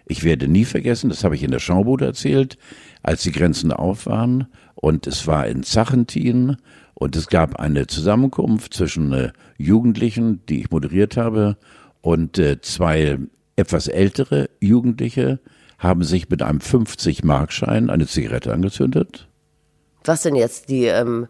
Ich 0.05 0.23
werde 0.23 0.47
nie 0.47 0.65
vergessen, 0.65 1.10
das 1.10 1.23
habe 1.23 1.36
ich 1.36 1.43
in 1.43 1.51
der 1.51 1.60
Schaubude 1.60 2.05
erzählt, 2.05 2.58
als 3.03 3.21
die 3.21 3.32
Grenzen 3.32 3.71
auf 3.71 4.08
waren 4.08 4.47
und 4.75 5.05
es 5.05 5.27
war 5.27 5.45
in 5.47 5.63
Zachentin 5.63 6.58
und 6.95 7.15
es 7.15 7.27
gab 7.27 7.60
eine 7.60 7.88
Zusammenkunft 7.88 8.73
zwischen 8.73 9.13
äh, 9.13 9.32
Jugendlichen, 9.58 10.45
die 10.47 10.62
ich 10.62 10.71
moderiert 10.71 11.15
habe, 11.15 11.58
und 12.01 12.38
äh, 12.39 12.62
zwei 12.62 13.17
etwas 13.55 13.88
ältere 13.88 14.49
Jugendliche 14.62 15.39
haben 15.80 16.04
sich 16.04 16.30
mit 16.30 16.44
einem 16.44 16.60
50-Markschein 16.60 17.89
eine 17.89 18.06
Zigarette 18.06 18.54
angezündet. 18.54 19.28
Was 20.04 20.22
denn 20.22 20.36
jetzt? 20.36 20.70
Die, 20.70 20.86
ähm, 20.86 21.28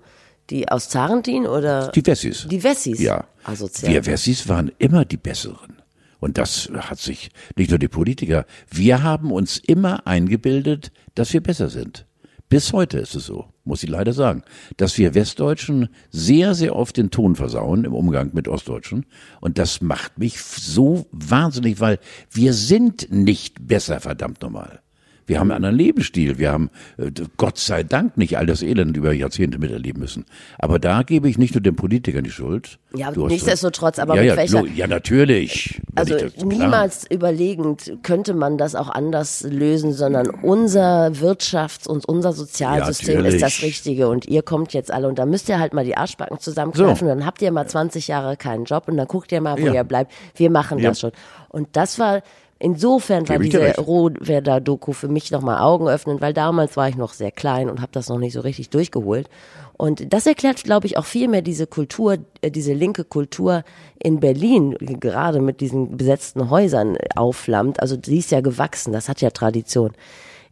die 0.49 0.67
aus 0.69 0.89
Zarentin 0.89 1.45
oder? 1.45 1.91
Die 1.91 2.05
Wessis. 2.05 2.47
Die 2.49 2.63
Wessis? 2.63 2.99
Ja. 2.99 3.25
Asozial. 3.43 3.93
Wir 3.93 4.05
Wessis 4.05 4.49
waren 4.49 4.71
immer 4.79 5.05
die 5.05 5.17
Besseren. 5.17 5.77
Und 6.19 6.37
das 6.37 6.69
hat 6.73 6.99
sich 6.99 7.29
nicht 7.55 7.69
nur 7.69 7.79
die 7.79 7.87
Politiker, 7.87 8.45
wir 8.69 9.03
haben 9.03 9.31
uns 9.31 9.57
immer 9.57 10.05
eingebildet, 10.05 10.91
dass 11.15 11.31
wir 11.31 11.41
besser 11.41 11.69
sind. 11.69 12.05
Bis 12.49 12.73
heute 12.73 12.97
ist 12.97 13.15
es 13.15 13.25
so, 13.25 13.45
muss 13.69 13.83
ich 13.83 13.89
leider 13.89 14.11
sagen, 14.11 14.43
dass 14.75 14.97
wir 14.97 15.15
Westdeutschen 15.15 15.87
sehr, 16.09 16.55
sehr 16.55 16.75
oft 16.75 16.97
den 16.97 17.11
Ton 17.11 17.35
versauen 17.35 17.85
im 17.85 17.93
Umgang 17.93 18.31
mit 18.33 18.49
Ostdeutschen. 18.49 19.05
Und 19.39 19.57
das 19.57 19.79
macht 19.79 20.19
mich 20.19 20.41
so 20.41 21.05
wahnsinnig, 21.11 21.79
weil 21.79 21.99
wir 22.31 22.53
sind 22.53 23.09
nicht 23.09 23.65
besser, 23.65 24.01
verdammt 24.01 24.41
nochmal. 24.41 24.81
Wir 25.29 25.39
haben 25.39 25.51
einen 25.51 25.57
anderen 25.63 25.75
Lebensstil. 25.75 26.39
Wir 26.39 26.51
haben, 26.51 26.71
äh, 26.97 27.11
Gott 27.37 27.59
sei 27.59 27.83
Dank, 27.83 28.17
nicht 28.17 28.37
all 28.39 28.47
das 28.47 28.63
Elend 28.63 28.97
über 28.97 29.13
Jahrzehnte 29.13 29.59
miterleben 29.59 30.01
müssen. 30.01 30.25
Aber 30.57 30.79
da 30.79 31.03
gebe 31.03 31.29
ich 31.29 31.37
nicht 31.37 31.53
nur 31.53 31.61
den 31.61 31.75
Politikern 31.75 32.23
die 32.23 32.31
Schuld. 32.31 32.79
Ja, 32.95 33.11
nichtsdestotrotz, 33.11 33.99
aber 33.99 34.15
ja, 34.15 34.21
mit 34.21 34.29
ja, 34.29 34.37
welcher- 34.37 34.65
ja, 34.75 34.87
natürlich. 34.87 35.79
Also 35.95 36.15
niemals 36.43 37.05
überlegend 37.11 37.93
könnte 38.01 38.33
man 38.33 38.57
das 38.57 38.73
auch 38.73 38.89
anders 38.89 39.45
lösen, 39.47 39.93
sondern 39.93 40.27
unser 40.29 41.09
Wirtschafts- 41.09 41.87
und 41.87 42.05
unser 42.09 42.33
Sozialsystem 42.33 43.19
Ja, 43.23 43.25
ist 43.29 43.41
das. 43.43 43.61
Richtige 43.61 44.07
und 44.09 44.25
ihr 44.25 44.41
kommt 44.41 44.73
jetzt 44.73 44.89
alle 44.91 45.07
und 45.07 45.19
da 45.19 45.25
müsst 45.27 45.47
ihr 45.49 45.59
halt 45.59 45.73
mal 45.73 45.85
die 45.85 45.95
Arschbacken 45.95 46.39
zusammenkneifen, 46.39 47.07
dann 47.07 47.25
habt 47.25 47.41
ihr 47.43 47.51
mal 47.51 47.67
20 47.67 48.07
Jahre 48.07 48.35
keinen 48.35 48.63
Job 48.65 48.85
und 48.87 48.97
dann 48.97 49.07
guckt 49.07 49.31
ihr 49.31 49.41
mal, 49.41 49.61
wo 49.61 49.67
Ja. 49.67 49.73
ihr 49.73 49.83
bleibt. 49.83 50.11
Wir 50.35 50.49
machen 50.49 50.81
das 50.81 50.99
schon. 51.01 51.11
Und 51.49 51.67
das 51.73 51.99
war 51.99 52.21
Insofern 52.59 53.27
war 53.29 53.39
diese. 53.39 53.75
Rohwerder-Doku 53.75 54.91
für 54.91 55.07
mich 55.07 55.31
nochmal 55.31 55.59
Augen 55.61 55.87
öffnen, 55.87 56.19
weil 56.19 56.33
damals 56.33 56.75
war 56.75 56.89
ich 56.89 56.97
noch 56.97 57.13
sehr 57.13 57.31
klein 57.31 57.69
und 57.69 57.79
habe 57.79 57.93
das 57.93 58.09
noch 58.09 58.17
nicht 58.17 58.33
so 58.33 58.41
richtig 58.41 58.69
durchgeholt. 58.69 59.29
Und 59.77 60.11
das 60.11 60.27
erklärt, 60.27 60.61
glaube 60.65 60.85
ich, 60.85 60.97
auch 60.97 61.05
viel 61.05 61.29
mehr 61.29 61.41
diese 61.41 61.65
Kultur, 61.65 62.17
äh, 62.41 62.51
diese 62.51 62.73
linke 62.73 63.05
Kultur 63.05 63.63
in 63.97 64.19
Berlin, 64.19 64.75
gerade 64.79 65.39
mit 65.39 65.61
diesen 65.61 65.95
besetzten 65.95 66.49
Häusern 66.49 66.97
aufflammt. 67.15 67.81
Also 67.81 67.95
die 67.95 68.17
ist 68.17 68.31
ja 68.31 68.41
gewachsen, 68.41 68.91
das 68.91 69.07
hat 69.07 69.21
ja 69.21 69.29
Tradition. 69.29 69.93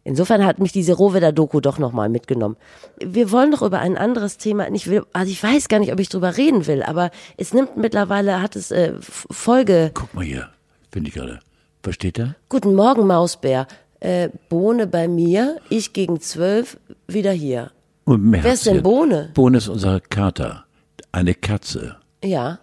Insofern 0.02 0.46
hat 0.46 0.60
mich 0.60 0.72
diese 0.72 0.94
Rohwedder-Doku 0.94 1.60
doch 1.60 1.78
nochmal 1.78 2.08
mitgenommen. 2.08 2.56
Wir 3.04 3.30
wollen 3.30 3.50
doch 3.50 3.60
über 3.60 3.80
ein 3.80 3.98
anderes 3.98 4.38
Thema, 4.38 4.66
ich 4.72 4.88
will, 4.88 5.04
also 5.12 5.30
ich 5.30 5.42
weiß 5.42 5.68
gar 5.68 5.78
nicht, 5.78 5.92
ob 5.92 6.00
ich 6.00 6.08
drüber 6.08 6.38
reden 6.38 6.66
will, 6.66 6.82
aber 6.82 7.10
es 7.36 7.52
nimmt 7.52 7.76
mittlerweile, 7.76 8.40
hat 8.40 8.56
es 8.56 8.70
äh, 8.70 8.94
Folge, 9.00 9.90
Guck 9.92 10.14
mal 10.14 10.24
hier, 10.24 10.48
finde 10.90 11.08
ich 11.08 11.14
gerade. 11.14 11.40
Versteht 11.88 12.18
er? 12.18 12.34
Guten 12.50 12.74
Morgen, 12.74 13.06
Mausbär. 13.06 13.66
Äh, 14.00 14.28
Bohne 14.50 14.86
bei 14.86 15.08
mir, 15.08 15.56
ich 15.70 15.94
gegen 15.94 16.20
zwölf, 16.20 16.76
wieder 17.06 17.32
hier. 17.32 17.70
Und 18.04 18.30
Wer 18.30 18.52
ist 18.52 18.66
denn. 18.66 18.82
Bohne? 18.82 19.30
Bohne 19.32 19.56
ist 19.56 19.68
unser 19.68 19.98
Kater. 20.00 20.66
Eine 21.12 21.32
Katze. 21.32 21.96
Ja. 22.22 22.58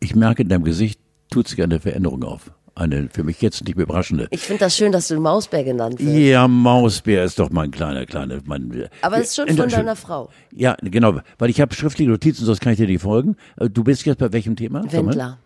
Ich 0.00 0.14
merke 0.16 0.40
in 0.44 0.48
deinem 0.48 0.64
Gesicht, 0.64 0.98
tut 1.30 1.46
sich 1.46 1.60
eine 1.62 1.78
Veränderung 1.78 2.24
auf. 2.24 2.50
Eine 2.74 3.10
für 3.12 3.22
mich 3.22 3.42
jetzt 3.42 3.62
nicht 3.66 3.76
überraschende. 3.76 4.28
Ich 4.30 4.40
finde 4.40 4.60
das 4.60 4.74
schön, 4.78 4.92
dass 4.92 5.08
du 5.08 5.20
Mausbär 5.20 5.62
genannt 5.62 5.98
wirst. 6.00 6.16
Ja, 6.16 6.48
Mausbär 6.48 7.24
ist 7.24 7.38
doch 7.38 7.50
mein 7.50 7.70
kleiner, 7.70 8.06
kleiner, 8.06 8.38
mein. 8.46 8.88
Aber 9.02 9.16
es 9.18 9.24
ist 9.28 9.36
schon 9.36 9.48
Äh, 9.48 9.52
von 9.56 9.68
deiner 9.68 9.94
Frau. 9.94 10.30
Ja, 10.54 10.74
genau, 10.80 11.20
weil 11.38 11.50
ich 11.50 11.60
habe 11.60 11.74
schriftliche 11.74 12.10
Notizen, 12.10 12.46
sonst 12.46 12.60
kann 12.62 12.72
ich 12.72 12.78
dir 12.78 12.86
nicht 12.86 13.02
folgen. 13.02 13.36
Äh, 13.58 13.68
Du 13.68 13.84
bist 13.84 14.06
jetzt 14.06 14.20
bei 14.20 14.32
welchem 14.32 14.56
Thema? 14.56 14.90
Wendler. 14.90 15.36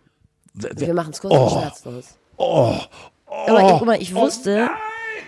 Wir 0.53 0.93
machen 0.93 1.11
es 1.11 1.19
kurz 1.19 1.33
Oh. 1.33 1.43
und 1.43 1.49
schmerzlos. 1.51 2.15
Aber 2.37 3.61
ich, 3.61 3.77
guck 3.77 3.85
mal, 3.85 4.01
ich 4.01 4.13
wusste, 4.13 4.69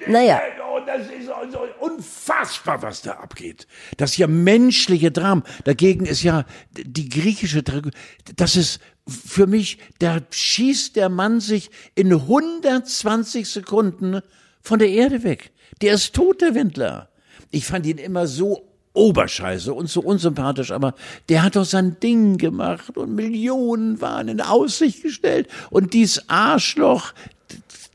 naja, 0.07 0.39
Oh, 0.75 0.81
das 0.85 1.07
ist 1.07 1.29
also 1.29 1.59
unfassbar, 1.79 2.81
was 2.81 3.01
da 3.01 3.13
abgeht. 3.13 3.65
Das 3.95 4.11
ist 4.11 4.17
ja 4.17 4.27
menschliche 4.27 5.09
Dram. 5.09 5.43
Dagegen 5.63 6.05
ist 6.05 6.21
ja 6.21 6.43
die 6.73 7.07
griechische 7.07 7.63
Tragödie. 7.63 7.97
Das 8.35 8.57
ist 8.57 8.81
für 9.07 9.47
mich, 9.47 9.77
da 9.99 10.19
schießt 10.29 10.97
der 10.97 11.07
Mann 11.07 11.39
sich 11.39 11.71
in 11.93 12.11
120 12.11 13.47
Sekunden 13.47 14.19
von 14.61 14.79
der 14.79 14.89
Erde 14.89 15.23
weg. 15.23 15.53
Der 15.81 15.93
ist 15.93 16.13
tot, 16.13 16.41
der 16.41 16.55
Wendler. 16.55 17.09
Ich 17.51 17.65
fand 17.65 17.85
ihn 17.85 17.97
immer 17.97 18.27
so 18.27 18.67
oberscheiße 18.95 19.73
und 19.73 19.89
so 19.89 20.01
unsympathisch, 20.01 20.71
aber 20.71 20.93
der 21.29 21.43
hat 21.43 21.55
doch 21.55 21.65
sein 21.65 21.97
Ding 22.01 22.37
gemacht 22.37 22.97
und 22.97 23.13
Millionen 23.15 24.01
waren 24.01 24.27
in 24.27 24.41
Aussicht 24.41 25.03
gestellt 25.03 25.47
und 25.69 25.93
dies 25.93 26.23
Arschloch 26.29 27.13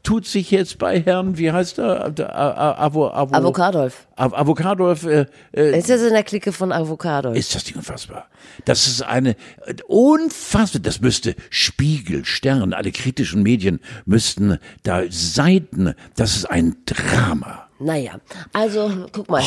tut 0.03 0.27
sich 0.27 0.51
jetzt 0.51 0.79
bei 0.79 0.99
Herrn, 1.01 1.37
wie 1.37 1.53
heißt 1.53 1.79
er, 1.79 2.11
Der, 2.11 2.35
A- 2.35 2.51
A- 2.73 2.85
Avo, 2.87 3.09
Avo, 3.11 3.35
Avocadolf. 3.35 4.07
Av- 4.17 4.33
Avocadolf, 4.33 5.05
äh, 5.05 5.27
äh, 5.53 5.79
Ist 5.79 5.91
jetzt 5.91 6.03
in 6.03 6.15
der 6.15 6.23
Clique 6.23 6.53
von 6.53 6.73
Avocadolf. 6.73 7.37
ist 7.37 7.55
das 7.55 7.67
nicht 7.67 7.77
unfassbar? 7.77 8.27
Das 8.65 8.87
ist 8.87 9.03
eine 9.03 9.37
äh, 9.67 9.75
unfassbar, 9.89 10.81
das 10.81 11.03
müsste 11.03 11.35
Spiegel, 11.51 12.25
Stern, 12.25 12.73
alle 12.73 12.93
kritischen 12.93 13.43
Medien 13.43 13.79
müssten 14.07 14.59
da 14.85 15.03
Seiten, 15.11 15.95
das 16.17 16.35
ist 16.35 16.51
ein 16.51 16.77
Drama. 16.87 17.67
Naja, 17.79 18.13
also 18.55 19.07
guck 19.13 19.29
mal. 19.29 19.43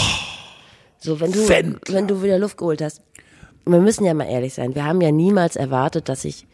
So, 1.03 1.19
wenn 1.19 1.33
du, 1.33 1.49
Wendler. 1.49 1.95
wenn 1.95 2.07
du 2.07 2.23
wieder 2.23 2.39
Luft 2.39 2.57
geholt 2.57 2.81
hast. 2.81 3.01
Wir 3.65 3.79
müssen 3.79 4.05
ja 4.05 4.13
mal 4.13 4.29
ehrlich 4.29 4.53
sein. 4.53 4.73
Wir 4.73 4.85
haben 4.85 5.01
ja 5.01 5.11
niemals 5.11 5.57
erwartet, 5.57 6.07
dass 6.07 6.21
sich 6.21 6.47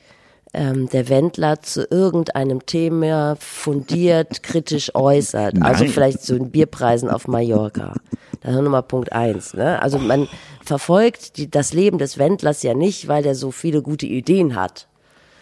ähm, 0.53 0.89
der 0.89 1.07
Wendler 1.07 1.61
zu 1.61 1.87
irgendeinem 1.89 2.65
Thema 2.65 3.35
fundiert, 3.39 4.41
kritisch 4.43 4.95
äußert. 4.95 5.61
Also 5.61 5.83
Nein. 5.83 5.93
vielleicht 5.93 6.23
zu 6.23 6.33
den 6.37 6.49
Bierpreisen 6.49 7.09
auf 7.09 7.27
Mallorca. 7.27 7.93
Das 8.41 8.55
ist 8.55 8.61
Nummer 8.61 8.81
Punkt 8.81 9.13
eins. 9.13 9.53
Ne? 9.53 9.79
Also 9.81 9.99
man 9.99 10.27
verfolgt 10.63 11.37
die, 11.37 11.49
das 11.49 11.73
Leben 11.73 11.99
des 11.99 12.17
Wendlers 12.17 12.63
ja 12.63 12.73
nicht, 12.73 13.07
weil 13.07 13.25
er 13.25 13.35
so 13.35 13.51
viele 13.51 13.81
gute 13.81 14.07
Ideen 14.07 14.55
hat 14.55 14.87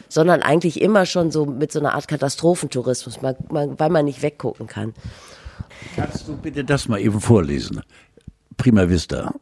sondern 0.10 0.42
eigentlich 0.42 0.80
immer 0.82 1.06
schon 1.06 1.32
so 1.32 1.46
mit 1.46 1.72
so 1.74 1.80
einer 1.80 1.94
Art 1.94 2.08
Katastrophentourismus, 2.08 3.22
man, 3.22 3.36
man, 3.50 3.78
weil 3.78 3.90
man 3.90 4.06
nicht 4.06 4.22
weggucken 4.22 4.66
kann. 4.66 4.94
Kannst 5.96 6.28
du 6.28 6.38
bitte 6.38 6.64
das 6.64 6.88
mal 6.88 7.00
eben 7.00 7.20
vorlesen? 7.20 7.82
Prima 8.58 8.90
Vista. 8.90 9.34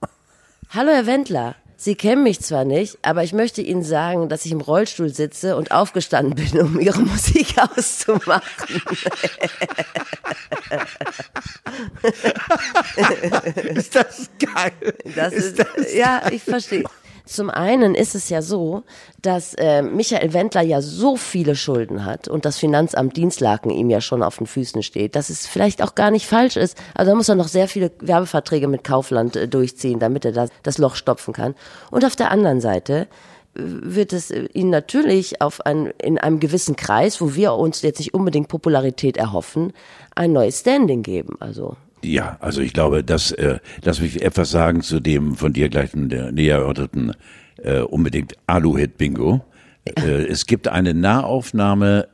Hallo 0.70 0.92
Herr 0.92 1.06
Wendler, 1.06 1.56
Sie 1.78 1.96
kennen 1.96 2.24
mich 2.24 2.40
zwar 2.42 2.64
nicht, 2.64 2.98
aber 3.02 3.24
ich 3.24 3.34
möchte 3.34 3.62
Ihnen 3.62 3.84
sagen, 3.84 4.30
dass 4.30 4.46
ich 4.46 4.52
im 4.52 4.62
Rollstuhl 4.62 5.10
sitze 5.10 5.58
und 5.58 5.72
aufgestanden 5.72 6.36
bin, 6.36 6.62
um 6.62 6.80
Ihre 6.80 7.02
Musik 7.02 7.56
auszumachen. 7.60 8.42
Ist 13.76 13.96
das 13.96 14.30
geil? 14.40 14.72
Das 15.16 15.34
ist, 15.34 15.66
ja, 15.94 16.22
ich 16.32 16.44
verstehe. 16.44 16.84
Zum 17.26 17.50
einen 17.50 17.96
ist 17.96 18.16
es 18.16 18.30
ja 18.30 18.42
so, 18.42 18.84
dass 19.22 19.56
äh, 19.56 19.82
Michael 19.82 20.34
Wendler 20.34 20.62
ja 20.62 20.82
so 20.82 21.18
viele 21.18 21.56
Schulden 21.56 22.06
hat 22.06 22.28
und 22.28 22.46
das 22.46 22.58
Finanzamt 22.58 23.18
Dienstlaken 23.18 23.72
ihm 23.72 23.90
ja 23.90 24.02
schon 24.02 24.22
auf 24.22 24.38
den 24.38 24.48
Füßen 24.48 24.84
steht, 24.84 25.16
dass 25.16 25.30
es 25.30 25.48
vielleicht 25.48 25.82
auch 25.82 25.96
gar 25.96 26.12
nicht 26.12 26.28
falsch 26.28 26.56
ist. 26.56 26.78
Also 26.94 27.12
da 27.12 27.16
muss 27.16 27.30
er 27.30 27.36
noch 27.36 27.48
sehr 27.48 27.68
viele 27.68 27.92
Werbeverträge 28.00 28.68
mit 28.68 28.84
Kaufland 28.84 29.36
äh, 29.36 29.48
durchziehen, 29.48 30.00
damit 30.00 30.26
er 30.26 30.32
das, 30.32 30.50
das 30.64 30.78
Loch 30.78 30.96
stopfen 30.96 31.34
kann. 31.34 31.56
Und 31.92 32.06
auf 32.06 32.16
der 32.16 32.32
anderen 32.32 32.62
Seite 32.62 33.08
äh, 33.56 33.62
wird 33.64 34.14
es 34.14 34.30
äh, 34.30 34.48
ihn 34.54 34.70
natürlich 34.70 35.42
auf 35.42 35.66
ein, 35.66 35.94
in 36.02 36.18
einem 36.20 36.40
gewissen 36.40 36.76
Kreis, 36.76 37.22
wo 37.22 37.36
wir 37.36 37.54
uns 37.54 37.82
jetzt 37.82 38.00
nicht 38.00 38.14
unbedingt 38.14 38.50
Popularität 38.50 39.18
erhoffen, 39.18 39.74
ein 40.14 40.32
neues 40.32 40.60
Standing 40.60 41.02
geben. 41.02 41.38
Also 41.40 41.76
Ja, 42.06 42.38
also 42.40 42.62
ich 42.62 42.74
glaube, 42.74 43.04
dass, 43.04 43.32
äh, 43.32 43.60
lass 43.84 44.00
mich 44.00 44.22
etwas 44.22 44.52
sagen 44.52 44.82
zu 44.82 45.00
dem 45.00 45.36
von 45.36 45.54
dir 45.54 45.70
gleich 45.70 45.90
der 45.94 46.32
näher 46.32 46.58
erörterten 46.58 47.14
äh, 47.58 47.80
unbedingt 47.80 48.36
Alu-Hit-Bingo. 48.46 49.44
Äh, 49.86 50.26
es 50.30 50.46
gibt 50.46 50.68
eine 50.68 50.94
Nahaufnahme, 50.94 52.08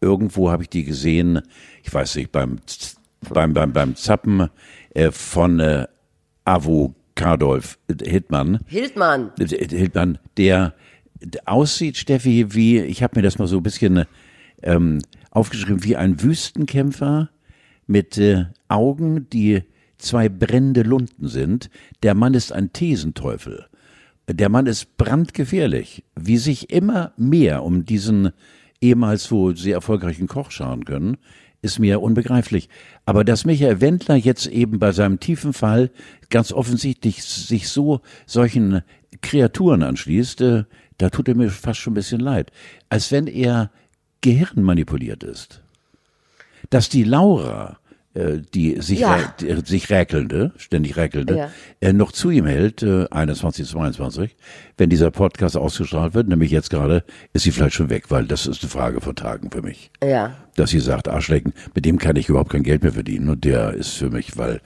irgendwo 0.00 0.50
habe 0.50 0.64
ich 0.64 0.68
die 0.68 0.84
gesehen, 0.84 1.40
ich 1.82 1.92
weiß 1.92 2.16
nicht, 2.16 2.30
beim, 2.30 2.58
beim, 3.30 3.54
beim, 3.54 3.72
beim 3.72 3.96
Zappen 3.96 4.50
äh, 4.90 5.10
von 5.10 5.60
äh, 5.60 5.86
Avocadolf 6.44 7.78
Hittmann. 7.88 8.60
Hildmann, 8.66 9.32
Hildmann, 9.38 10.18
der 10.36 10.74
aussieht, 11.46 11.96
Steffi, 11.96 12.54
wie, 12.54 12.80
ich 12.80 13.02
habe 13.02 13.18
mir 13.18 13.22
das 13.22 13.38
mal 13.38 13.48
so 13.48 13.58
ein 13.58 13.62
bisschen 13.62 14.04
ähm, 14.62 14.98
aufgeschrieben, 15.30 15.84
wie 15.84 15.96
ein 15.96 16.20
Wüstenkämpfer 16.20 17.30
mit 17.92 18.18
äh, 18.18 18.46
Augen, 18.68 19.28
die 19.30 19.62
zwei 19.98 20.28
brennende 20.28 20.82
Lunden 20.82 21.28
sind. 21.28 21.70
Der 22.02 22.14
Mann 22.14 22.34
ist 22.34 22.52
ein 22.52 22.72
Thesenteufel. 22.72 23.66
Der 24.28 24.48
Mann 24.48 24.66
ist 24.66 24.96
brandgefährlich, 24.96 26.04
wie 26.16 26.38
sich 26.38 26.70
immer 26.70 27.12
mehr 27.16 27.62
um 27.62 27.84
diesen 27.84 28.30
ehemals 28.80 29.24
so 29.24 29.54
sehr 29.54 29.74
erfolgreichen 29.74 30.26
Koch 30.26 30.50
scharen 30.50 30.84
können, 30.84 31.18
ist 31.60 31.78
mir 31.78 32.00
unbegreiflich. 32.00 32.68
Aber 33.04 33.24
dass 33.24 33.44
Michael 33.44 33.80
Wendler 33.80 34.16
jetzt 34.16 34.46
eben 34.46 34.78
bei 34.78 34.92
seinem 34.92 35.20
tiefen 35.20 35.52
Fall 35.52 35.90
ganz 36.30 36.52
offensichtlich 36.52 37.22
sich 37.22 37.68
so 37.68 38.00
solchen 38.26 38.82
Kreaturen 39.20 39.82
anschließt, 39.82 40.40
äh, 40.40 40.64
da 40.98 41.10
tut 41.10 41.28
er 41.28 41.36
mir 41.36 41.50
fast 41.50 41.80
schon 41.80 41.92
ein 41.92 41.94
bisschen 41.94 42.20
leid. 42.20 42.50
Als 42.88 43.12
wenn 43.12 43.26
er 43.26 43.70
gehirnmanipuliert 44.22 45.24
ist. 45.24 45.62
Dass 46.70 46.88
die 46.88 47.04
Laura, 47.04 47.78
die 48.14 48.80
sich, 48.80 49.00
Ja. 49.00 49.16
rä- 49.16 49.60
die, 49.62 49.66
sich 49.66 49.88
räkelnde, 49.90 50.52
ständig 50.56 50.96
räkelnde, 50.96 51.36
Ja. 51.36 51.50
äh, 51.80 51.92
noch 51.92 52.12
zu 52.12 52.30
ihm 52.30 52.46
hält, 52.46 52.82
äh, 52.82 53.06
21, 53.10 53.66
22, 53.68 54.36
wenn 54.76 54.90
dieser 54.90 55.10
Podcast 55.10 55.56
ausgestrahlt 55.56 56.14
wird, 56.14 56.28
nämlich 56.28 56.50
jetzt 56.50 56.70
gerade, 56.70 57.04
ist 57.32 57.42
sie 57.44 57.52
vielleicht 57.52 57.74
schon 57.74 57.88
weg, 57.90 58.10
weil 58.10 58.26
das 58.26 58.46
ist 58.46 58.62
eine 58.62 58.70
Frage 58.70 59.00
von 59.00 59.16
Tagen 59.16 59.50
für 59.50 59.62
mich. 59.62 59.90
ja. 60.02 60.36
Dass 60.54 60.68
sie 60.68 60.80
sagt, 60.80 61.08
Arschlecken, 61.08 61.54
mit 61.74 61.86
dem 61.86 61.98
kann 61.98 62.14
ich 62.16 62.28
überhaupt 62.28 62.50
kein 62.50 62.62
Geld 62.62 62.82
mehr 62.82 62.92
verdienen 62.92 63.30
und 63.30 63.42
der 63.44 63.72
ist 63.72 63.94
für 63.94 64.10
mich, 64.10 64.36
weil 64.36 64.60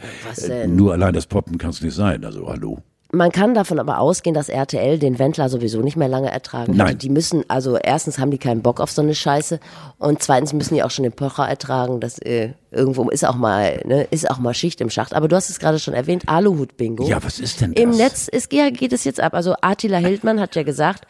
äh, 0.48 0.66
nur 0.66 0.92
allein 0.92 1.14
das 1.14 1.26
Poppen 1.26 1.58
kann 1.58 1.70
es 1.70 1.80
nicht 1.80 1.94
sein, 1.94 2.24
also 2.24 2.48
hallo. 2.48 2.82
Man 3.12 3.30
kann 3.30 3.54
davon 3.54 3.78
aber 3.78 4.00
ausgehen, 4.00 4.34
dass 4.34 4.48
RTL 4.48 4.98
den 4.98 5.18
Wendler 5.18 5.48
sowieso 5.48 5.80
nicht 5.80 5.96
mehr 5.96 6.08
lange 6.08 6.30
ertragen 6.30 6.76
Nein. 6.76 6.88
hätte. 6.88 6.98
Die 6.98 7.08
müssen, 7.08 7.44
also 7.48 7.76
erstens 7.76 8.18
haben 8.18 8.30
die 8.30 8.38
keinen 8.38 8.62
Bock 8.62 8.80
auf 8.80 8.90
so 8.90 9.00
eine 9.00 9.14
Scheiße 9.14 9.60
und 9.98 10.22
zweitens 10.22 10.52
müssen 10.52 10.74
die 10.74 10.82
auch 10.82 10.90
schon 10.90 11.04
den 11.04 11.12
Pocher 11.12 11.48
ertragen. 11.48 12.00
Das 12.00 12.18
äh, 12.18 12.50
irgendwo 12.72 13.08
ist 13.08 13.24
auch 13.24 13.36
mal, 13.36 13.80
ne, 13.84 14.08
ist 14.10 14.28
auch 14.28 14.38
mal 14.38 14.54
Schicht 14.54 14.80
im 14.80 14.90
Schacht. 14.90 15.14
Aber 15.14 15.28
du 15.28 15.36
hast 15.36 15.50
es 15.50 15.60
gerade 15.60 15.78
schon 15.78 15.94
erwähnt, 15.94 16.24
Aluhut-Bingo. 16.28 17.06
Ja, 17.06 17.22
was 17.22 17.38
ist 17.38 17.60
denn 17.60 17.74
das? 17.74 17.82
Im 17.82 17.90
Netz 17.90 18.26
ist, 18.28 18.52
ja, 18.52 18.70
geht 18.70 18.92
es 18.92 19.04
jetzt 19.04 19.20
ab. 19.20 19.34
Also 19.34 19.54
Attila 19.60 19.98
Hildmann 19.98 20.40
hat 20.40 20.56
ja 20.56 20.64
gesagt, 20.64 21.06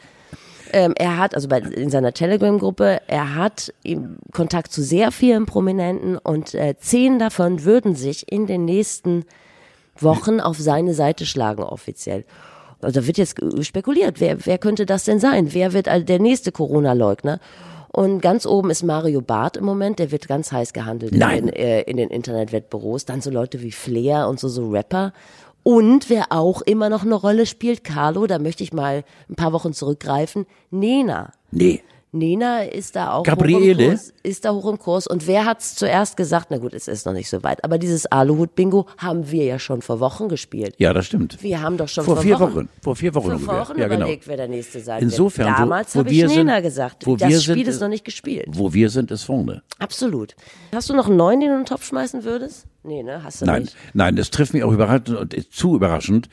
ähm, 0.72 0.92
er 0.96 1.16
hat, 1.16 1.34
also 1.34 1.48
bei, 1.48 1.60
in 1.60 1.90
seiner 1.90 2.12
Telegram-Gruppe, 2.12 3.00
er 3.06 3.34
hat 3.34 3.72
Kontakt 4.32 4.72
zu 4.72 4.82
sehr 4.82 5.12
vielen 5.12 5.46
Prominenten 5.46 6.18
und 6.18 6.54
äh, 6.54 6.74
zehn 6.78 7.18
davon 7.18 7.64
würden 7.64 7.94
sich 7.94 8.30
in 8.30 8.46
den 8.46 8.64
nächsten 8.64 9.24
Wochen 10.02 10.40
auf 10.40 10.58
seine 10.58 10.94
Seite 10.94 11.26
schlagen 11.26 11.62
offiziell. 11.62 12.24
Also 12.80 13.00
da 13.00 13.06
wird 13.06 13.18
jetzt 13.18 13.40
spekuliert, 13.62 14.20
wer, 14.20 14.44
wer 14.44 14.58
könnte 14.58 14.86
das 14.86 15.04
denn 15.04 15.18
sein? 15.18 15.54
Wer 15.54 15.72
wird 15.72 15.86
der 15.86 16.18
nächste 16.18 16.52
Corona-Leugner? 16.52 17.40
Und 17.88 18.20
ganz 18.20 18.44
oben 18.44 18.70
ist 18.70 18.82
Mario 18.82 19.22
Barth 19.22 19.56
im 19.56 19.64
Moment, 19.64 19.98
der 19.98 20.10
wird 20.10 20.28
ganz 20.28 20.52
heiß 20.52 20.74
gehandelt 20.74 21.14
Nein. 21.14 21.48
in, 21.48 21.54
äh, 21.54 21.80
in 21.82 21.96
den 21.96 22.10
Internetwettbüros. 22.10 23.06
Dann 23.06 23.22
so 23.22 23.30
Leute 23.30 23.62
wie 23.62 23.72
Flair 23.72 24.28
und 24.28 24.38
so, 24.38 24.48
so 24.48 24.68
Rapper. 24.68 25.14
Und 25.62 26.10
wer 26.10 26.26
auch 26.30 26.60
immer 26.62 26.90
noch 26.90 27.04
eine 27.04 27.14
Rolle 27.14 27.46
spielt, 27.46 27.84
Carlo, 27.84 28.26
da 28.26 28.38
möchte 28.38 28.62
ich 28.62 28.72
mal 28.72 29.02
ein 29.30 29.34
paar 29.34 29.52
Wochen 29.52 29.72
zurückgreifen, 29.72 30.46
Nena. 30.70 31.32
Nee. 31.50 31.82
Nena 32.18 32.62
ist 32.64 32.96
da 32.96 33.12
auch 33.12 33.20
hoch 33.20 33.24
im 33.26 33.30
Gabriele? 33.38 33.88
Kurs, 33.90 34.12
ist 34.22 34.44
da 34.44 34.52
hoch 34.52 34.66
im 34.70 34.78
Kurs. 34.78 35.06
Und 35.06 35.26
wer 35.26 35.44
hat's 35.44 35.74
zuerst 35.74 36.16
gesagt? 36.16 36.48
Na 36.50 36.58
gut, 36.58 36.72
es 36.74 36.88
ist 36.88 37.06
noch 37.06 37.12
nicht 37.12 37.28
so 37.28 37.42
weit. 37.42 37.64
Aber 37.64 37.78
dieses 37.78 38.06
Aluhut-Bingo 38.06 38.86
haben 38.98 39.30
wir 39.30 39.44
ja 39.44 39.58
schon 39.58 39.82
vor 39.82 40.00
Wochen 40.00 40.28
gespielt. 40.28 40.74
Ja, 40.78 40.92
das 40.92 41.06
stimmt. 41.06 41.42
Wir 41.42 41.60
haben 41.62 41.76
doch 41.76 41.88
schon 41.88 42.04
vor 42.04 42.16
vor 42.16 42.22
vier 42.22 42.40
Wochen- 42.40 42.54
Wochen. 42.54 42.68
Vor 42.82 42.96
vier 42.96 43.14
Wochen 43.14 43.24
Vor 43.24 43.34
ungefähr. 43.34 43.60
Wochen 43.60 43.78
ja, 43.78 43.88
genau. 43.88 44.02
überlegt, 44.04 44.26
wer 44.28 44.36
der 44.36 44.48
nächste 44.48 44.80
sein 44.80 45.02
Insofern, 45.02 45.46
wird. 45.48 45.58
Damals 45.58 45.94
habe 45.94 46.10
ich 46.10 46.18
sind- 46.20 46.34
Nena 46.36 46.60
gesagt. 46.60 47.06
wo 47.06 47.16
das 47.16 47.28
wir 47.28 47.40
Spiel 47.40 47.54
sind, 47.64 47.68
ist 47.68 47.80
noch 47.80 47.88
nicht 47.88 48.04
gespielt. 48.04 48.46
Wo 48.52 48.72
wir 48.72 48.90
sind, 48.90 49.10
ist 49.10 49.22
vorne. 49.24 49.62
Absolut. 49.78 50.34
Hast 50.74 50.90
du 50.90 50.94
noch 50.94 51.06
einen 51.08 51.16
neuen, 51.16 51.40
den 51.40 51.48
du 51.50 51.54
in 51.56 51.60
den 51.62 51.66
Topf 51.66 51.84
schmeißen 51.86 52.24
würdest? 52.24 52.66
Nee, 52.82 53.02
ne? 53.02 53.22
Hast 53.24 53.42
du 53.42 53.46
Nein, 53.46 53.62
nicht. 53.62 53.76
nein, 53.94 54.14
das 54.16 54.30
trifft 54.30 54.54
mich 54.54 54.62
auch 54.62 54.72
überraschend 54.72 55.08
und 55.10 55.52
zu 55.52 55.74
überraschend, 55.74 56.28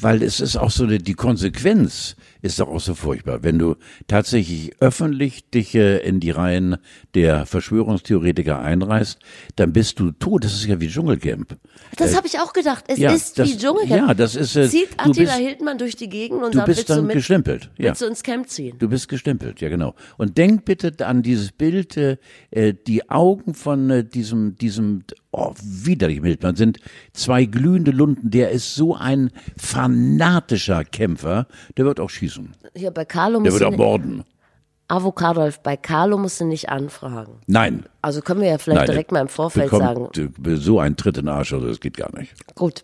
weil 0.00 0.22
es 0.22 0.40
ist 0.40 0.56
auch 0.56 0.70
so 0.70 0.84
eine, 0.84 0.98
die 0.98 1.12
Konsequenz 1.14 2.16
ist 2.42 2.60
doch 2.60 2.68
auch 2.68 2.80
so 2.80 2.94
furchtbar. 2.94 3.42
Wenn 3.42 3.58
du 3.58 3.76
tatsächlich 4.08 4.72
öffentlich 4.80 5.48
dich 5.50 5.74
äh, 5.74 5.98
in 5.98 6.20
die 6.20 6.30
Reihen 6.30 6.76
der 7.14 7.46
Verschwörungstheoretiker 7.46 8.58
einreißt, 8.60 9.18
dann 9.56 9.72
bist 9.72 9.98
du 10.00 10.10
tot. 10.12 10.44
Das 10.44 10.52
ist 10.54 10.66
ja 10.66 10.80
wie 10.80 10.88
Dschungelcamp. 10.88 11.56
Das 11.96 12.14
habe 12.16 12.26
ich 12.26 12.38
auch 12.40 12.52
gedacht. 12.52 12.84
Es 12.88 12.98
Äh, 12.98 13.02
ja, 13.02 13.12
ist 13.12 13.38
das- 13.38 13.48
wie 13.48 13.56
Dschungelcamp. 13.56 14.08
ja, 14.08 14.14
das 14.14 14.34
ist, 14.36 14.56
äh, 14.56 14.68
Zieht 14.68 14.92
du 14.92 15.10
Attila 15.10 15.26
bist- 15.36 15.38
Hildmann 15.38 15.78
durch 15.78 15.96
die 15.96 16.08
Gegend 16.08 16.42
und 16.42 16.52
Du 16.54 16.58
sagt, 16.58 16.66
bist 16.66 16.78
willst 16.78 16.90
du 16.90 16.94
dann 16.94 17.06
mit, 17.06 17.14
gestempelt. 17.16 17.70
Ja. 17.78 17.84
willst 17.86 18.02
du 18.02 18.06
ins 18.06 18.22
Camp 18.22 18.48
ziehen? 18.48 18.76
Du 18.78 18.88
bist 18.88 19.08
gestempelt, 19.08 19.60
ja 19.60 19.68
genau. 19.68 19.94
Und 20.18 20.36
denk 20.36 20.64
bitte 20.64 21.06
an 21.06 21.22
dieses 21.22 21.52
Bild, 21.52 21.96
äh, 21.96 22.16
äh, 22.50 22.74
die 22.86 23.08
Augen 23.10 23.54
von 23.54 23.88
äh, 23.90 24.04
diesem, 24.04 24.56
diesem, 24.56 25.04
oh, 25.30 25.54
widerlich 25.62 26.20
Mildmann, 26.20 26.56
sind 26.56 26.78
zwei 27.12 27.44
glühende 27.44 27.92
Lunden. 27.92 28.30
Der 28.30 28.50
ist 28.50 28.74
so 28.74 28.94
ein 28.96 29.30
fanatischer 29.56 30.84
Kämpfer, 30.84 31.46
der 31.76 31.84
wird 31.84 32.00
auch 32.00 32.10
schießen. 32.10 32.31
Hier 32.74 32.90
bei 32.90 33.04
Carlo 33.04 33.40
Der 33.40 33.52
wird 33.52 33.62
du 33.62 33.66
auch 33.66 33.76
morden. 33.76 34.24
Avocadolf, 34.88 35.60
bei 35.60 35.76
Carlo 35.76 36.18
musst 36.18 36.40
du 36.40 36.44
nicht 36.44 36.68
anfragen. 36.68 37.40
Nein. 37.46 37.84
Also 38.02 38.20
können 38.20 38.42
wir 38.42 38.48
ja 38.48 38.58
vielleicht 38.58 38.80
Nein, 38.80 38.86
direkt 38.90 39.12
mal 39.12 39.20
im 39.20 39.28
Vorfeld 39.28 39.70
bekommt, 39.70 40.16
sagen. 40.16 40.56
So 40.56 40.80
ein 40.80 40.96
Tritt 40.96 41.16
in 41.16 41.24
den 41.26 41.34
Arsch, 41.34 41.52
also 41.54 41.66
das 41.68 41.80
geht 41.80 41.96
gar 41.96 42.14
nicht. 42.18 42.34
Gut. 42.54 42.82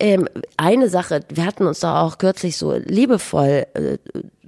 Ähm, 0.00 0.26
eine 0.56 0.88
Sache, 0.88 1.20
wir 1.28 1.44
hatten 1.44 1.66
uns 1.66 1.80
da 1.80 2.02
auch 2.02 2.18
kürzlich 2.18 2.56
so 2.56 2.74
liebevoll 2.74 3.66
äh, 3.74 3.98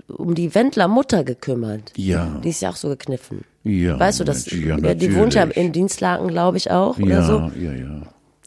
um 0.09 0.35
die 0.35 0.55
Wendler 0.55 0.89
Mutter 0.89 1.23
gekümmert. 1.23 1.93
Ja. 1.97 2.41
Die 2.43 2.49
ist 2.49 2.63
ja 2.63 2.71
auch 2.71 2.77
so 2.77 2.89
gekniffen. 2.89 3.45
Ja, 3.63 3.99
weißt 3.99 4.21
du, 4.21 4.25
das, 4.25 4.51
ja, 4.51 4.79
ja, 4.79 4.95
die 4.95 5.15
wohnt 5.15 5.35
ja 5.35 5.45
natürlich. 5.45 5.67
in 5.67 5.73
Dienstlaken, 5.73 6.29
glaube 6.29 6.57
ich, 6.57 6.71
auch, 6.71 6.99
oder 6.99 7.09
Ja, 7.09 7.23
so. 7.23 7.51
ja, 7.59 7.73
ja. 7.73 8.03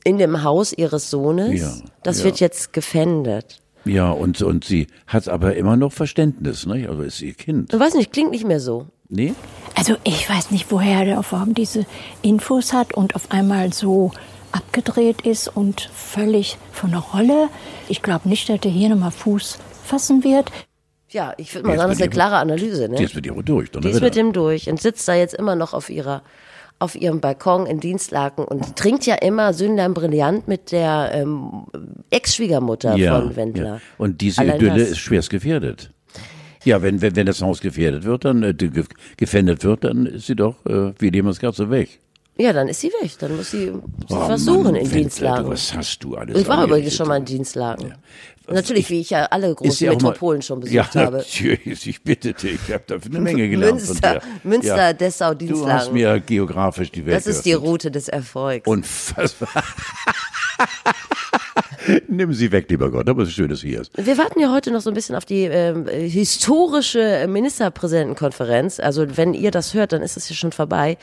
In 0.06 0.18
dem 0.18 0.44
Haus 0.44 0.72
ihres 0.74 1.10
Sohnes. 1.10 1.60
Ja, 1.60 1.74
das 2.04 2.20
ja. 2.20 2.26
wird 2.26 2.40
jetzt 2.40 2.72
gefändet. 2.72 3.62
Ja, 3.86 4.12
und, 4.12 4.42
und 4.42 4.66
sie 4.66 4.88
hat 5.08 5.28
aber 5.30 5.56
immer 5.56 5.76
noch 5.78 5.92
Verständnis, 5.94 6.66
ne? 6.66 6.88
Also 6.90 7.02
ist 7.02 7.22
ihr 7.22 7.34
Kind. 7.34 7.74
Ich 7.74 7.80
weiß 7.80 7.96
nicht, 7.96 8.12
klingt 8.12 8.32
nicht 8.32 8.46
mehr 8.46 8.60
so. 8.60 8.88
Nee? 9.08 9.34
Also 9.76 9.96
ich 10.04 10.30
weiß 10.30 10.52
nicht, 10.52 10.72
woher 10.72 11.06
der 11.06 11.20
auf 11.20 11.32
überhaupt 11.32 11.58
diese 11.58 11.86
Infos 12.22 12.74
hat 12.74 12.94
und 12.94 13.16
auf 13.16 13.32
einmal 13.32 13.74
so 13.74 14.12
abgedreht 14.52 15.22
ist 15.22 15.48
und 15.48 15.90
völlig 15.94 16.58
von 16.72 16.92
der 16.92 17.00
Rolle. 17.00 17.50
Ich 17.88 18.02
glaube 18.02 18.30
nicht, 18.30 18.50
dass 18.50 18.60
er 18.64 18.72
hier 18.72 18.90
nochmal 18.90 19.12
Fuß 19.12 19.58
fassen 19.84 20.24
wird. 20.24 20.52
Ja, 21.10 21.34
ich 21.38 21.54
würde 21.56 21.68
mal 21.68 21.74
Jetzt 21.74 21.80
sagen, 21.80 21.90
das 21.90 21.98
ist 21.98 22.04
eine 22.04 22.12
klare 22.12 22.38
Analyse, 22.38 22.88
ne? 22.88 22.96
Die 22.98 23.04
ist 23.04 23.16
mit 23.16 23.26
ihr 23.26 23.34
durch. 23.34 23.72
Die 23.72 23.90
ist 23.90 24.02
mit 24.02 24.16
dem 24.16 24.32
durch 24.32 24.70
und 24.70 24.80
sitzt 24.80 25.08
da 25.08 25.16
jetzt 25.16 25.34
immer 25.34 25.56
noch 25.56 25.74
auf 25.74 25.90
ihrer 25.90 26.22
auf 26.80 26.96
ihrem 26.96 27.20
Balkon 27.20 27.66
in 27.66 27.80
Dienstlaken 27.80 28.46
und 28.46 28.76
trinkt 28.76 29.06
ja 29.06 29.16
immer 29.16 29.54
Sündlein 29.54 29.94
Brillant 29.94 30.48
mit 30.48 30.72
der 30.72 31.12
ähm, 31.14 31.66
Ex-Schwiegermutter 32.10 32.92
von 32.92 33.36
Wendler. 33.36 33.76
Ja. 33.76 33.82
Und 33.98 34.22
diese 34.22 34.42
Allein 34.42 34.56
Idylle 34.56 34.84
ist 34.84 34.98
schwerst 35.00 35.30
gefährdet. 35.30 35.92
Ja, 36.64 36.82
wenn, 36.82 37.02
wenn, 37.02 37.16
wenn 37.16 37.26
das 37.26 37.42
Haus 37.42 37.62
gefährdet 37.62 38.04
wird, 38.04 38.26
dann 38.26 38.44
äh, 38.44 38.54
ge- 38.54 38.84
gefändet 39.18 39.64
wird, 39.64 39.84
dann 39.84 40.06
ist 40.06 40.28
sie 40.28 40.36
doch 40.36 40.66
äh, 40.66 40.94
wie 41.00 41.12
dem 41.12 41.26
das 41.26 41.40
Ganze 41.40 41.70
weg. 41.70 42.00
Ja, 42.40 42.54
dann 42.54 42.70
ist 42.70 42.80
sie 42.80 42.88
weg. 42.88 43.12
Dann 43.20 43.36
muss 43.36 43.52
sie, 43.52 43.72
Oh, 44.10 44.26
versuchen 44.26 44.64
Mann, 44.64 44.76
in 44.76 44.90
du, 44.90 45.50
Was 45.50 45.74
hast 45.74 46.00
du 46.04 46.16
alles? 46.16 46.40
Ich 46.40 46.48
war 46.48 46.64
übrigens 46.64 46.96
schon 46.96 47.08
mal 47.10 47.18
in 47.18 47.26
Dienstlaken. 47.26 47.96
Natürlich, 48.48 48.90
wie 48.90 49.02
ich 49.02 49.10
ja 49.12 49.26
alle 49.26 49.54
großen 49.54 49.90
auch 49.90 49.94
mal- 49.94 49.98
Metropolen 49.98 50.42
schon 50.42 50.60
besucht 50.62 50.96
ja, 50.96 51.06
habe. 51.06 51.18
Natürlich, 51.18 51.86
ich 51.88 52.02
bitte 52.02 52.34
dich, 52.34 52.58
ich 52.68 52.74
habe 52.74 52.84
da 52.88 52.96
eine 52.96 53.20
Menge 53.20 53.48
gelernt 53.50 53.86
Münster. 53.86 54.22
Münster, 54.44 54.76
ja. 54.78 54.94
Dessau, 54.94 55.34
Du 55.36 55.68
hast 55.70 55.92
mir 55.92 56.20
geografisch 56.22 56.92
die 56.92 57.06
Welt 57.06 57.18
Das 57.18 57.28
ist 57.28 57.46
die. 57.46 57.54
Route 57.54 57.92
des 57.92 58.08
Erfolgs. 58.08 58.66
Unfassbar. 58.68 59.50
Nimm 62.08 62.34
sie 62.34 62.52
weg, 62.52 62.68
lieber 62.70 62.92
Gott, 62.92 63.08
aber 63.10 63.24
es 63.24 63.30
ist 63.30 63.36
schön, 63.36 63.50
dass 63.50 63.60
sie 63.62 63.70
hier 63.70 63.82
ist. 63.82 63.92
Wir 63.96 64.18
warten 64.18 64.40
ja 64.40 64.52
heute 64.52 64.72
noch 64.72 64.82
so 64.82 64.90
ein 64.90 64.94
bisschen 64.94 65.16
auf 65.16 65.26
die 65.26 65.44
ähm, 65.44 65.88
historische 65.88 67.26
Ministerpräsidentenkonferenz. 67.28 68.80
Also 68.80 69.06
wenn 69.18 69.34
ihr 69.34 69.52
das 69.52 69.74
hört, 69.74 69.94
dann 69.94 70.02
ist 70.02 70.18
es 70.18 70.30
ja 70.30 70.36
schon 70.36 70.52
vorbei. 70.52 70.98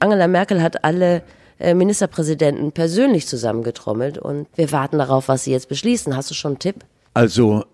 Angela 0.00 0.26
Merkel 0.28 0.62
hat 0.62 0.84
alle 0.84 1.22
äh, 1.58 1.74
Ministerpräsidenten 1.74 2.72
persönlich 2.72 3.26
zusammengetrommelt 3.26 4.18
und 4.18 4.48
wir 4.56 4.72
warten 4.72 4.98
darauf, 4.98 5.28
was 5.28 5.44
sie 5.44 5.52
jetzt 5.52 5.68
beschließen. 5.68 6.16
Hast 6.16 6.30
du 6.30 6.34
schon 6.34 6.52
einen 6.52 6.58
Tipp? 6.58 6.76
Also, 7.14 7.64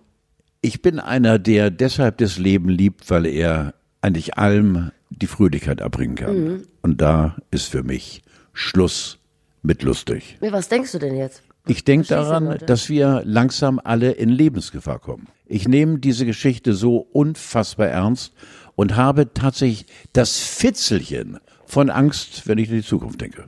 ich 0.60 0.82
bin 0.82 0.98
einer, 0.98 1.38
der 1.38 1.70
deshalb 1.70 2.18
das 2.18 2.38
Leben 2.38 2.68
liebt, 2.68 3.08
weil 3.10 3.26
er 3.26 3.74
eigentlich 4.00 4.36
allem 4.36 4.90
die 5.10 5.26
Fröhlichkeit 5.28 5.80
abbringen 5.80 6.16
kann. 6.16 6.44
Mhm. 6.44 6.62
Und 6.82 7.00
da 7.00 7.36
ist 7.50 7.68
für 7.68 7.82
mich 7.82 8.22
Schluss 8.52 9.18
mit 9.62 9.82
lustig. 9.82 10.36
Was 10.40 10.68
denkst 10.68 10.92
du 10.92 10.98
denn 10.98 11.16
jetzt? 11.16 11.42
Ich 11.68 11.84
denke 11.84 12.06
daran, 12.08 12.46
Leute. 12.46 12.66
dass 12.66 12.88
wir 12.88 13.22
langsam 13.24 13.80
alle 13.82 14.12
in 14.12 14.28
Lebensgefahr 14.28 14.98
kommen. 14.98 15.28
Ich 15.46 15.68
nehme 15.68 15.98
diese 15.98 16.24
Geschichte 16.26 16.74
so 16.74 16.98
unfassbar 17.12 17.88
ernst 17.88 18.32
und 18.76 18.96
habe 18.96 19.32
tatsächlich 19.32 19.86
das 20.12 20.38
Fitzelchen 20.38 21.38
von 21.66 21.90
Angst, 21.90 22.46
wenn 22.46 22.58
ich 22.58 22.70
in 22.70 22.76
die 22.76 22.82
Zukunft 22.82 23.20
denke. 23.20 23.44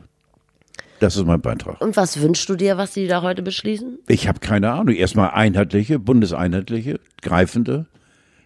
Das 1.01 1.16
ist 1.16 1.25
mein 1.25 1.41
Beitrag. 1.41 1.81
Und 1.81 1.97
was 1.97 2.21
wünschst 2.21 2.49
du 2.49 2.57
dir, 2.57 2.77
was 2.77 2.93
sie 2.93 3.07
da 3.07 3.23
heute 3.23 3.43
beschließen? 3.43 4.01
Ich 4.09 4.27
habe 4.27 4.41
keine 4.41 4.73
Ahnung. 4.73 4.95
Erstmal 4.95 5.31
einheitliche, 5.31 5.99
bundeseinheitliche, 5.99 6.99
greifende, 7.23 7.87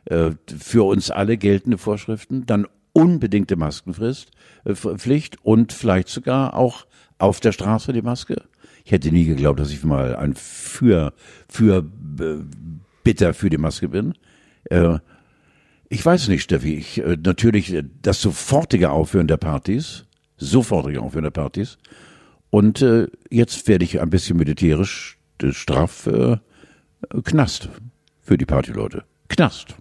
äh, 0.04 0.32
für 0.46 0.86
uns 0.86 1.10
alle 1.10 1.38
geltende 1.38 1.78
Vorschriften, 1.78 2.44
dann 2.44 2.66
unbedingte 2.92 3.56
Maskenfrist, 3.56 4.30
äh, 4.64 4.74
Pflicht 4.74 5.38
und 5.42 5.72
vielleicht 5.72 6.08
sogar 6.08 6.54
auch 6.54 6.86
auf 7.18 7.40
der 7.40 7.52
Straße 7.52 7.92
die 7.92 8.02
Maske. 8.02 8.42
Ich 8.84 8.92
hätte 8.92 9.10
nie 9.10 9.24
geglaubt, 9.24 9.60
dass 9.60 9.70
ich 9.70 9.84
mal 9.84 10.16
ein 10.16 10.34
für 10.34 11.14
für 11.48 11.86
äh, 12.20 12.34
bitter 13.04 13.32
für 13.32 13.48
die 13.48 13.58
Maske 13.58 13.88
bin. 13.88 14.14
Äh, 14.64 14.98
ich 15.92 16.04
weiß 16.04 16.28
nicht, 16.28 16.42
Steffi. 16.42 16.74
Ich, 16.74 16.98
äh, 16.98 17.18
natürlich 17.22 17.72
äh, 17.74 17.84
das 18.00 18.22
sofortige 18.22 18.90
Aufhören 18.90 19.28
der 19.28 19.36
Partys, 19.36 20.04
sofortige 20.38 21.02
Aufhören 21.02 21.24
der 21.24 21.30
Partys. 21.30 21.76
Und 22.48 22.80
äh, 22.80 23.08
jetzt 23.30 23.68
werde 23.68 23.84
ich 23.84 24.00
ein 24.00 24.08
bisschen 24.08 24.38
militärisch 24.38 25.18
äh, 25.42 25.52
straff 25.52 26.06
äh, 26.06 26.38
Knast 27.24 27.68
für 28.22 28.38
die 28.38 28.46
Partyleute. 28.46 29.04
Knast. 29.28 29.74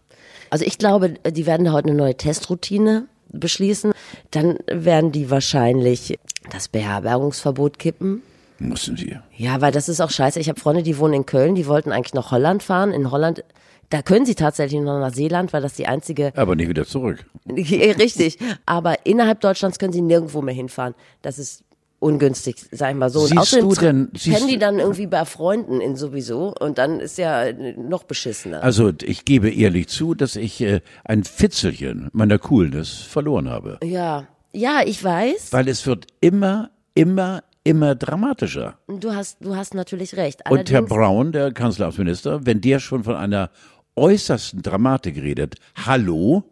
Also 0.49 0.65
ich 0.65 0.77
glaube, 0.77 1.13
die 1.29 1.45
werden 1.45 1.63
da 1.63 1.71
heute 1.71 1.87
eine 1.87 1.97
neue 1.97 2.17
Testroutine 2.17 3.07
beschließen. 3.31 3.93
Dann 4.31 4.57
werden 4.67 5.13
die 5.13 5.29
wahrscheinlich 5.29 6.19
das 6.51 6.67
Beherbergungsverbot 6.67 7.79
kippen. 7.79 8.21
Mussten 8.59 8.97
sie. 8.97 9.17
Ja, 9.37 9.61
weil 9.61 9.71
das 9.71 9.87
ist 9.87 10.01
auch 10.01 10.11
scheiße. 10.11 10.41
Ich 10.41 10.49
habe 10.49 10.59
Freunde, 10.59 10.83
die 10.83 10.97
wohnen 10.97 11.13
in 11.13 11.25
Köln, 11.25 11.55
die 11.55 11.67
wollten 11.67 11.93
eigentlich 11.93 12.13
nach 12.13 12.31
Holland 12.31 12.63
fahren. 12.63 12.91
In 12.91 13.11
Holland, 13.11 13.45
da 13.91 14.01
können 14.01 14.25
sie 14.25 14.33
tatsächlich 14.35 14.81
noch 14.81 14.99
nach 14.99 15.13
Seeland, 15.13 15.53
weil 15.53 15.61
das 15.61 15.73
die 15.75 15.85
einzige, 15.85 16.33
Aber 16.35 16.55
nicht 16.55 16.69
wieder 16.69 16.85
zurück. 16.85 17.23
richtig. 17.47 18.39
Aber 18.65 19.05
innerhalb 19.05 19.39
Deutschlands 19.41 19.77
können 19.79 19.93
sie 19.93 20.01
nirgendwo 20.01 20.41
mehr 20.41 20.55
hinfahren. 20.55 20.95
Das 21.21 21.37
ist 21.37 21.63
ungünstig, 21.99 22.55
sag 22.71 22.89
ich 22.91 22.95
mal 22.97 23.11
so. 23.11 23.19
Und 23.19 23.27
Siehst 23.27 23.39
außerdem 23.39 23.69
du 23.69 23.75
denn- 23.75 24.09
pennen 24.11 24.47
die 24.47 24.57
dann 24.57 24.79
irgendwie 24.79 25.05
bei 25.05 25.23
Freunden 25.25 25.81
in 25.81 25.95
sowieso 25.95 26.51
und 26.59 26.79
dann 26.79 26.99
ist 26.99 27.19
ja 27.19 27.43
äh, 27.43 27.73
noch 27.77 28.03
beschissener. 28.03 28.63
Also 28.63 28.91
ich 29.03 29.23
gebe 29.23 29.51
ehrlich 29.51 29.87
zu, 29.87 30.15
dass 30.15 30.35
ich 30.35 30.61
äh, 30.61 30.81
ein 31.05 31.23
Fitzelchen 31.23 32.09
meiner 32.11 32.39
Coolness 32.39 32.89
verloren 33.01 33.49
habe. 33.49 33.77
ja, 33.83 34.27
ja, 34.53 34.81
ich 34.85 35.01
weiß. 35.01 35.53
Weil 35.53 35.69
es 35.69 35.85
wird 35.85 36.07
immer, 36.19 36.71
immer, 36.93 37.41
immer 37.63 37.95
dramatischer. 37.95 38.79
Du 38.87 39.13
hast, 39.13 39.37
du 39.39 39.55
hast 39.55 39.75
natürlich 39.75 40.17
recht. 40.17 40.41
Und 40.49 40.69
Herr 40.71 40.79
Allerdings- 40.79 40.89
Braun, 40.89 41.31
der 41.31 41.53
Kanzleramtsminister, 41.53 42.45
wenn 42.45 42.59
der 42.59 42.79
schon 42.79 43.03
von 43.05 43.15
einer 43.15 43.49
äußersten 43.95 44.61
Dramatik 44.61 45.17
redet, 45.17 45.55
hallo, 45.75 46.43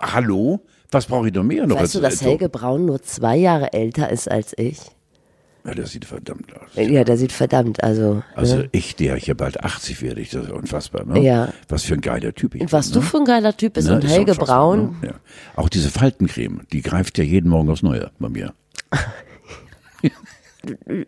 hallo, 0.00 0.60
was 0.90 1.06
brauche 1.06 1.28
ich 1.28 1.34
noch 1.34 1.44
mehr 1.44 1.66
noch? 1.66 1.80
Weißt 1.80 1.94
du, 1.94 2.00
dass 2.00 2.20
Helge 2.20 2.48
Braun 2.48 2.86
nur 2.86 3.02
zwei 3.02 3.36
Jahre 3.36 3.72
älter 3.72 4.10
ist 4.10 4.30
als 4.30 4.52
ich? 4.56 4.78
Ja, 5.64 5.74
das 5.74 5.92
sieht 5.92 6.04
verdammt 6.04 6.52
aus. 6.56 6.68
Ja, 6.74 7.04
der 7.04 7.16
sieht 7.16 7.30
verdammt, 7.30 7.84
also. 7.84 8.22
Also 8.34 8.56
ne? 8.56 8.68
ich, 8.72 8.96
der 8.96 9.16
ich 9.16 9.28
ja 9.28 9.34
bald 9.34 9.62
80 9.62 10.02
werde, 10.02 10.20
ich, 10.20 10.30
das 10.30 10.46
ist 10.46 10.50
unfassbar, 10.50 11.04
ne? 11.04 11.20
Ja. 11.20 11.52
Was 11.68 11.84
für 11.84 11.94
ein 11.94 12.00
geiler 12.00 12.34
Typ 12.34 12.56
ich 12.56 12.62
Und 12.62 12.72
was 12.72 12.86
bin, 12.86 12.94
du 12.94 13.00
ne? 13.00 13.06
für 13.06 13.18
ein 13.18 13.24
geiler 13.24 13.56
Typ 13.56 13.74
bist 13.74 13.88
Ne, 13.88 13.94
und 13.94 14.06
Helge 14.06 14.34
Braun, 14.34 14.96
Ne? 15.00 15.08
Ja. 15.08 15.14
Auch 15.54 15.68
diese 15.68 15.90
Faltencreme, 15.90 16.62
die 16.72 16.82
greift 16.82 17.16
ja 17.16 17.24
jeden 17.24 17.48
Morgen 17.48 17.70
aufs 17.70 17.82
Neue 17.82 18.10
bei 18.18 18.28
mir. 18.28 18.54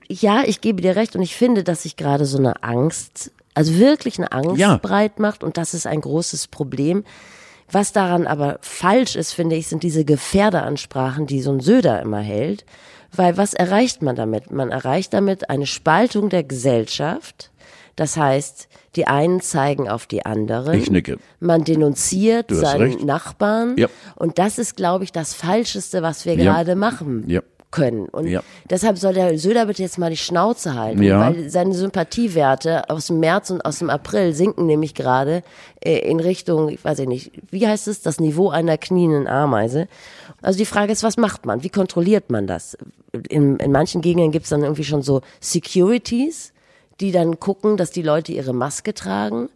ja, 0.09 0.45
ich 0.47 0.61
gebe 0.61 0.81
dir 0.81 0.95
recht 0.95 1.17
und 1.17 1.23
ich 1.23 1.35
finde, 1.35 1.65
dass 1.65 1.83
sich 1.83 1.97
gerade 1.97 2.25
so 2.25 2.39
eine 2.39 2.63
Angst, 2.63 3.33
also 3.55 3.79
wirklich 3.79 4.19
eine 4.19 4.33
Angst 4.33 4.59
Ja. 4.59 4.77
breit 4.77 5.19
macht 5.19 5.43
und 5.45 5.57
das 5.57 5.75
ist 5.75 5.87
ein 5.87 6.01
großes 6.01 6.49
Problem. 6.49 7.05
Was 7.71 7.93
daran 7.93 8.27
aber 8.27 8.59
falsch 8.61 9.17
ist, 9.17 9.33
finde 9.33 9.57
ich, 9.57 9.69
sind 9.69 9.83
diese 9.83 10.05
Gefährderansprachen, 10.05 11.27
die 11.27 11.41
so 11.41 11.51
ein 11.53 11.61
Söder 11.61 12.01
immer 12.03 12.21
hält. 12.21 12.65
Weil 13.17 13.37
was 13.37 13.55
erreicht 13.55 14.03
man 14.03 14.17
damit? 14.17 14.51
Man 14.51 14.71
erreicht 14.71 15.15
damit 15.15 15.49
eine 15.49 15.67
Spaltung 15.67 16.29
der 16.29 16.43
Gesellschaft. 16.45 17.51
Das 17.97 18.17
heißt, 18.17 18.69
die 18.97 19.07
einen 19.07 19.41
zeigen 19.41 19.89
auf 19.89 20.07
die 20.07 20.27
anderen. 20.27 20.75
Ich 20.75 20.91
nicke. 20.91 21.19
Man 21.39 21.63
denunziert 21.63 22.51
seinen 22.51 22.81
recht. 22.83 23.05
Nachbarn. 23.05 23.77
Ja. 23.77 23.87
Und 24.17 24.39
das 24.39 24.59
ist, 24.59 24.77
glaube 24.77 25.05
ich, 25.05 25.13
das 25.13 25.33
Falscheste, 25.33 26.03
was 26.03 26.27
wir 26.27 26.35
Ja. 26.35 26.43
gerade 26.53 26.75
machen 26.75 27.25
Ja. 27.29 27.41
Können. 27.75 28.07
Und 28.09 28.29
Ja. 28.29 28.43
deshalb 28.71 28.99
soll 28.99 29.15
der 29.15 29.37
Söder 29.37 29.67
bitte 29.67 29.83
jetzt 29.83 29.99
mal 29.99 30.11
die 30.11 30.17
Schnauze 30.17 30.75
halten, 30.75 31.03
Ja. 31.03 31.19
weil 31.21 31.51
seine 31.51 31.75
Sympathiewerte 31.75 32.89
aus 32.89 33.09
dem 33.09 33.19
März 33.19 33.51
und 33.51 33.65
aus 33.65 33.81
dem 33.81 33.91
April 33.91 34.33
sinken 34.33 34.67
nämlich 34.67 34.95
gerade 34.95 35.43
äh, 35.85 35.99
in 36.09 36.21
Richtung, 36.21 36.69
ich 36.69 36.85
weiß 36.85 37.01
ich 37.01 37.09
nicht, 37.09 37.33
wie 37.51 37.67
heißt 37.67 37.89
es, 37.89 38.01
das 38.01 38.21
Niveau 38.21 38.49
einer 38.51 38.79
knienden 38.79 39.27
Ameise. 39.27 39.89
Also 40.41 40.57
die 40.59 40.67
Frage 40.67 40.93
ist, 40.93 41.03
was 41.03 41.17
macht 41.17 41.47
man? 41.47 41.63
Wie 41.65 41.69
kontrolliert 41.69 42.31
man 42.31 42.47
das? 42.47 42.79
In, 43.29 43.57
in 43.59 43.73
manchen 43.73 44.01
Gegenden 44.03 44.31
gibt 44.31 44.45
es 44.45 44.51
dann 44.51 44.63
irgendwie 44.63 44.85
schon 44.85 45.03
so 45.03 45.21
Securities, 45.41 46.53
die 47.01 47.11
dann 47.11 47.41
gucken, 47.41 47.77
dass 47.77 47.91
die 47.91 48.03
Leute 48.03 48.33
ihre 48.33 48.53
Maske 48.53 48.95
tragen. 48.95 49.49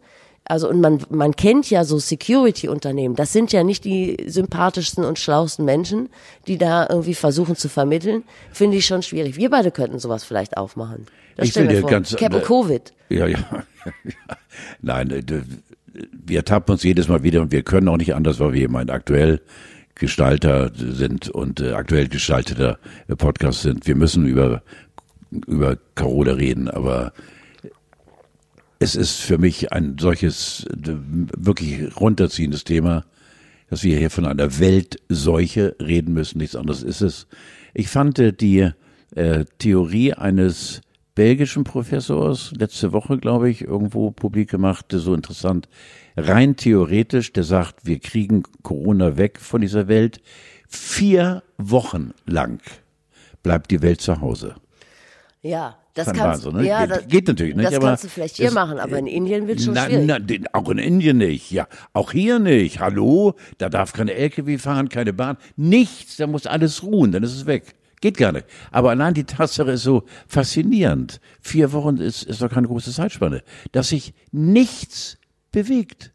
Also 0.49 0.67
und 0.67 0.81
man, 0.81 0.99
man 1.11 1.35
kennt 1.35 1.69
ja 1.69 1.83
so 1.85 1.99
Security-Unternehmen. 1.99 3.15
Das 3.15 3.31
sind 3.31 3.51
ja 3.53 3.63
nicht 3.63 3.85
die 3.85 4.17
sympathischsten 4.25 5.05
und 5.05 5.19
schlausten 5.19 5.63
Menschen, 5.63 6.09
die 6.47 6.57
da 6.57 6.87
irgendwie 6.89 7.13
versuchen 7.13 7.55
zu 7.55 7.69
vermitteln. 7.69 8.23
Finde 8.51 8.75
ich 8.77 8.85
schon 8.87 9.03
schwierig. 9.03 9.37
Wir 9.37 9.51
beide 9.51 9.69
könnten 9.69 9.99
sowas 9.99 10.23
vielleicht 10.23 10.57
aufmachen. 10.57 11.05
Das 11.37 11.45
Ich 11.45 11.51
stell 11.51 11.67
dir 11.67 11.81
vor. 11.81 11.89
ganz- 11.91 12.15
Captain 12.15 12.41
äh, 12.41 12.43
Covid. 12.43 12.93
Ja, 13.09 13.27
ja. 13.27 13.37
Nein, 14.81 15.11
äh, 15.11 15.23
wir 16.11 16.43
tappen 16.45 16.71
uns 16.73 16.83
jedes 16.83 17.07
Mal 17.07 17.21
wieder 17.23 17.41
und 17.41 17.51
wir 17.51 17.61
können 17.61 17.87
auch 17.87 17.97
nicht 17.97 18.15
anders, 18.15 18.39
weil 18.39 18.53
wir 18.53 18.63
eben 18.63 18.75
ein 18.75 18.89
aktuell 18.89 19.41
Gestalter 19.93 20.71
sind 20.75 21.29
und 21.29 21.59
äh, 21.59 21.73
aktuell 21.73 22.07
gestalteter 22.07 22.79
Podcast 23.17 23.61
sind. 23.61 23.85
Wir 23.85 23.95
müssen 23.95 24.25
über, 24.25 24.63
über 25.45 25.77
Carola 25.95 26.33
reden, 26.33 26.69
aber 26.69 27.11
es 28.79 28.95
ist 28.95 29.19
für 29.19 29.37
mich 29.37 29.71
ein 29.73 29.97
solches 29.99 30.65
äh, 30.65 30.95
wirklich 31.37 31.95
runterziehendes 31.99 32.63
Thema, 32.63 33.05
dass 33.69 33.83
wir 33.83 33.97
hier 33.97 34.09
von 34.09 34.25
einer 34.25 34.59
Weltseuche 34.59 35.75
reden 35.81 36.13
müssen. 36.13 36.39
Nichts 36.39 36.55
anderes 36.55 36.81
ist 36.81 37.01
es. 37.01 37.27
Ich 37.73 37.89
fand 37.89 38.17
äh, 38.19 38.33
die 38.33 38.71
äh, 39.15 39.45
Theorie 39.59 40.13
eines 40.13 40.81
belgischen 41.13 41.65
Professors 41.65 42.53
letzte 42.57 42.93
Woche, 42.93 43.17
glaube 43.17 43.49
ich, 43.49 43.61
irgendwo 43.61 44.11
publik 44.11 44.49
gemacht, 44.49 44.85
so 44.89 45.13
interessant. 45.13 45.67
Rein 46.15 46.55
theoretisch, 46.55 47.33
der 47.33 47.43
sagt, 47.43 47.85
wir 47.85 47.99
kriegen 47.99 48.43
Corona 48.63 49.17
weg 49.17 49.39
von 49.41 49.59
dieser 49.59 49.89
Welt. 49.89 50.21
Vier 50.69 51.43
Wochen 51.57 52.13
lang 52.25 52.61
bleibt 53.43 53.71
die 53.71 53.81
Welt 53.81 53.99
zu 53.99 54.21
Hause. 54.21 54.55
Ja, 55.41 55.77
das 56.07 56.13
kannst 56.17 56.45
Wahnsinn, 56.45 56.61
ne? 56.61 56.67
ja, 56.67 56.85
Geht- 56.85 56.91
das, 56.95 57.07
geht 57.07 57.27
natürlich 57.27 57.55
nicht, 57.55 57.67
Das 57.67 57.75
aber 57.75 57.87
kannst 57.87 58.03
du 58.03 58.07
vielleicht 58.09 58.35
hier 58.37 58.47
es- 58.47 58.53
machen, 58.53 58.79
aber 58.79 58.97
in 58.97 59.07
Indien 59.07 59.47
wird 59.47 59.61
schon 59.61 59.73
na, 59.73 59.85
schwierig. 59.85 60.05
na, 60.07 60.19
den, 60.19 60.45
auch 60.53 60.69
in 60.69 60.77
Indien 60.77 61.17
nicht, 61.17 61.51
ja. 61.51 61.67
Auch 61.93 62.11
hier 62.11 62.39
nicht. 62.39 62.79
Hallo? 62.79 63.35
Da 63.57 63.69
darf 63.69 63.93
keine 63.93 64.13
LKW 64.13 64.57
fahren, 64.57 64.89
keine 64.89 65.13
Bahn. 65.13 65.37
Nichts, 65.55 66.17
da 66.17 66.27
muss 66.27 66.45
alles 66.45 66.83
ruhen, 66.83 67.11
dann 67.11 67.23
ist 67.23 67.35
es 67.35 67.45
weg. 67.45 67.75
Geht 68.01 68.17
gar 68.17 68.31
nicht. 68.31 68.45
Aber 68.71 68.91
allein 68.91 69.13
die 69.13 69.25
Tatsache 69.25 69.71
ist 69.71 69.83
so 69.83 70.03
faszinierend. 70.27 71.19
Vier 71.41 71.73
Wochen 71.73 71.97
ist, 71.97 72.23
ist 72.23 72.41
doch 72.41 72.49
keine 72.49 72.67
große 72.67 72.91
Zeitspanne. 72.93 73.43
Dass 73.73 73.89
sich 73.89 74.13
nichts 74.31 75.17
bewegt. 75.51 76.11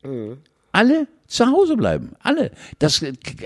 Alle 0.75 1.07
zu 1.27 1.47
Hause 1.47 1.77
bleiben. 1.77 2.12
Alle. 2.20 2.51
Das, 2.79 3.03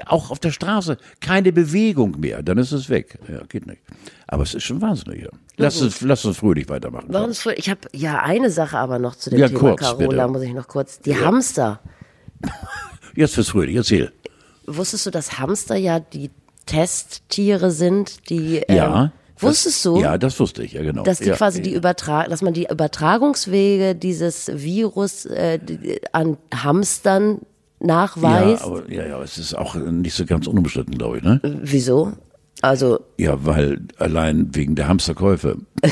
auch 0.06 0.30
auf 0.30 0.38
der 0.38 0.50
Straße 0.50 0.96
keine 1.20 1.52
Bewegung 1.52 2.18
mehr. 2.18 2.42
Dann 2.42 2.58
ist 2.58 2.72
es 2.72 2.88
weg. 2.88 3.18
Ja, 3.28 3.42
geht 3.48 3.66
nicht. 3.66 3.80
Aber 4.26 4.42
es 4.42 4.54
ist 4.54 4.64
schon 4.64 4.80
wahnsinnig. 4.80 5.22
Ja. 5.22 5.28
Lass, 5.56 5.80
uns, 5.80 6.00
lass 6.00 6.24
uns 6.24 6.38
fröhlich 6.38 6.68
weitermachen. 6.68 7.06
Warum 7.08 7.30
ist 7.30 7.40
voll- 7.42 7.54
ich 7.56 7.68
habe 7.70 7.80
ja 7.92 8.20
eine 8.22 8.50
Sache 8.50 8.78
aber 8.78 8.98
noch 8.98 9.14
zu 9.16 9.30
dem 9.30 9.38
Ja, 9.38 9.48
Thema 9.48 9.60
kurz, 9.60 9.80
Carola, 9.80 10.08
bitte. 10.08 10.28
muss 10.28 10.42
ich 10.42 10.52
noch 10.54 10.68
kurz. 10.68 11.00
Die 11.00 11.16
Hamster. 11.16 11.80
Jetzt 13.14 13.34
fürs 13.34 13.48
Fröhlich, 13.48 13.76
erzähl. 13.76 14.12
Wusstest 14.66 15.06
du, 15.06 15.10
dass 15.10 15.38
Hamster 15.38 15.76
ja 15.76 15.98
die 16.00 16.30
Testtiere 16.66 17.70
sind, 17.70 18.28
die 18.30 18.58
ähm, 18.58 18.76
Ja. 18.76 19.12
Wusstest 19.42 19.84
das, 19.84 19.92
du? 19.92 20.00
Ja, 20.00 20.18
das 20.18 20.38
wusste 20.40 20.62
ich, 20.62 20.72
ja 20.72 20.82
genau. 20.82 21.02
dass 21.02 21.18
die 21.18 21.26
ja, 21.28 21.36
quasi 21.36 21.62
die 21.62 21.70
ja. 21.72 21.76
Übertra 21.78 22.24
dass 22.28 22.42
man 22.42 22.52
die 22.54 22.66
Übertragungswege 22.70 23.94
dieses 23.94 24.50
Virus 24.54 25.24
äh, 25.26 25.58
die- 25.58 26.00
an 26.12 26.36
Hamstern 26.54 27.40
Ja, 27.80 27.86
nachweist. 27.86 28.62
aber, 28.64 28.90
ja, 28.90 29.06
ja, 29.06 29.22
es 29.22 29.38
ist 29.38 29.54
auch 29.54 29.74
nicht 29.76 30.14
so 30.14 30.24
ganz 30.26 30.46
unumstritten, 30.46 30.96
glaube 30.98 31.18
ich, 31.18 31.22
ne? 31.22 31.40
Wieso? 31.62 32.12
Also 32.60 33.00
Ja, 33.18 33.44
weil 33.46 33.80
allein 33.98 34.54
wegen 34.54 34.74
der 34.74 34.88
Hamsterkäufe. 34.88 35.56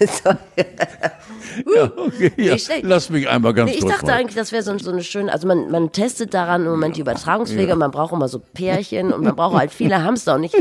ja, 1.76 1.92
okay, 1.96 2.32
ja. 2.36 2.56
Lass 2.82 3.10
mich 3.10 3.28
einmal 3.28 3.54
ganz 3.54 3.70
Nee, 3.70 3.78
ich 3.78 3.84
dachte 3.84 4.06
mal. 4.06 4.12
eigentlich, 4.14 4.34
das 4.34 4.52
wäre 4.52 4.62
so, 4.62 4.76
so 4.78 4.90
eine 4.90 5.02
schöne, 5.02 5.32
also 5.32 5.46
man, 5.46 5.70
man 5.70 5.92
testet 5.92 6.34
daran 6.34 6.64
im 6.64 6.70
Moment 6.70 6.96
die 6.96 7.00
Übertragungswege 7.00 7.72
und 7.72 7.78
man 7.78 7.90
braucht 7.90 8.12
immer 8.12 8.28
so 8.28 8.38
Pärchen 8.40 9.12
und 9.12 9.22
man 9.24 9.36
braucht 9.36 9.56
halt 9.56 9.72
viele 9.72 10.02
Hamster 10.02 10.34
und 10.34 10.44
ich 10.44 10.52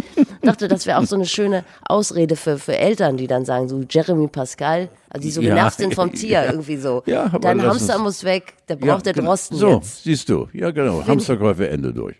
dachte, 0.41 0.67
das 0.67 0.85
wäre 0.85 0.99
auch 0.99 1.05
so 1.05 1.15
eine 1.15 1.25
schöne 1.25 1.63
Ausrede 1.87 2.35
für, 2.35 2.57
für 2.57 2.77
Eltern, 2.77 3.17
die 3.17 3.27
dann 3.27 3.45
sagen, 3.45 3.67
so 3.69 3.81
Jeremy 3.89 4.27
Pascal, 4.27 4.89
also 5.09 5.23
die 5.23 5.31
so 5.31 5.41
Ja, 5.41 5.49
genervt 5.55 5.77
sind 5.77 5.95
vom 5.95 6.11
Tier 6.13 6.29
ja. 6.43 6.45
irgendwie 6.51 6.77
so. 6.77 7.03
Ja, 7.05 7.25
aber 7.25 7.39
Dein 7.39 7.61
Hamster 7.61 7.97
muss 7.99 8.23
weg, 8.23 8.53
der 8.69 8.77
Ja, 8.79 8.93
braucht 8.93 9.05
der 9.05 9.13
genau. 9.13 9.29
Drosten 9.29 9.57
So, 9.57 9.69
jetzt. 9.75 10.03
siehst 10.03 10.29
du. 10.29 10.47
Ja, 10.53 10.71
genau. 10.71 11.05
Hamsterkäufe 11.05 11.67
Ende 11.69 11.93
durch. 11.93 12.15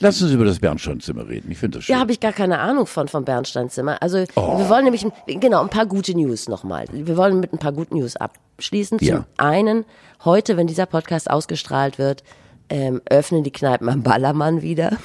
Lass 0.00 0.20
uns 0.22 0.32
über 0.32 0.44
das 0.44 0.58
Bernsteinzimmer 0.58 1.28
reden. 1.28 1.50
Ich 1.50 1.58
finde 1.58 1.78
das 1.78 1.84
schön. 1.84 1.94
Ja, 1.94 2.00
habe 2.00 2.12
ich 2.12 2.20
gar 2.20 2.32
keine 2.32 2.58
Ahnung 2.58 2.86
von 2.86 3.08
vom 3.08 3.24
Bernsteinzimmer. 3.24 4.02
Also 4.02 4.24
Oh. 4.36 4.58
wir 4.58 4.68
wollen 4.68 4.84
nämlich 4.84 5.06
genau 5.26 5.62
ein 5.62 5.68
paar 5.70 5.86
gute 5.86 6.14
News 6.14 6.48
nochmal. 6.48 6.86
Wir 6.92 7.16
wollen 7.16 7.40
mit 7.40 7.52
ein 7.52 7.58
paar 7.58 7.72
guten 7.72 7.98
News 7.98 8.16
abschließen. 8.16 8.98
Zum 8.98 9.06
Ja. 9.08 9.24
einen 9.36 9.84
heute, 10.24 10.56
wenn 10.56 10.66
dieser 10.66 10.86
Podcast 10.86 11.30
ausgestrahlt 11.30 11.98
wird, 11.98 12.22
ähm, 12.68 13.00
öffnen 13.10 13.44
die 13.44 13.52
Kneipen 13.52 13.88
am 13.88 14.02
Ballermann 14.02 14.62
wieder. 14.62 14.96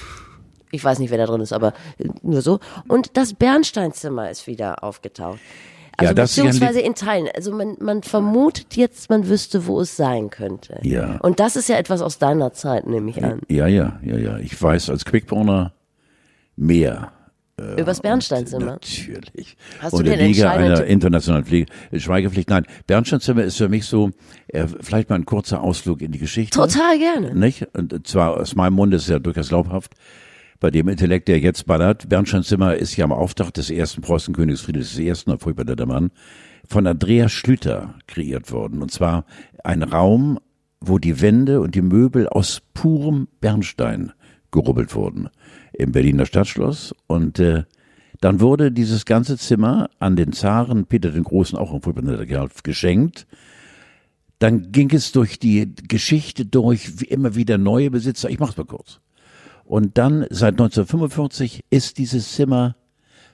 Ich 0.71 0.83
weiß 0.83 0.99
nicht, 0.99 1.11
wer 1.11 1.17
da 1.17 1.25
drin 1.25 1.41
ist, 1.41 1.53
aber 1.53 1.73
nur 2.23 2.41
so. 2.41 2.59
Und 2.88 3.15
das 3.17 3.33
Bernsteinzimmer 3.33 4.29
ist 4.29 4.47
wieder 4.47 4.83
aufgetaucht. 4.83 5.39
Also 5.97 6.09
Ja, 6.09 6.13
das 6.13 6.35
beziehungsweise 6.35 6.79
in 6.79 6.93
Teilen. 6.93 7.27
Also 7.35 7.51
man, 7.51 7.75
man 7.79 8.03
vermutet 8.03 8.75
jetzt, 8.75 9.09
man 9.09 9.27
wüsste, 9.27 9.65
wo 9.65 9.81
es 9.81 9.95
sein 9.97 10.29
könnte. 10.29 10.79
Ja. 10.83 11.17
Und 11.17 11.39
das 11.39 11.55
ist 11.55 11.69
ja 11.69 11.77
etwas 11.77 12.01
aus 12.01 12.19
deiner 12.19 12.53
Zeit, 12.53 12.85
nehme 12.87 13.09
ich 13.09 13.23
an. 13.23 13.41
ja, 13.49 13.67
ja, 13.67 13.99
ja, 14.03 14.17
ja. 14.17 14.37
Ich 14.37 14.61
weiß 14.61 14.91
als 14.91 15.05
Quickborner 15.05 15.73
mehr. 16.55 17.11
Übers 17.75 18.01
Bernsteinzimmer. 18.01 18.65
Natürlich. 18.65 19.57
Hast 19.79 19.93
du 19.93 19.97
und 19.97 20.05
der 20.05 20.13
einen 20.13 20.27
Liga 20.27 20.51
einer 20.51 20.83
internationalen 20.83 21.43
Pflege, 21.43 21.65
Schweigepflicht. 21.91 22.51
Nein, 22.51 22.67
Bernsteinzimmer 22.85 23.43
ist 23.43 23.57
für 23.57 23.67
mich 23.67 23.85
so, 23.87 24.11
äh, 24.49 24.67
vielleicht 24.79 25.09
mal 25.09 25.15
ein 25.15 25.25
kurzer 25.25 25.63
Ausflug 25.63 26.03
in 26.03 26.11
die 26.11 26.19
Geschichte. 26.19 26.55
Total 26.55 26.99
gerne. 26.99 27.33
Nicht? 27.33 27.67
Und 27.75 28.05
zwar 28.05 28.37
aus 28.37 28.53
meinem 28.53 28.73
Mund 28.73 28.93
ist 28.93 29.03
es 29.03 29.07
ja 29.07 29.17
durchaus 29.17 29.49
glaubhaft. 29.49 29.93
Bei 30.60 30.72
dem 30.72 30.88
Intellekt, 30.88 31.28
der 31.28 31.39
jetzt 31.39 31.68
ballert, 31.68 32.10
Bernsteinzimmer 32.10 32.76
ist 32.76 32.95
ja 32.95 33.05
am 33.05 33.12
Auftakt 33.12 33.58
des 33.58 33.70
ersten 33.70 34.01
Preußenkönigs 34.01 34.62
Friedrichs 34.62 34.97
I., 34.97 35.14
furchtbar 35.38 35.66
der 35.66 35.86
Mann, 35.86 36.12
von 36.68 36.88
Andreas 36.88 37.32
Schlüter 37.32 37.93
kreiert 38.08 38.51
worden. 38.51 38.82
Und 38.82 38.91
zwar 38.91 39.26
ein 39.64 39.84
Raum, 39.84 40.39
wo 40.80 40.97
die 40.97 41.22
Wände 41.22 41.62
und 41.62 41.76
die 41.76 41.82
Möbel 41.82 42.28
aus 42.28 42.62
purem 42.74 43.28
Bernstein 43.39 44.12
gerubbelt 44.51 44.95
wurden. 44.95 45.30
Im 45.74 45.91
Berliner 45.91 46.26
Stadtschloss. 46.26 46.93
Und 47.05 47.39
äh, 47.39 47.64
Dann 48.22 48.39
wurde 48.39 48.72
dieses 48.72 49.05
ganze 49.05 49.38
Zimmer 49.38 49.89
an 49.99 50.16
den 50.16 50.34
Zaren, 50.34 50.86
Peter 50.86 51.12
den 51.12 51.24
Großen, 51.24 51.58
auch 51.58 51.80
furchtbar 51.82 52.26
Kerl, 52.26 52.49
geschenkt. 52.64 53.28
Dann 54.39 54.72
ging 54.72 54.91
es 54.91 55.12
durch 55.12 55.39
die 55.39 55.74
Geschichte 55.88 56.45
durch, 56.45 56.99
wie 56.99 57.05
immer 57.05 57.36
wieder 57.36 57.58
neue 57.58 57.91
Besitzer. 57.91 58.30
Ich 58.30 58.39
mach's 58.39 58.58
mal 58.58 58.66
kurz. 58.66 58.99
Und 59.68 59.97
dann, 59.97 60.26
seit 60.30 60.53
1945, 60.53 61.65
ist 61.70 61.97
dieses 61.97 62.34
Zimmer 62.34 62.78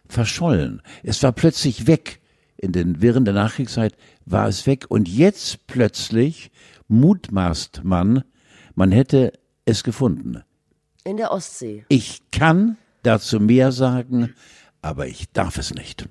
verschollen. 0.08 0.82
Es 1.04 1.22
war 1.22 1.32
plötzlich 1.32 1.86
weg. 1.86 2.22
In 2.58 2.72
den 2.72 3.02
Wirren 3.02 3.24
der 3.24 3.36
Nachkriegszeit 3.36 3.96
war 4.26 4.48
es 4.48 4.66
weg. 4.66 4.86
Und 4.90 5.08
jetzt 5.08 5.68
plötzlich 5.68 6.50
mutmaßt 6.88 7.82
man, 7.84 8.24
man 8.74 8.92
hätte 8.92 9.34
es 9.66 9.84
gefunden. 9.84 10.42
In 11.04 11.18
der 11.18 11.32
Ostsee. 11.32 11.86
Ich 11.88 12.22
kann 12.32 12.78
dazu 13.04 13.40
mehr 13.40 13.72
sagen, 13.72 14.34
aber 14.82 15.06
ich 15.06 15.32
darf 15.34 15.60
es 15.60 15.74
nicht. 15.74 16.10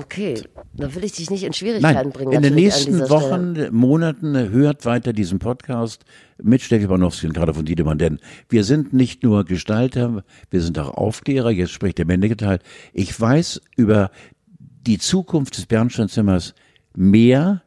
Okay, 0.00 0.42
dann 0.72 0.94
will 0.94 1.04
ich 1.04 1.12
dich 1.12 1.28
nicht 1.28 1.42
in 1.42 1.52
Schwierigkeiten 1.52 1.94
Nein, 1.94 2.10
bringen. 2.10 2.32
in 2.32 2.40
den 2.40 2.54
nächsten 2.54 3.00
Wochen, 3.10 3.54
Stelle. 3.54 3.70
Monaten 3.70 4.34
hört 4.34 4.86
weiter 4.86 5.12
diesen 5.12 5.38
Podcast 5.38 6.06
mit 6.42 6.62
Steffi 6.62 6.86
Banowski 6.86 7.26
und 7.26 7.34
gerade 7.34 7.52
von 7.52 7.66
Diedemann, 7.66 7.98
denn 7.98 8.18
wir 8.48 8.64
sind 8.64 8.94
nicht 8.94 9.22
nur 9.22 9.44
Gestalter, 9.44 10.24
wir 10.50 10.62
sind 10.62 10.78
auch 10.78 10.94
Aufklärer, 10.94 11.50
jetzt 11.50 11.72
spricht 11.72 11.98
der 11.98 12.06
männliche 12.06 12.38
Teil. 12.38 12.60
Ich 12.94 13.20
weiß 13.20 13.60
über 13.76 14.10
die 14.86 14.96
Zukunft 14.96 15.58
des 15.58 15.66
Bernsteinzimmers 15.66 16.54
mehr, 16.96 17.62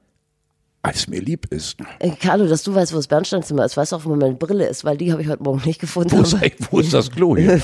als 0.85 1.07
mir 1.07 1.21
lieb 1.21 1.45
ist. 1.49 1.77
Äh, 1.99 2.11
Carlo, 2.11 2.45
dass 2.45 2.61
du 2.63 2.75
weißt, 2.75 2.91
wo 2.91 2.97
das 2.97 3.07
Bernsteinzimmer 3.07 3.63
ist, 3.63 3.77
weißt 3.77 3.93
du 3.93 3.95
auch, 3.95 4.03
wo 4.05 4.13
meine 4.15 4.33
Brille 4.35 4.67
ist, 4.67 4.83
weil 4.83 4.97
die 4.97 5.13
habe 5.13 5.21
ich 5.21 5.29
heute 5.29 5.41
Morgen 5.41 5.61
nicht 5.65 5.79
gefunden. 5.79 6.11
Wo 6.11 6.21
ist, 6.21 6.37
wo 6.71 6.79
ist 6.79 6.93
das 6.93 7.09
Klo 7.09 7.37
hier? 7.37 7.61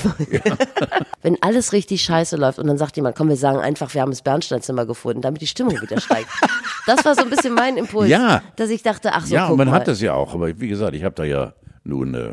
Wenn 1.22 1.40
alles 1.42 1.72
richtig 1.74 2.00
scheiße 2.02 2.36
läuft 2.36 2.58
und 2.58 2.66
dann 2.66 2.78
sagt 2.78 2.96
jemand, 2.96 3.16
komm, 3.16 3.28
wir 3.28 3.36
sagen 3.36 3.58
einfach, 3.58 3.92
wir 3.92 4.00
haben 4.00 4.10
das 4.10 4.22
Bernsteinzimmer 4.22 4.86
gefunden, 4.86 5.20
damit 5.20 5.42
die 5.42 5.46
Stimmung 5.46 5.78
wieder 5.82 6.00
steigt. 6.00 6.28
Das 6.86 7.04
war 7.04 7.14
so 7.14 7.20
ein 7.22 7.28
bisschen 7.30 7.52
mein 7.54 7.76
Impuls, 7.76 8.08
Ja. 8.08 8.42
dass 8.56 8.70
ich 8.70 8.82
dachte, 8.82 9.12
ach 9.12 9.26
so, 9.26 9.34
ja, 9.34 9.42
guck 9.42 9.52
und 9.52 9.58
man 9.58 9.68
mal. 9.68 9.74
hat 9.74 9.88
das 9.88 10.00
ja 10.00 10.14
auch, 10.14 10.32
aber 10.34 10.58
wie 10.58 10.68
gesagt, 10.68 10.94
ich 10.94 11.04
habe 11.04 11.14
da 11.14 11.24
ja 11.24 11.52
nun, 11.84 12.14
äh, 12.14 12.32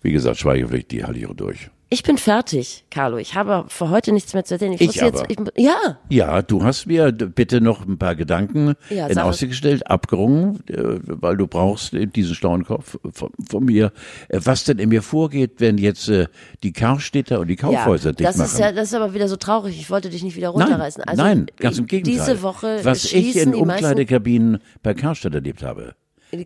wie 0.00 0.12
gesagt, 0.12 0.36
Schweigepflicht, 0.38 0.92
die 0.92 1.04
halte 1.04 1.18
ich 1.18 1.26
auch 1.26 1.34
durch. 1.34 1.70
Ich 1.94 2.02
bin 2.02 2.18
fertig, 2.18 2.84
Carlo. 2.90 3.18
Ich 3.18 3.36
habe 3.36 3.66
für 3.68 3.88
heute 3.88 4.10
nichts 4.10 4.34
mehr 4.34 4.44
zu 4.44 4.54
erzählen. 4.54 4.72
Ich, 4.72 4.80
Ich 4.80 4.86
muss 4.88 4.96
jetzt, 4.96 5.20
aber. 5.30 5.30
ich, 5.30 5.64
ja, 5.64 5.98
Ja, 6.08 6.42
du 6.42 6.64
hast 6.64 6.86
mir 6.86 7.12
bitte 7.12 7.60
noch 7.60 7.86
ein 7.86 7.98
paar 7.98 8.16
Gedanken 8.16 8.74
Ja, 8.90 9.06
in. 9.06 9.16
Aussicht 9.16 9.50
gestellt, 9.52 9.86
abgerungen, 9.86 10.58
äh, 10.66 10.98
weil 11.04 11.36
du 11.36 11.46
brauchst 11.46 11.92
diesen 11.92 12.34
schlauen 12.34 12.64
Kopf 12.64 12.98
von, 13.12 13.30
von 13.48 13.64
mir. 13.64 13.92
Äh, 14.28 14.40
Was 14.42 14.64
denn 14.64 14.80
in 14.80 14.88
mir 14.88 15.02
vorgeht, 15.02 15.52
wenn 15.58 15.78
jetzt 15.78 16.08
äh, 16.08 16.26
die 16.64 16.72
Karstädter 16.72 17.38
und 17.38 17.46
die 17.46 17.54
Kaufhäuser 17.54 18.08
ja, 18.08 18.12
dicht 18.12 18.28
das 18.28 18.38
machen? 18.38 18.46
ist 18.48 18.58
ja, 18.58 18.72
das 18.72 18.88
ist 18.88 18.94
aber 18.94 19.14
wieder 19.14 19.28
so 19.28 19.36
traurig. 19.36 19.78
Ich 19.78 19.88
wollte 19.88 20.10
dich 20.10 20.24
nicht 20.24 20.34
wieder 20.34 20.52
nein, 20.52 20.62
runterreißen. 20.62 21.04
Also, 21.04 21.22
nein, 21.22 21.46
ganz 21.58 21.78
im 21.78 21.86
Gegenteil. 21.86 22.12
Diese 22.12 22.42
Woche 22.42 22.80
Was 22.82 23.04
ich 23.12 23.36
in 23.36 23.54
Umkleidekabinen 23.54 24.58
bei 24.82 24.94
Karstadt 24.94 25.36
erlebt 25.36 25.62
habe, 25.62 25.94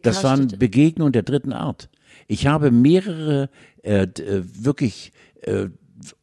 das 0.03 0.23
waren. 0.23 0.49
Begegnungen 0.59 1.15
der 1.15 1.23
dritten 1.23 1.55
Art. 1.55 1.89
Ich 2.27 2.47
habe 2.47 2.71
mehrere 2.71 3.49
äh, 3.83 4.03
äh, 4.03 4.45
wirklich 4.45 5.13
äh, 5.43 5.69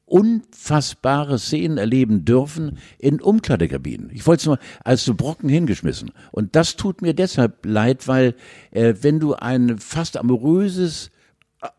unfassbare 0.05 1.39
Szenen 1.39 1.77
erleben 1.77 2.25
dürfen 2.25 2.77
in 2.99 3.21
Umkleidekabinen. 3.21 4.11
Ich 4.13 4.27
wollte 4.27 4.41
es 4.41 4.45
nur 4.45 4.59
als 4.83 5.03
so 5.03 5.15
Brocken 5.15 5.49
hingeschmissen. 5.49 6.11
Und 6.31 6.55
das 6.55 6.75
tut 6.75 7.01
mir 7.01 7.13
deshalb 7.13 7.65
leid, 7.65 8.07
weil 8.07 8.35
äh, 8.71 8.93
wenn 9.01 9.19
du 9.19 9.33
ein 9.33 9.79
fast 9.79 10.17
amoröses 10.17 11.11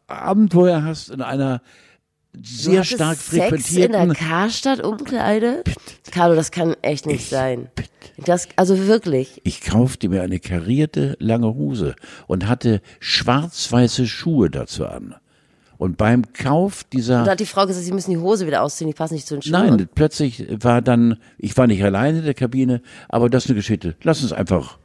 Abenteuer 0.09 0.83
hast 0.83 1.11
in 1.11 1.23
einer 1.23 1.63
sehr 2.43 2.85
stark 2.85 3.17
Sex 3.17 3.33
in 3.33 3.39
der 3.39 3.49
frequentierten 3.49 4.13
Karstadt 4.15 4.85
Umkleide? 4.85 5.63
Carlo, 6.11 6.35
das 6.35 6.51
kann 6.51 6.75
echt 6.83 7.07
nicht 7.07 7.29
sein. 7.29 7.71
Das, 8.19 8.49
also 8.57 8.87
wirklich. 8.87 9.41
Ich 9.45 9.61
kaufte 9.61 10.09
mir 10.09 10.23
eine 10.23 10.39
karierte 10.41 11.17
lange 11.19 11.55
Hose 11.55 11.95
und 12.27 12.49
hatte 12.49 12.81
schwarz-weiße 13.01 14.07
Schuhe 14.07 14.51
dazu 14.51 14.87
an. 14.87 15.15
Und 15.79 15.97
beim 15.97 16.33
Kauf 16.33 16.85
dieser 16.85 17.21
Und 17.21 17.27
da 17.27 17.33
hat 17.33 17.41
die 17.41 17.47
Frau 17.47 17.67
gesagt, 17.67 17.85
sie 17.85 17.93
müssen 17.93 18.11
die 18.11 18.19
Hose 18.19 18.47
wieder 18.47 18.63
ausziehen, 18.63 18.89
die 18.89 18.95
passen 18.95 19.15
nicht 19.15 19.27
zu 19.27 19.35
den 19.35 19.43
Schuhen. 19.43 19.53
Nein, 19.53 19.89
plötzlich 19.95 20.47
war 20.63 20.83
dann, 20.83 21.19
ich 21.39 21.57
war 21.57 21.67
nicht 21.67 21.83
alleine 21.83 22.19
in 22.19 22.25
der 22.25 22.35
Kabine, 22.35 22.81
aber 23.09 23.29
das 23.29 23.45
ist 23.45 23.51
eine 23.51 23.57
Geschichte. 23.57 23.95
Lass 24.03 24.23
uns 24.23 24.33
einfach. 24.33 24.79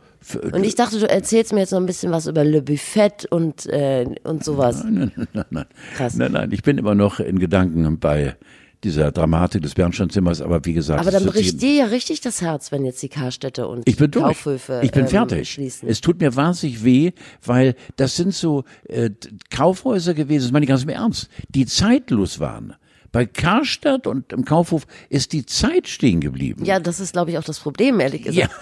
Und 0.53 0.63
ich 0.63 0.75
dachte, 0.75 0.99
du 0.99 1.09
erzählst 1.09 1.51
mir 1.51 1.61
jetzt 1.61 1.71
noch 1.71 1.79
ein 1.79 1.85
bisschen 1.87 2.11
was 2.11 2.27
über 2.27 2.43
Le 2.43 2.61
Buffet 2.61 3.25
und, 3.29 3.65
äh, 3.67 4.05
und 4.23 4.43
sowas. 4.43 4.83
nein, 4.83 5.11
nein, 5.33 5.45
nein. 5.49 5.65
Krass. 5.95 6.15
Nein, 6.15 6.33
nein, 6.33 6.51
ich 6.51 6.61
bin 6.61 6.77
immer 6.77 6.93
noch 6.93 7.19
in 7.19 7.39
Gedanken 7.39 7.99
bei 7.99 8.35
dieser 8.83 9.11
Dramatik 9.11 9.61
des 9.61 9.73
Bernsteinzimmers, 9.75 10.41
aber 10.41 10.65
wie 10.65 10.73
gesagt. 10.73 10.99
Aber 11.01 11.11
dann 11.11 11.25
bricht 11.25 11.61
dir 11.61 11.73
ja 11.73 11.85
richtig 11.85 12.21
das 12.21 12.41
Herz, 12.41 12.71
wenn 12.71 12.83
jetzt 12.85 13.01
die 13.03 13.09
Karstädte 13.09 13.67
und 13.67 13.87
Ich 13.87 13.97
bin 13.97 14.09
durch. 14.11 14.23
Kaufhöfe 14.25 14.81
ich 14.83 14.91
bin 14.91 15.03
ähm, 15.03 15.07
fertig. 15.09 15.51
schließen. 15.51 15.87
Es 15.87 16.01
tut 16.01 16.19
mir 16.19 16.35
wahnsinnig 16.35 16.83
weh, 16.83 17.11
weil 17.45 17.75
das 17.95 18.15
sind 18.15 18.33
so 18.33 18.63
äh, 18.87 19.09
Kaufhäuser 19.49 20.13
gewesen, 20.13 20.43
das 20.45 20.51
meine 20.51 20.65
ich 20.65 20.69
ganz 20.69 20.83
im 20.83 20.89
Ernst, 20.89 21.29
die 21.49 21.65
zeitlos 21.65 22.39
waren. 22.39 22.75
Bei 23.11 23.25
Karstadt 23.25 24.07
und 24.07 24.31
im 24.31 24.45
Kaufhof 24.45 24.87
ist 25.09 25.33
die 25.33 25.45
Zeit 25.45 25.87
stehen 25.89 26.21
geblieben. 26.21 26.63
ja, 26.65 26.79
das 26.79 26.99
ist, 27.01 27.11
glaube 27.13 27.31
ich, 27.31 27.37
auch 27.37 27.43
das 27.43 27.59
Problem, 27.59 27.99
ehrlich 27.99 28.25
Ja. 28.25 28.31
gesagt. 28.47 28.51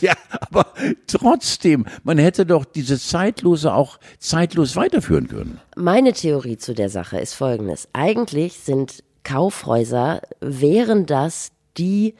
Ja, 0.00 0.14
aber 0.30 0.72
trotzdem, 1.08 1.86
man 2.04 2.16
hätte 2.16 2.46
doch 2.46 2.64
diese 2.64 3.00
Zeitlose 3.00 3.74
auch 3.74 3.98
zeitlos 4.20 4.76
weiterführen 4.76 5.26
können. 5.26 5.58
Meine 5.74 6.12
Theorie 6.12 6.56
zu 6.56 6.72
der 6.72 6.88
Sache 6.88 7.18
ist 7.18 7.34
folgendes. 7.34 7.88
Eigentlich 7.92 8.54
sind 8.58 9.02
Kaufhäuser, 9.24 10.22
wären 10.40 11.06
das 11.06 11.52
die 11.76 12.14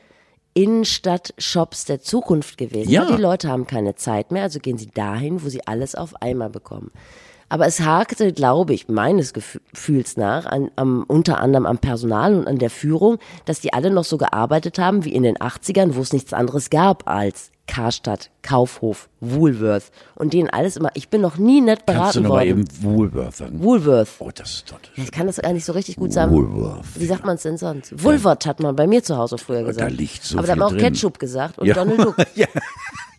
Innenstadt-Shops 0.55 1.87
der 1.87 2.03
Zukunft 2.03 2.59
gewesen. 2.59 2.91
Ja. 2.91 3.05
Die 3.07 3.21
Leute 3.21 3.49
haben 3.49 3.67
keine 3.67 3.95
Zeit 3.95 4.31
mehr, 4.31 4.43
also 4.43 4.59
gehen 4.59 4.79
sie 4.79 4.89
dahin, 4.89 5.43
wo 5.43 5.49
sie 5.49 5.67
alles 5.67 5.95
auf 5.95 6.21
einmal 6.21 6.51
bekommen. 6.51 6.91
Aber 7.49 7.67
es 7.67 7.81
hakte, 7.81 8.33
glaube 8.33 8.73
ich, 8.73 8.89
meines 8.89 9.35
Gefühls 9.35 10.17
nach, 10.17 10.47
an, 10.47 10.71
am, 10.77 11.05
unter 11.07 11.39
anderem 11.39 11.67
am 11.67 11.79
Personal 11.79 12.35
und 12.35 12.49
an 12.49 12.59
der 12.59 12.71
Führung, 12.71 13.19
dass 13.45 13.61
die 13.61 13.75
alle 13.75 13.91
noch 13.91 14.05
so 14.05 14.17
gearbeitet 14.17 14.79
haben 14.79 15.05
wie 15.05 15.13
in 15.13 15.23
den 15.23 15.37
80ern, 15.37 15.95
wo 15.95 16.01
es 16.01 16.15
nichts 16.15 16.33
anderes 16.33 16.71
gab 16.71 17.07
als 17.07 17.52
Karstadt, 17.69 18.31
Kaufhof, 18.43 19.09
Woolworth 19.21 19.91
und 20.17 20.33
denen 20.33 20.51
alles 20.51 20.77
immer, 20.77 20.91
ich 20.95 21.09
bin 21.09 21.21
noch 21.21 21.39
nie 21.39 21.61
nett 21.61 21.87
beraten 21.87 22.03
Kannst 22.03 22.17
du 22.17 22.21
noch 22.23 22.29
mal 22.31 22.35
worden. 22.39 22.49
eben 22.49 22.65
Woolworth 22.83 23.37
sagen? 23.37 23.63
Woolworth. 23.63 24.09
Oh, 24.19 24.31
das 24.35 24.51
ist 24.51 24.71
doch 24.73 24.79
Ich 24.97 25.11
kann 25.13 25.27
das 25.29 25.37
gar 25.37 25.53
nicht 25.53 25.65
so 25.65 25.73
richtig 25.73 25.97
gut 25.97 26.13
sagen. 26.13 26.33
Woolworth. 26.33 26.85
Wie 26.97 27.07
sagt 27.07 27.25
man 27.25 27.37
es 27.37 27.43
denn 27.43 27.57
sonst? 27.57 27.93
Woolworth 28.03 28.47
hat 28.47 28.61
man 28.61 28.75
bei 28.77 28.87
mir 28.87 29.03
zu 29.03 29.17
Hause 29.17 29.39
früher 29.39 29.63
gesagt. 29.63 29.81
da 29.91 29.95
liegt 29.95 30.23
so 30.23 30.39
Aber 30.39 30.47
da 30.47 30.53
hat 30.53 30.59
man 30.59 30.69
auch 30.69 30.73
drin. 30.73 30.81
Ketchup 30.93 31.19
gesagt 31.19 31.59
und 31.59 31.67
Ja. 31.69 31.75
Donald 31.75 32.01
Duck. 32.01 32.17
ja. 32.35 32.47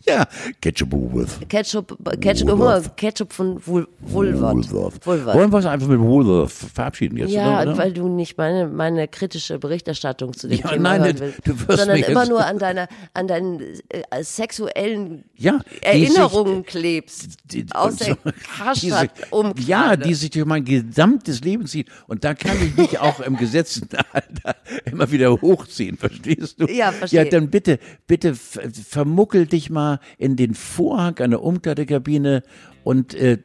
Ja, 0.06 0.26
Ketchup 0.60 0.92
Woolworth. 0.92 1.48
Ketchup, 1.48 1.96
Ketchup, 2.20 2.48
Woolworth. 2.48 2.96
Ketchup 2.96 3.32
von 3.32 3.60
Wool, 3.66 3.88
Woolworth. 4.00 4.70
Woolworth. 4.72 5.06
Woolworth. 5.06 5.34
Wollen 5.36 5.50
wir 5.52 5.56
uns 5.56 5.66
einfach 5.66 5.88
mit 5.88 6.00
Woolworth 6.00 6.50
verabschieden 6.52 7.16
jetzt, 7.18 7.30
Ja, 7.32 7.62
oder? 7.62 7.76
weil 7.78 7.92
du 7.92 8.08
nicht 8.08 8.36
meine, 8.38 8.66
meine 8.68 9.08
kritische 9.08 9.58
Berichterstattung 9.58 10.32
zu 10.34 10.48
dem 10.48 10.58
Ja, 10.58 10.68
Thema 10.68 10.98
nein, 10.98 11.04
hören 11.04 11.16
willst, 11.20 11.38
du 11.46 11.58
wirst 11.68 11.78
sondern 11.78 11.98
immer 11.98 12.26
nur 12.26 12.44
an 12.44 12.58
deiner, 12.58 12.88
an 13.14 13.28
deinen 13.28 13.60
äh, 13.88 14.22
sexuellen 14.22 15.24
Ja, 15.36 15.60
Erinnerungen 15.82 16.64
klebst 16.64 17.38
die- 17.44 17.66
aus 17.72 17.96
der 17.96 18.16
Karstadt 18.56 19.10
umkleide. 19.30 19.70
Ja, 19.70 19.96
die 19.96 20.14
sich 20.14 20.30
durch 20.30 20.44
mein 20.46 20.64
gesamtes 20.64 21.40
Leben 21.40 21.66
zieht. 21.66 21.88
Und 22.06 22.24
da 22.24 22.34
kann 22.34 22.56
ich 22.62 22.76
mich 22.76 22.98
auch 22.98 23.20
im 23.20 23.36
Gesetzesalter 23.36 24.56
immer 24.84 25.10
wieder 25.10 25.30
hochziehen, 25.40 25.96
verstehst 25.96 26.60
du? 26.60 26.66
Ja, 26.66 26.92
verstehe. 26.92 27.24
Ja, 27.24 27.30
dann 27.30 27.48
bitte, 27.50 27.78
bitte 28.06 28.34
vermuckel 28.34 29.46
dich 29.46 29.70
mal 29.70 29.93
in 30.18 30.36
den 30.36 30.54
Vorhang 30.54 31.18
einer 31.18 31.42
Umkleidekabine 31.42 32.42
und 32.84 33.14
äh, 33.14 33.38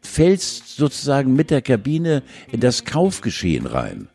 fällst 0.00 0.76
sozusagen 0.76 1.34
mit 1.34 1.50
der 1.50 1.62
Kabine 1.62 2.22
in 2.52 2.60
das 2.60 2.84
Kaufgeschehen 2.84 3.66
rein. 3.66 4.08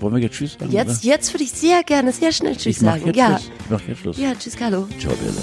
Wollen 0.00 0.14
wir 0.14 0.22
jetzt 0.22 0.36
Tschüss 0.36 0.56
sagen? 0.58 0.72
Jetzt, 0.72 1.04
jetzt 1.04 1.34
würde 1.34 1.44
ich 1.44 1.52
sehr 1.52 1.82
gerne, 1.82 2.12
sehr 2.12 2.32
schnell 2.32 2.54
Tschüss 2.54 2.66
ich 2.66 2.78
sagen. 2.78 3.12
ja. 3.14 3.38
Schluss. 3.38 3.50
Ich 3.64 3.70
mach 3.70 3.88
jetzt 3.88 4.00
Schluss. 4.00 4.18
Ja, 4.18 4.34
Tschüss, 4.34 4.56
Carlo. 4.56 4.88
Ciao, 4.98 5.14
Bella. 5.14 5.42